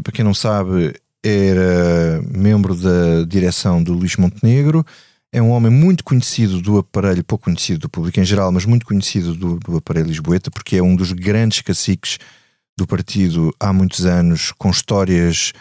para 0.02 0.14
quem 0.14 0.24
não 0.24 0.34
sabe, 0.34 0.94
era 1.22 2.22
membro 2.34 2.76
da 2.76 3.26
direção 3.28 3.84
do 3.84 3.92
Luís 3.92 4.16
Montenegro. 4.16 4.86
É 5.34 5.42
um 5.42 5.50
homem 5.50 5.70
muito 5.70 6.02
conhecido 6.02 6.62
do 6.62 6.78
aparelho, 6.78 7.26
pouco 7.26 7.44
conhecido 7.44 7.80
do 7.82 7.90
público 7.90 8.22
em 8.22 8.24
geral, 8.24 8.54
mas 8.54 8.64
muito 8.64 8.86
conhecido 8.86 9.36
do, 9.36 9.60
do 9.60 9.76
aparelho 9.76 10.08
Lisboeta, 10.08 10.50
porque 10.50 10.78
é 10.78 10.82
um 10.82 10.96
dos 10.96 11.12
grandes 11.12 11.60
caciques 11.60 12.20
do 12.78 12.88
partido 12.88 13.54
há 13.60 13.72
muitos 13.72 14.06
anos, 14.06 14.52
com 14.58 14.70
histórias 14.70 15.54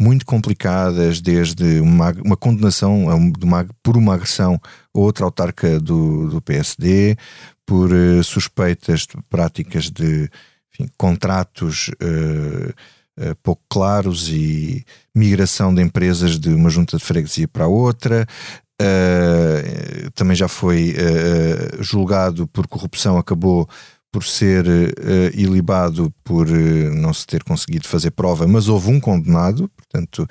muito 0.00 0.24
complicadas, 0.24 1.20
desde 1.20 1.78
uma, 1.80 2.10
uma 2.24 2.36
condenação 2.36 3.04
uma, 3.04 3.66
por 3.82 3.98
uma 3.98 4.14
agressão 4.14 4.58
a 4.94 4.98
outra 4.98 5.26
autarca 5.26 5.78
do, 5.78 6.30
do 6.30 6.40
PSD, 6.40 7.16
por 7.66 7.92
uh, 7.92 8.24
suspeitas 8.24 9.00
de 9.00 9.22
práticas 9.28 9.90
de 9.90 10.30
enfim, 10.72 10.90
contratos 10.96 11.88
uh, 12.02 12.70
uh, 13.22 13.36
pouco 13.42 13.62
claros 13.68 14.30
e 14.30 14.86
migração 15.14 15.74
de 15.74 15.82
empresas 15.82 16.38
de 16.38 16.48
uma 16.48 16.70
junta 16.70 16.96
de 16.96 17.04
freguesia 17.04 17.46
para 17.46 17.66
outra. 17.66 18.26
também 20.14 20.34
já 20.34 20.48
foi 20.48 20.96
julgado 21.80 22.46
por 22.46 22.66
corrupção, 22.66 23.18
acabou 23.18 23.68
por 24.12 24.24
ser 24.24 24.66
uh, 24.66 24.90
ilibado 25.34 26.12
por 26.24 26.48
uh, 26.48 26.94
não 26.94 27.14
se 27.14 27.26
ter 27.26 27.44
conseguido 27.44 27.86
fazer 27.86 28.10
prova, 28.10 28.46
mas 28.46 28.68
houve 28.68 28.90
um 28.90 28.98
condenado, 28.98 29.70
portanto, 29.76 30.26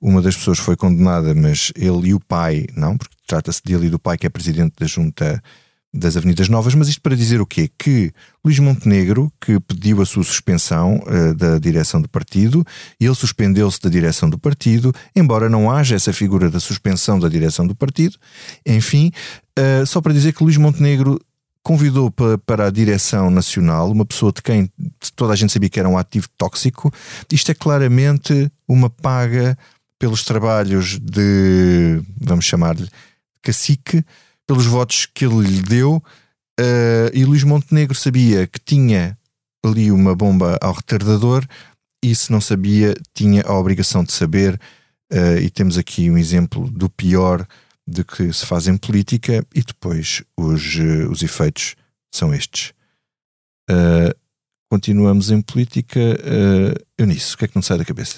uma 0.00 0.22
das 0.22 0.36
pessoas 0.36 0.58
foi 0.58 0.76
condenada, 0.76 1.34
mas 1.34 1.72
ele 1.76 2.08
e 2.08 2.14
o 2.14 2.20
pai, 2.20 2.66
não, 2.74 2.96
porque 2.96 3.14
trata-se 3.26 3.62
dele 3.62 3.86
e 3.86 3.90
do 3.90 3.98
pai 3.98 4.16
que 4.16 4.26
é 4.26 4.30
presidente 4.30 4.74
da 4.78 4.86
junta 4.86 5.42
das 5.94 6.16
Avenidas 6.16 6.48
Novas, 6.48 6.74
mas 6.74 6.88
isto 6.88 7.02
para 7.02 7.14
dizer 7.14 7.38
o 7.42 7.44
quê? 7.44 7.68
Que 7.78 8.12
Luís 8.42 8.58
Montenegro, 8.58 9.30
que 9.38 9.60
pediu 9.60 10.00
a 10.00 10.06
sua 10.06 10.24
suspensão 10.24 11.02
uh, 11.06 11.34
da 11.34 11.58
direção 11.58 12.00
do 12.00 12.08
partido, 12.08 12.64
ele 12.98 13.14
suspendeu-se 13.14 13.78
da 13.78 13.90
direção 13.90 14.30
do 14.30 14.38
partido, 14.38 14.90
embora 15.14 15.50
não 15.50 15.70
haja 15.70 15.94
essa 15.94 16.14
figura 16.14 16.50
da 16.50 16.58
suspensão 16.58 17.18
da 17.18 17.28
direção 17.28 17.66
do 17.66 17.74
partido, 17.74 18.16
enfim, 18.64 19.12
só 19.86 20.00
para 20.00 20.14
dizer 20.14 20.32
que 20.32 20.42
Luís 20.42 20.56
Montenegro 20.56 21.20
convidou 21.62 22.10
para, 22.10 22.38
para 22.38 22.66
a 22.66 22.70
direção 22.70 23.30
nacional 23.30 23.90
uma 23.90 24.04
pessoa 24.04 24.32
de 24.32 24.42
quem 24.42 24.70
toda 25.14 25.32
a 25.32 25.36
gente 25.36 25.52
sabia 25.52 25.68
que 25.68 25.78
era 25.78 25.88
um 25.88 25.96
ativo 25.96 26.28
tóxico. 26.36 26.92
Isto 27.30 27.50
é 27.52 27.54
claramente 27.54 28.50
uma 28.66 28.90
paga 28.90 29.56
pelos 29.98 30.24
trabalhos 30.24 30.98
de, 30.98 32.02
vamos 32.20 32.44
chamar-lhe, 32.44 32.88
cacique, 33.40 34.04
pelos 34.46 34.66
votos 34.66 35.06
que 35.06 35.24
ele 35.24 35.46
lhe 35.46 35.62
deu. 35.62 36.02
Uh, 36.60 37.08
e 37.14 37.24
Luís 37.24 37.44
Montenegro 37.44 37.96
sabia 37.96 38.46
que 38.46 38.58
tinha 38.58 39.16
ali 39.64 39.92
uma 39.92 40.14
bomba 40.14 40.58
ao 40.60 40.72
retardador 40.72 41.46
e 42.04 42.14
se 42.14 42.32
não 42.32 42.40
sabia, 42.40 42.94
tinha 43.14 43.42
a 43.46 43.54
obrigação 43.54 44.02
de 44.02 44.12
saber. 44.12 44.60
Uh, 45.12 45.38
e 45.40 45.50
temos 45.50 45.78
aqui 45.78 46.10
um 46.10 46.18
exemplo 46.18 46.68
do 46.68 46.88
pior 46.88 47.46
de 47.86 48.04
que 48.04 48.32
se 48.32 48.46
faz 48.46 48.68
em 48.68 48.76
política 48.76 49.44
e 49.54 49.62
depois 49.62 50.22
os, 50.36 50.76
uh, 50.76 51.10
os 51.10 51.22
efeitos 51.22 51.74
são 52.14 52.32
estes. 52.32 52.72
Uh, 53.70 54.14
continuamos 54.70 55.30
em 55.30 55.40
política. 55.40 56.00
Uh, 56.00 56.84
Eunice, 56.98 57.34
o 57.34 57.38
que 57.38 57.44
é 57.44 57.48
que 57.48 57.56
não 57.56 57.62
sai 57.62 57.78
da 57.78 57.84
cabeça? 57.84 58.16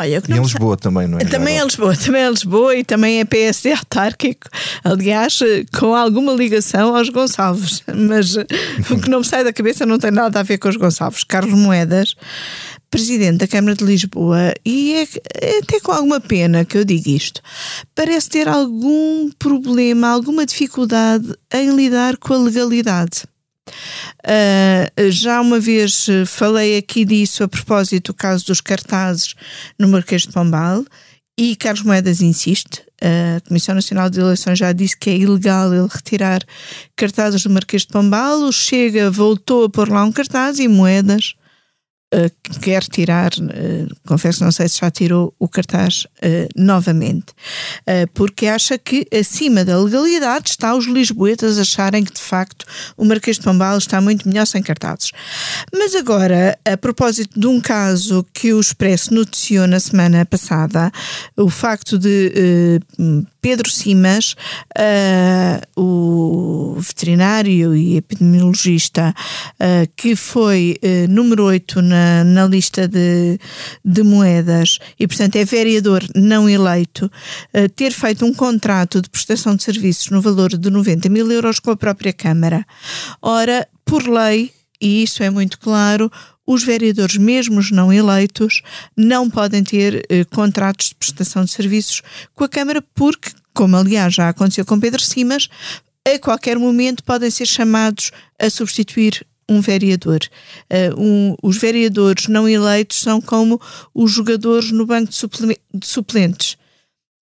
Olha, 0.00 0.22
e 0.26 0.32
em 0.32 0.40
Lisboa 0.40 0.76
também, 0.76 1.06
não 1.06 1.18
é? 1.18 1.24
Também 1.24 1.58
é 1.58 1.62
Lisboa, 1.64 1.94
também 1.94 2.22
é 2.22 2.30
Lisboa 2.30 2.74
e 2.74 2.82
também 2.82 3.20
é 3.20 3.24
PSD 3.26 3.72
autárquico, 3.72 4.48
aliás, 4.82 5.38
com 5.78 5.94
alguma 5.94 6.32
ligação 6.32 6.96
aos 6.96 7.10
Gonçalves, 7.10 7.82
mas 7.94 8.34
o 8.34 8.98
que 9.00 9.10
não 9.10 9.18
me 9.18 9.24
sai 9.24 9.44
da 9.44 9.52
cabeça 9.52 9.84
não 9.84 9.98
tem 9.98 10.10
nada 10.10 10.40
a 10.40 10.42
ver 10.42 10.56
com 10.56 10.68
os 10.68 10.76
Gonçalves. 10.76 11.24
Carlos 11.24 11.52
Moedas 11.52 12.16
presidente 12.92 13.38
da 13.38 13.48
Câmara 13.48 13.74
de 13.74 13.84
Lisboa, 13.84 14.52
e 14.66 14.92
é, 14.92 15.08
é, 15.40 15.58
até 15.60 15.80
com 15.80 15.92
alguma 15.92 16.20
pena 16.20 16.62
que 16.62 16.76
eu 16.76 16.84
digo 16.84 17.08
isto, 17.08 17.40
parece 17.94 18.28
ter 18.28 18.46
algum 18.46 19.30
problema, 19.38 20.08
alguma 20.08 20.44
dificuldade 20.44 21.34
em 21.54 21.74
lidar 21.74 22.18
com 22.18 22.34
a 22.34 22.38
legalidade. 22.38 23.24
Uh, 24.22 25.10
já 25.10 25.40
uma 25.40 25.58
vez 25.58 26.06
falei 26.26 26.76
aqui 26.76 27.06
disso 27.06 27.42
a 27.42 27.48
propósito 27.48 28.12
do 28.12 28.16
caso 28.16 28.44
dos 28.44 28.60
cartazes 28.60 29.34
no 29.78 29.88
Marquês 29.88 30.22
de 30.22 30.28
Pombal 30.32 30.84
e 31.38 31.56
Carlos 31.56 31.84
Moedas 31.84 32.20
insiste. 32.20 32.82
A 33.00 33.40
Comissão 33.48 33.74
Nacional 33.74 34.10
de 34.10 34.20
Eleições 34.20 34.58
já 34.58 34.70
disse 34.70 34.98
que 34.98 35.08
é 35.08 35.16
ilegal 35.16 35.72
ele 35.72 35.88
retirar 35.90 36.42
cartazes 36.94 37.42
do 37.42 37.50
Marquês 37.50 37.82
de 37.82 37.88
Pombal. 37.88 38.42
O 38.42 38.52
Chega 38.52 39.10
voltou 39.10 39.64
a 39.64 39.70
pôr 39.70 39.88
lá 39.88 40.04
um 40.04 40.12
cartaz 40.12 40.58
e 40.58 40.68
Moedas 40.68 41.34
uh, 42.12 42.60
quer 42.60 42.82
tirar, 42.84 43.32
uh, 43.32 43.96
confesso, 44.06 44.44
não 44.44 44.52
sei 44.52 44.68
se 44.68 44.80
já 44.80 44.90
tirou 44.90 45.34
o 45.38 45.48
cartaz 45.48 46.04
uh, 46.04 46.48
novamente, 46.56 47.32
porque 48.14 48.46
acha 48.46 48.78
que 48.78 49.06
acima 49.12 49.64
da 49.64 49.78
legalidade 49.78 50.50
está 50.50 50.74
os 50.74 50.86
lisboetas 50.86 51.58
acharem 51.58 52.04
que 52.04 52.12
de 52.12 52.20
facto 52.20 52.64
o 52.96 53.04
Marquês 53.04 53.38
de 53.38 53.42
Pombal 53.42 53.78
está 53.78 54.00
muito 54.00 54.28
melhor 54.28 54.46
sem 54.46 54.62
cartazes. 54.62 55.10
Mas 55.72 55.94
agora, 55.94 56.58
a 56.64 56.76
propósito 56.76 57.38
de 57.38 57.46
um 57.46 57.60
caso 57.60 58.24
que 58.32 58.52
o 58.52 58.60
Expresso 58.60 59.14
noticiou 59.14 59.66
na 59.66 59.80
semana 59.80 60.24
passada, 60.24 60.90
o 61.36 61.48
facto 61.48 61.98
de 61.98 62.80
Pedro 63.40 63.70
Simas, 63.70 64.34
o 65.76 66.76
veterinário 66.78 67.74
e 67.74 67.96
epidemiologista 67.96 69.14
que 69.96 70.14
foi 70.16 70.78
número 71.08 71.44
8 71.44 71.82
na 71.82 72.01
na, 72.24 72.46
lista 72.46 72.88
de, 72.88 73.38
de 73.84 74.02
moedas 74.02 74.78
e, 74.98 75.06
portanto, 75.06 75.36
é 75.36 75.44
vereador 75.44 76.02
não 76.14 76.48
eleito, 76.48 77.06
uh, 77.06 77.68
ter 77.70 77.92
feito 77.92 78.24
um 78.24 78.32
contrato 78.32 79.00
de 79.00 79.08
prestação 79.08 79.56
de 79.56 79.62
serviços 79.62 80.10
no 80.10 80.20
valor 80.20 80.56
de 80.56 80.70
90 80.70 81.08
mil 81.08 81.30
euros 81.30 81.58
com 81.58 81.70
a 81.70 81.76
própria 81.76 82.12
Câmara. 82.12 82.66
Ora, 83.20 83.66
por 83.84 84.08
lei, 84.08 84.52
e 84.80 85.02
isso 85.02 85.22
é 85.22 85.30
muito 85.30 85.58
claro, 85.58 86.10
os 86.46 86.64
vereadores, 86.64 87.16
mesmo 87.16 87.60
os 87.60 87.70
não 87.70 87.92
eleitos, 87.92 88.62
não 88.96 89.30
podem 89.30 89.62
ter 89.62 90.04
eh, 90.08 90.24
contratos 90.24 90.88
de 90.88 90.94
prestação 90.96 91.44
de 91.44 91.52
serviços 91.52 92.02
com 92.34 92.44
a 92.44 92.48
Câmara, 92.48 92.82
porque, 92.94 93.30
como 93.54 93.76
aliás 93.76 94.14
já 94.14 94.28
aconteceu 94.28 94.64
com 94.64 94.80
Pedro 94.80 95.00
Simas, 95.00 95.48
a 96.04 96.18
qualquer 96.18 96.58
momento 96.58 97.04
podem 97.04 97.30
ser 97.30 97.46
chamados 97.46 98.10
a 98.40 98.50
substituir 98.50 99.24
um 99.48 99.60
vereador. 99.60 100.20
Uh, 100.70 101.00
um, 101.00 101.36
os 101.42 101.56
vereadores 101.56 102.28
não 102.28 102.48
eleitos 102.48 103.00
são 103.00 103.20
como 103.20 103.60
os 103.94 104.10
jogadores 104.10 104.70
no 104.70 104.86
banco 104.86 105.10
de, 105.10 105.16
suple 105.16 105.58
de 105.74 105.86
suplentes, 105.86 106.56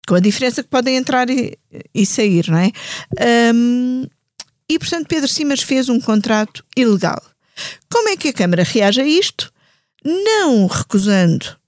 com 0.06 0.14
a 0.14 0.20
diferença 0.20 0.62
que 0.62 0.68
podem 0.68 0.96
entrar 0.96 1.28
e, 1.30 1.58
e 1.94 2.06
sair, 2.06 2.48
não 2.48 2.58
é? 2.58 2.72
Um, 3.54 4.06
e, 4.68 4.78
portanto, 4.78 5.08
Pedro 5.08 5.28
Simas 5.28 5.62
fez 5.62 5.88
um 5.88 6.00
contrato 6.00 6.64
ilegal. 6.76 7.20
Como 7.90 8.08
é 8.08 8.16
que 8.16 8.28
a 8.28 8.32
Câmara 8.32 8.62
reage 8.62 9.00
a 9.00 9.06
isto? 9.06 9.52
Não 10.04 10.66
recusando 10.66 11.58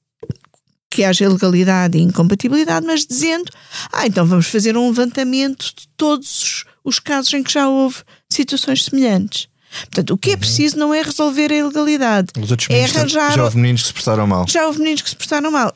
que 0.92 1.03
haja 1.03 1.24
ilegalidade 1.24 1.98
e 1.98 2.03
incompatibilidade, 2.03 2.86
mas 2.86 3.07
dizendo: 3.07 3.50
ah, 3.90 4.07
então 4.07 4.26
vamos 4.26 4.46
fazer 4.46 4.76
um 4.76 4.88
levantamento 4.88 5.64
de 5.74 5.88
todos 5.96 6.64
os 6.84 6.98
casos 6.98 7.32
em 7.32 7.42
que 7.42 7.53
já 7.53 7.68
houve 7.68 8.03
situações 8.30 8.84
semelhantes. 8.84 9.48
Portanto, 9.80 10.14
o 10.14 10.18
que 10.18 10.30
é 10.30 10.32
uhum. 10.34 10.38
preciso 10.38 10.78
não 10.78 10.94
é 10.94 11.02
resolver 11.02 11.50
a 11.50 11.56
ilegalidade. 11.56 12.28
É 12.74 12.84
arranjar. 12.84 13.32
Já 13.32 13.44
houve 13.44 13.56
meninos 13.56 13.82
que 13.82 13.88
se 13.88 13.94
portaram 13.94 14.26
mal. 14.26 14.46
Já 14.48 14.66
houve 14.66 14.78
meninos 14.78 15.02
que 15.02 15.10
se 15.10 15.16
portaram 15.16 15.50
mal. 15.50 15.74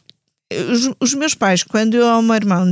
Os, 0.71 0.91
os, 1.01 1.15
meus 1.15 1.35
pais, 1.35 1.63
quando 1.65 1.95
eu 1.95 2.07
ao 2.07 2.23
meu 2.23 2.37
irmão 2.37 2.71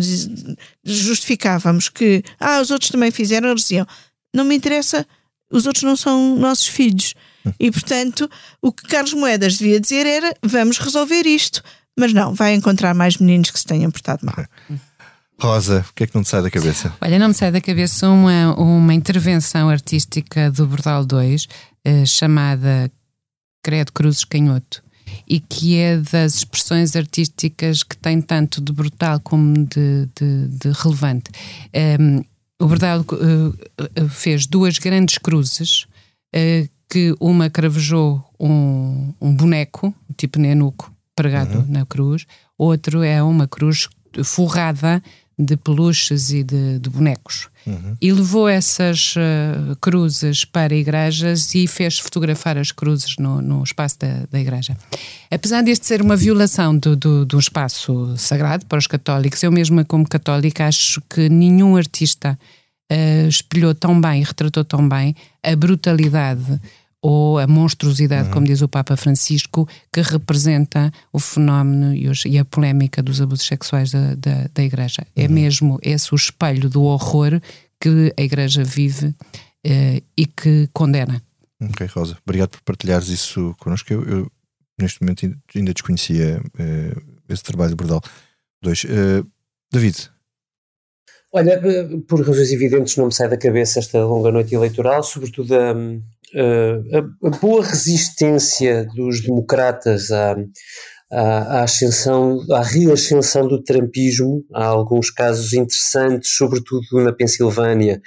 justificávamos 0.84 1.88
que 1.88 2.22
ah, 2.38 2.60
os 2.60 2.70
outros 2.70 2.90
também 2.90 3.10
fizeram, 3.10 3.48
eles 3.48 3.62
diziam: 3.62 3.86
não 4.32 4.44
me 4.44 4.54
interessa, 4.54 5.04
os 5.50 5.66
outros 5.66 5.82
não 5.82 5.96
são 5.96 6.36
nossos 6.36 6.68
filhos. 6.68 7.14
Hum. 7.44 7.52
E 7.58 7.70
portanto, 7.72 8.30
o 8.62 8.70
que 8.72 8.84
Carlos 8.84 9.12
Moedas 9.12 9.56
devia 9.56 9.80
dizer 9.80 10.06
era: 10.06 10.36
vamos 10.42 10.78
resolver 10.78 11.26
isto. 11.26 11.62
Mas 11.96 12.12
não, 12.12 12.34
vai 12.34 12.54
encontrar 12.54 12.92
mais 12.92 13.16
meninos 13.18 13.50
que 13.50 13.58
se 13.58 13.64
tenham 13.64 13.90
portado 13.90 14.26
mal. 14.26 14.44
Rosa, 15.40 15.84
o 15.90 15.94
que 15.94 16.04
é 16.04 16.06
que 16.06 16.14
não 16.14 16.22
te 16.22 16.28
sai 16.28 16.42
da 16.42 16.50
cabeça? 16.50 16.94
Olha, 17.00 17.18
não 17.18 17.28
me 17.28 17.34
sai 17.34 17.50
da 17.50 17.60
cabeça 17.60 18.08
uma, 18.08 18.54
uma 18.54 18.94
intervenção 18.94 19.68
artística 19.68 20.50
do 20.50 20.66
Bordal 20.66 21.04
2 21.04 21.48
eh, 21.84 22.06
chamada 22.06 22.90
Credo 23.62 23.92
Cruzes 23.92 24.24
Canhoto 24.24 24.82
e 25.26 25.40
que 25.40 25.76
é 25.76 25.98
das 25.98 26.36
expressões 26.36 26.96
artísticas 26.96 27.82
que 27.82 27.96
tem 27.96 28.20
tanto 28.20 28.60
de 28.60 28.72
brutal 28.72 29.20
como 29.20 29.64
de, 29.66 30.08
de, 30.14 30.48
de 30.48 30.70
relevante. 30.72 31.30
Um, 31.74 32.18
ehm, 32.18 32.24
o 32.60 32.66
Bordal 32.66 33.00
uh, 33.00 34.08
fez 34.08 34.46
duas 34.46 34.78
grandes 34.78 35.18
cruzes, 35.18 35.86
uh, 36.34 36.68
que 36.88 37.14
uma 37.20 37.50
cravejou 37.50 38.24
um, 38.38 39.12
um 39.20 39.34
boneco, 39.34 39.94
tipo 40.16 40.38
nenuco, 40.38 40.92
pregado 41.14 41.58
uhum. 41.58 41.66
na 41.68 41.84
cruz, 41.84 42.26
outro 42.56 43.02
é 43.02 43.22
uma 43.22 43.48
cruz 43.48 43.88
forrada 44.22 45.02
de 45.38 45.56
peluches 45.56 46.30
e 46.30 46.42
de, 46.42 46.78
de 46.78 46.88
bonecos. 46.88 47.48
Uhum. 47.66 47.96
E 48.00 48.12
levou 48.12 48.48
essas 48.48 49.14
uh, 49.16 49.74
cruzes 49.80 50.44
para 50.44 50.74
igrejas 50.74 51.54
e 51.54 51.66
fez 51.66 51.98
fotografar 51.98 52.58
as 52.58 52.70
cruzes 52.70 53.16
no, 53.18 53.40
no 53.40 53.62
espaço 53.62 53.98
da, 53.98 54.26
da 54.30 54.40
igreja. 54.40 54.76
Apesar 55.30 55.62
deste 55.62 55.86
ser 55.86 56.02
uma 56.02 56.16
violação 56.16 56.76
do, 56.76 56.94
do, 56.94 57.24
do 57.24 57.38
espaço 57.38 58.14
sagrado 58.16 58.66
para 58.66 58.78
os 58.78 58.86
católicos, 58.86 59.42
eu 59.42 59.50
mesma 59.50 59.84
como 59.84 60.08
católica 60.08 60.66
acho 60.66 61.00
que 61.08 61.28
nenhum 61.28 61.76
artista 61.76 62.38
uh, 62.92 63.28
espelhou 63.28 63.74
tão 63.74 64.00
bem, 64.00 64.22
retratou 64.22 64.64
tão 64.64 64.88
bem 64.88 65.14
a 65.42 65.56
brutalidade 65.56 66.60
ou 67.06 67.38
a 67.38 67.46
monstruosidade, 67.46 68.28
uhum. 68.28 68.32
como 68.32 68.46
diz 68.46 68.62
o 68.62 68.68
Papa 68.68 68.96
Francisco, 68.96 69.68
que 69.92 70.00
representa 70.00 70.90
o 71.12 71.18
fenómeno 71.18 71.94
e, 71.94 72.08
os, 72.08 72.24
e 72.24 72.38
a 72.38 72.46
polémica 72.46 73.02
dos 73.02 73.20
abusos 73.20 73.46
sexuais 73.46 73.90
da, 73.90 74.14
da, 74.14 74.48
da 74.54 74.62
Igreja. 74.64 75.06
É 75.14 75.20
uhum. 75.20 75.26
É 75.26 75.28
mesmo 75.28 75.78
esse 75.82 76.14
o 76.14 76.16
espelho 76.16 76.70
do 76.70 76.82
horror 76.84 77.42
que 77.78 78.10
a 78.16 78.22
Igreja 78.22 78.64
vive 78.64 79.14
eh, 79.62 80.02
e 80.16 80.24
que 80.24 80.66
condena. 80.72 81.22
Ok, 81.62 81.86
Rosa, 81.88 82.16
obrigado 82.26 82.52
por 82.52 82.62
partilhares 82.62 83.08
isso 83.08 83.54
connosco. 83.58 83.92
Eu, 83.92 84.02
eu 84.04 84.32
neste 84.80 85.02
momento 85.02 85.30
ainda 85.54 85.74
desconhecia 85.74 86.40
eh, 86.58 86.96
esse 87.28 87.42
trabalho 87.42 87.70
de 87.72 87.76
Bordal. 87.76 88.00
Dois. 88.62 88.82
Eh, 88.86 89.22
David, 89.70 90.08
Olha, 91.36 91.60
por 92.06 92.24
razões 92.24 92.52
evidentes 92.52 92.96
não 92.96 93.06
me 93.06 93.12
sai 93.12 93.28
da 93.28 93.36
cabeça 93.36 93.80
esta 93.80 93.98
longa 94.04 94.30
noite 94.30 94.54
eleitoral, 94.54 95.02
sobretudo 95.02 95.52
a, 95.52 95.74
a, 96.36 97.28
a 97.28 97.30
boa 97.30 97.64
resistência 97.64 98.86
dos 98.94 99.20
democratas 99.22 100.10
à, 100.10 100.36
à, 101.14 101.62
ascensão, 101.62 102.40
à 102.50 102.60
reascensão 102.62 103.46
do 103.46 103.62
trumpismo. 103.62 104.44
Há 104.52 104.64
alguns 104.66 105.10
casos 105.10 105.52
interessantes, 105.52 106.32
sobretudo 106.36 106.84
na 107.02 107.12
Pensilvânia, 107.12 108.02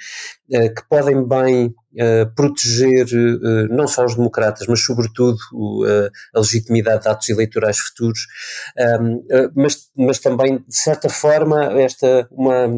eh, 0.52 0.68
que 0.68 0.82
podem 0.88 1.26
bem 1.26 1.74
eh, 1.96 2.26
proteger 2.36 3.06
eh, 3.06 3.68
não 3.70 3.88
só 3.88 4.04
os 4.04 4.14
democratas, 4.14 4.66
mas 4.68 4.84
sobretudo 4.84 5.38
a 6.34 6.38
legitimidade 6.40 7.02
de 7.02 7.08
atos 7.08 7.28
eleitorais 7.28 7.78
futuros, 7.78 8.26
mas, 9.54 9.88
mas 9.96 10.18
também, 10.18 10.58
de 10.58 10.76
certa 10.76 11.08
forma, 11.08 11.80
esta 11.80 12.28
uma 12.30 12.68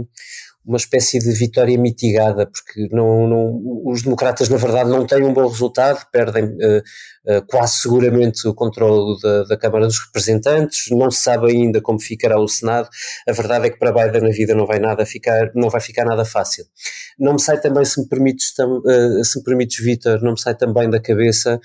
uma 0.64 0.76
espécie 0.76 1.18
de 1.18 1.32
vitória 1.32 1.76
mitigada, 1.78 2.46
porque 2.46 2.88
não, 2.94 3.26
não, 3.26 3.62
os 3.86 4.02
democratas, 4.02 4.48
na 4.48 4.56
verdade, 4.56 4.90
não 4.90 5.06
têm 5.06 5.24
um 5.24 5.32
bom 5.32 5.46
resultado, 5.46 6.04
perdem 6.12 6.44
uh, 6.44 6.82
uh, 7.26 7.46
quase 7.46 7.78
seguramente 7.78 8.46
o 8.46 8.54
controle 8.54 9.18
da, 9.22 9.44
da, 9.44 9.56
Câmara 9.56 9.86
dos 9.86 9.98
Representantes, 10.06 10.90
não 10.90 11.10
se 11.10 11.20
sabe 11.20 11.50
ainda 11.50 11.80
como 11.80 11.98
ficará 11.98 12.38
o 12.38 12.46
Senado. 12.46 12.88
A 13.26 13.32
verdade 13.32 13.66
é 13.66 13.70
que 13.70 13.78
para 13.78 13.92
Biden 13.92 14.28
a 14.28 14.32
vida 14.32 14.54
não 14.54 14.66
vai 14.66 14.78
nada 14.78 15.06
ficar, 15.06 15.50
não 15.54 15.70
vai 15.70 15.80
ficar 15.80 16.04
nada 16.04 16.24
fácil. 16.24 16.64
Não 17.18 17.32
me 17.32 17.40
sai 17.40 17.58
também, 17.60 17.84
se 17.84 18.00
me 18.00 18.06
permites, 18.06 18.52
uh, 18.58 19.24
se 19.24 19.38
me 19.38 19.44
permites, 19.44 19.82
Vitor, 19.82 20.22
não 20.22 20.32
me 20.32 20.40
sai 20.40 20.54
também 20.54 20.90
da 20.90 21.00
cabeça 21.00 21.58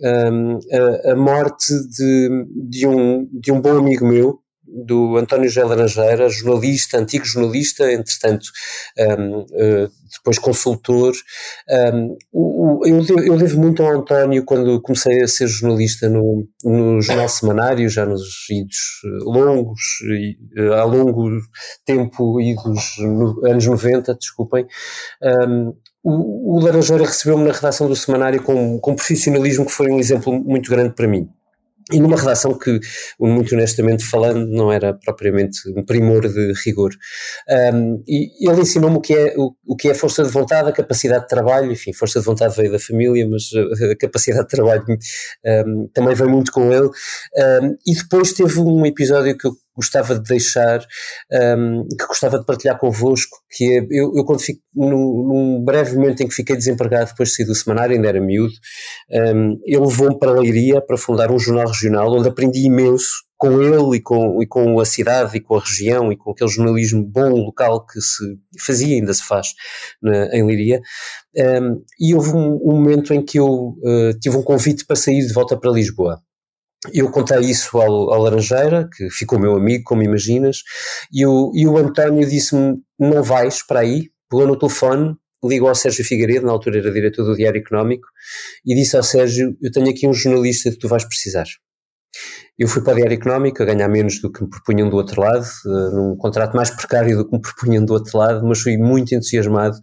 um, 0.00 0.58
a, 1.06 1.12
a, 1.12 1.16
morte 1.16 1.72
de, 1.88 2.46
de, 2.68 2.86
um, 2.86 3.28
de 3.32 3.52
um 3.52 3.60
bom 3.60 3.76
amigo 3.76 4.06
meu, 4.06 4.41
do 4.72 5.16
António 5.16 5.48
José 5.48 5.64
Laranjeira, 5.64 6.28
jornalista, 6.28 6.98
antigo 6.98 7.24
jornalista, 7.24 7.92
entretanto 7.92 8.46
um, 8.98 9.40
uh, 9.40 9.90
depois 10.12 10.38
consultor. 10.38 11.12
Um, 11.94 12.16
o, 12.32 12.86
eu, 12.86 13.04
eu 13.24 13.36
devo 13.36 13.60
muito 13.60 13.82
ao 13.82 13.92
António 13.92 14.44
quando 14.44 14.80
comecei 14.80 15.22
a 15.22 15.28
ser 15.28 15.46
jornalista 15.46 16.08
no, 16.08 16.46
no 16.64 17.00
jornal 17.02 17.28
semanário, 17.28 17.88
já 17.88 18.06
nos 18.06 18.48
idos 18.50 18.76
eh, 19.04 19.24
longos, 19.24 19.80
uh, 20.58 20.72
há 20.74 20.84
longo 20.84 21.30
tempo, 21.84 22.40
idos 22.40 22.96
no, 22.98 23.46
anos 23.46 23.66
90, 23.66 24.14
desculpem. 24.14 24.66
Um, 25.22 25.74
o, 26.02 26.56
o 26.56 26.60
Laranjeira 26.60 27.04
recebeu-me 27.04 27.44
na 27.44 27.52
redação 27.52 27.88
do 27.88 27.94
semanário 27.94 28.42
com, 28.42 28.78
com 28.80 28.96
profissionalismo 28.96 29.66
que 29.66 29.72
foi 29.72 29.88
um 29.88 29.98
exemplo 29.98 30.32
muito 30.32 30.70
grande 30.70 30.94
para 30.94 31.06
mim. 31.06 31.28
E 31.90 31.98
numa 31.98 32.16
redação 32.16 32.56
que, 32.56 32.78
muito 33.18 33.54
honestamente 33.54 34.04
falando, 34.04 34.46
não 34.46 34.70
era 34.70 34.94
propriamente 34.94 35.58
um 35.76 35.84
primor 35.84 36.28
de 36.28 36.52
rigor. 36.64 36.92
Um, 37.74 38.02
e 38.06 38.48
ele 38.48 38.60
ensinou-me 38.60 38.96
o, 38.96 39.00
que 39.00 39.14
é, 39.14 39.34
o, 39.36 39.52
o, 39.66 39.76
que 39.76 39.88
é 39.88 39.94
força 39.94 40.22
de 40.22 40.30
vontade, 40.30 40.68
a 40.68 40.72
capacidade 40.72 41.22
de 41.22 41.28
trabalho, 41.28 41.72
enfim, 41.72 41.92
força 41.92 42.20
de 42.20 42.26
vontade 42.26 42.56
veio 42.56 42.70
da 42.70 42.78
família, 42.78 43.26
mas 43.28 43.50
a 43.90 43.96
capacidade 43.96 44.44
de 44.44 44.50
trabalho 44.50 44.84
um, 45.66 45.88
também 45.92 46.14
veio 46.14 46.30
muito 46.30 46.52
com 46.52 46.72
ele. 46.72 46.86
Um, 46.86 47.76
e 47.86 47.94
depois 47.94 48.32
teve 48.32 48.60
um 48.60 48.86
episódio 48.86 49.36
que 49.36 49.46
eu 49.46 49.52
gostava 49.74 50.14
de 50.18 50.22
deixar, 50.22 50.80
um, 51.58 51.86
que 51.88 52.06
gostava 52.06 52.38
de 52.38 52.46
partilhar 52.46 52.78
convosco, 52.78 53.38
que 53.50 53.78
é, 53.78 53.86
eu, 53.90 54.12
eu 54.14 54.24
quando 54.24 54.40
fico, 54.40 54.60
num, 54.74 54.88
num, 54.88 55.64
breve 55.64 55.96
momento 55.96 56.22
em 56.22 56.28
que 56.28 56.34
fiquei 56.34 56.56
desempregado 56.56 57.10
depois 57.10 57.30
de 57.30 57.36
sair 57.36 57.46
do 57.46 57.54
semanário, 57.54 57.96
ainda 57.96 58.08
era 58.08 58.20
miúdo, 58.20 58.54
um, 59.10 59.58
ele 59.64 59.80
levou-me 59.80 60.18
para 60.18 60.30
a 60.30 60.40
Leiria 60.40 60.80
para 60.80 60.96
fundar 60.96 61.30
um 61.30 61.38
jornal 61.38 61.66
regional, 61.66 62.12
onde 62.12 62.28
aprendi 62.28 62.66
imenso 62.66 63.22
com 63.42 63.60
ele 63.60 63.96
e 63.96 64.00
com, 64.00 64.40
e 64.40 64.46
com 64.46 64.78
a 64.78 64.84
cidade 64.84 65.36
e 65.36 65.40
com 65.40 65.56
a 65.56 65.60
região 65.60 66.12
e 66.12 66.16
com 66.16 66.30
aquele 66.30 66.48
jornalismo 66.48 67.04
bom 67.04 67.30
local 67.30 67.84
que 67.84 68.00
se 68.00 68.22
fazia, 68.60 68.94
ainda 68.94 69.12
se 69.12 69.24
faz 69.24 69.48
na, 70.00 70.26
em 70.26 70.46
Leiria. 70.46 70.80
Um, 71.36 71.82
e 71.98 72.14
houve 72.14 72.30
um, 72.30 72.60
um, 72.62 72.76
momento 72.76 73.12
em 73.12 73.20
que 73.24 73.40
eu 73.40 73.48
uh, 73.48 74.16
tive 74.20 74.36
um 74.36 74.44
convite 74.44 74.86
para 74.86 74.94
sair 74.94 75.26
de 75.26 75.32
volta 75.32 75.56
para 75.56 75.72
Lisboa. 75.72 76.22
Eu 76.90 77.10
contei 77.10 77.38
isso 77.40 77.78
ao, 77.78 78.12
ao 78.12 78.22
Laranjeira, 78.22 78.88
que 78.96 79.08
ficou 79.10 79.38
meu 79.38 79.54
amigo, 79.54 79.84
como 79.84 80.02
imaginas, 80.02 80.62
e 81.12 81.24
o, 81.24 81.52
e 81.54 81.66
o 81.66 81.76
António 81.76 82.28
disse-me: 82.28 82.76
Não 82.98 83.22
vais 83.22 83.62
para 83.64 83.80
aí? 83.80 84.10
Pegou 84.28 84.46
no 84.46 84.58
telefone, 84.58 85.14
ligou 85.44 85.68
ao 85.68 85.74
Sérgio 85.74 86.04
Figueiredo, 86.04 86.46
na 86.46 86.52
altura 86.52 86.78
era 86.78 86.92
diretor 86.92 87.24
do 87.24 87.36
Diário 87.36 87.60
Económico, 87.60 88.08
e 88.66 88.74
disse 88.74 88.96
ao 88.96 89.02
Sérgio: 89.04 89.56
Eu 89.62 89.70
tenho 89.70 89.90
aqui 89.90 90.08
um 90.08 90.12
jornalista 90.12 90.70
que 90.70 90.78
tu 90.78 90.88
vais 90.88 91.04
precisar. 91.04 91.46
Eu 92.58 92.68
fui 92.68 92.82
para 92.82 92.94
a 92.94 92.96
Diário 92.96 93.14
Económico 93.14 93.62
a 93.62 93.66
ganhar 93.66 93.88
menos 93.88 94.20
do 94.20 94.30
que 94.30 94.42
me 94.42 94.50
propunham 94.50 94.90
do 94.90 94.96
outro 94.96 95.20
lado, 95.20 95.46
uh, 95.64 95.96
num 95.96 96.16
contrato 96.16 96.54
mais 96.54 96.68
precário 96.68 97.16
do 97.16 97.28
que 97.28 97.34
me 97.34 97.40
propunham 97.40 97.84
do 97.84 97.92
outro 97.94 98.18
lado, 98.18 98.44
mas 98.46 98.60
fui 98.60 98.76
muito 98.76 99.14
entusiasmado. 99.14 99.78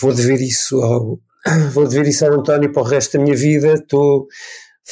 Vou 0.00 0.12
dever 0.12 0.40
isso 0.40 0.80
ao, 0.80 1.20
vou 1.72 1.86
dever 1.86 2.08
isso 2.08 2.24
ao 2.24 2.32
António 2.32 2.72
para 2.72 2.82
o 2.82 2.84
resto 2.84 3.16
da 3.16 3.22
minha 3.22 3.36
vida. 3.36 3.74
Estou 3.74 4.26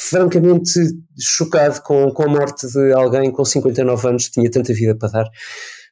francamente 0.07 0.79
chocado 1.19 1.81
com, 1.81 2.11
com 2.11 2.23
a 2.23 2.27
morte 2.27 2.67
de 2.67 2.93
alguém 2.93 3.31
com 3.31 3.43
59 3.43 4.07
anos 4.07 4.27
que 4.27 4.33
tinha 4.33 4.49
tanta 4.49 4.73
vida 4.73 4.95
para 4.95 5.09
dar, 5.09 5.29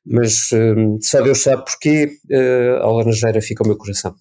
mas 0.06 0.52
uh, 0.52 0.98
só 1.02 1.22
Deus 1.22 1.44
sabe 1.44 1.66
porquê. 1.66 2.18
Uh, 2.32 2.82
ao 2.82 2.96
Laranjeira 2.98 3.42
fica 3.42 3.64
o 3.64 3.68
meu 3.68 3.78
coração. 3.78 4.16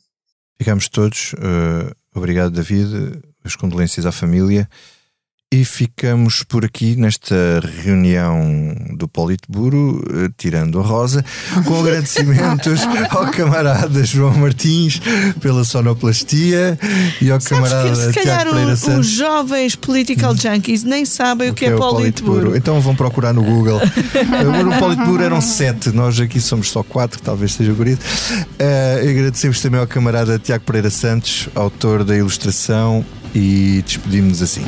Ficamos 0.58 0.88
todos. 0.88 1.32
Uh, 1.34 1.94
obrigado, 2.14 2.50
David. 2.50 3.20
As 3.44 3.54
condolências 3.54 4.04
à 4.06 4.12
família. 4.12 4.68
E 5.54 5.64
ficamos 5.64 6.42
por 6.42 6.64
aqui 6.64 6.96
nesta 6.96 7.36
reunião 7.84 8.74
do 8.96 9.06
Politburo, 9.06 10.02
eh, 10.12 10.28
tirando 10.36 10.80
a 10.80 10.82
Rosa, 10.82 11.24
com 11.64 11.78
agradecimentos 11.86 12.80
ao 13.10 13.30
camarada 13.30 14.04
João 14.04 14.36
Martins 14.36 15.00
pela 15.40 15.62
sonoplastia 15.62 16.76
e 17.22 17.30
ao 17.30 17.40
Sabes 17.40 17.46
camarada 17.70 18.12
que, 18.12 18.18
se 18.20 18.26
calhar 18.26 18.48
o- 18.48 18.98
os 18.98 19.06
jovens 19.06 19.76
political 19.76 20.34
junkies 20.36 20.82
nem 20.82 21.04
sabem 21.04 21.48
o 21.50 21.54
que, 21.54 21.66
é, 21.66 21.76
o 21.76 21.78
Politburo. 21.78 22.56
Então 22.56 22.80
vão 22.80 22.96
procurar 22.96 23.32
no 23.32 23.44
Google. 23.44 23.80
O 24.76 24.78
Politburo 24.80 25.22
eram 25.22 25.40
sete, 25.40 25.90
nós 25.92 26.18
aqui 26.18 26.40
somos 26.40 26.70
só 26.72 26.82
quatro, 26.82 27.20
talvez 27.22 27.52
seja 27.52 27.72
por 27.72 27.86
isso. 27.86 28.00
Eh, 28.58 29.06
agradecemos 29.10 29.60
também 29.60 29.78
ao 29.80 29.86
camarada 29.86 30.40
Tiago 30.40 30.64
Pereira 30.64 30.90
Santos, 30.90 31.48
autor 31.54 32.02
da 32.02 32.16
ilustração, 32.16 33.04
e 33.36 33.82
despedimos-nos 33.82 34.42
assim. 34.42 34.64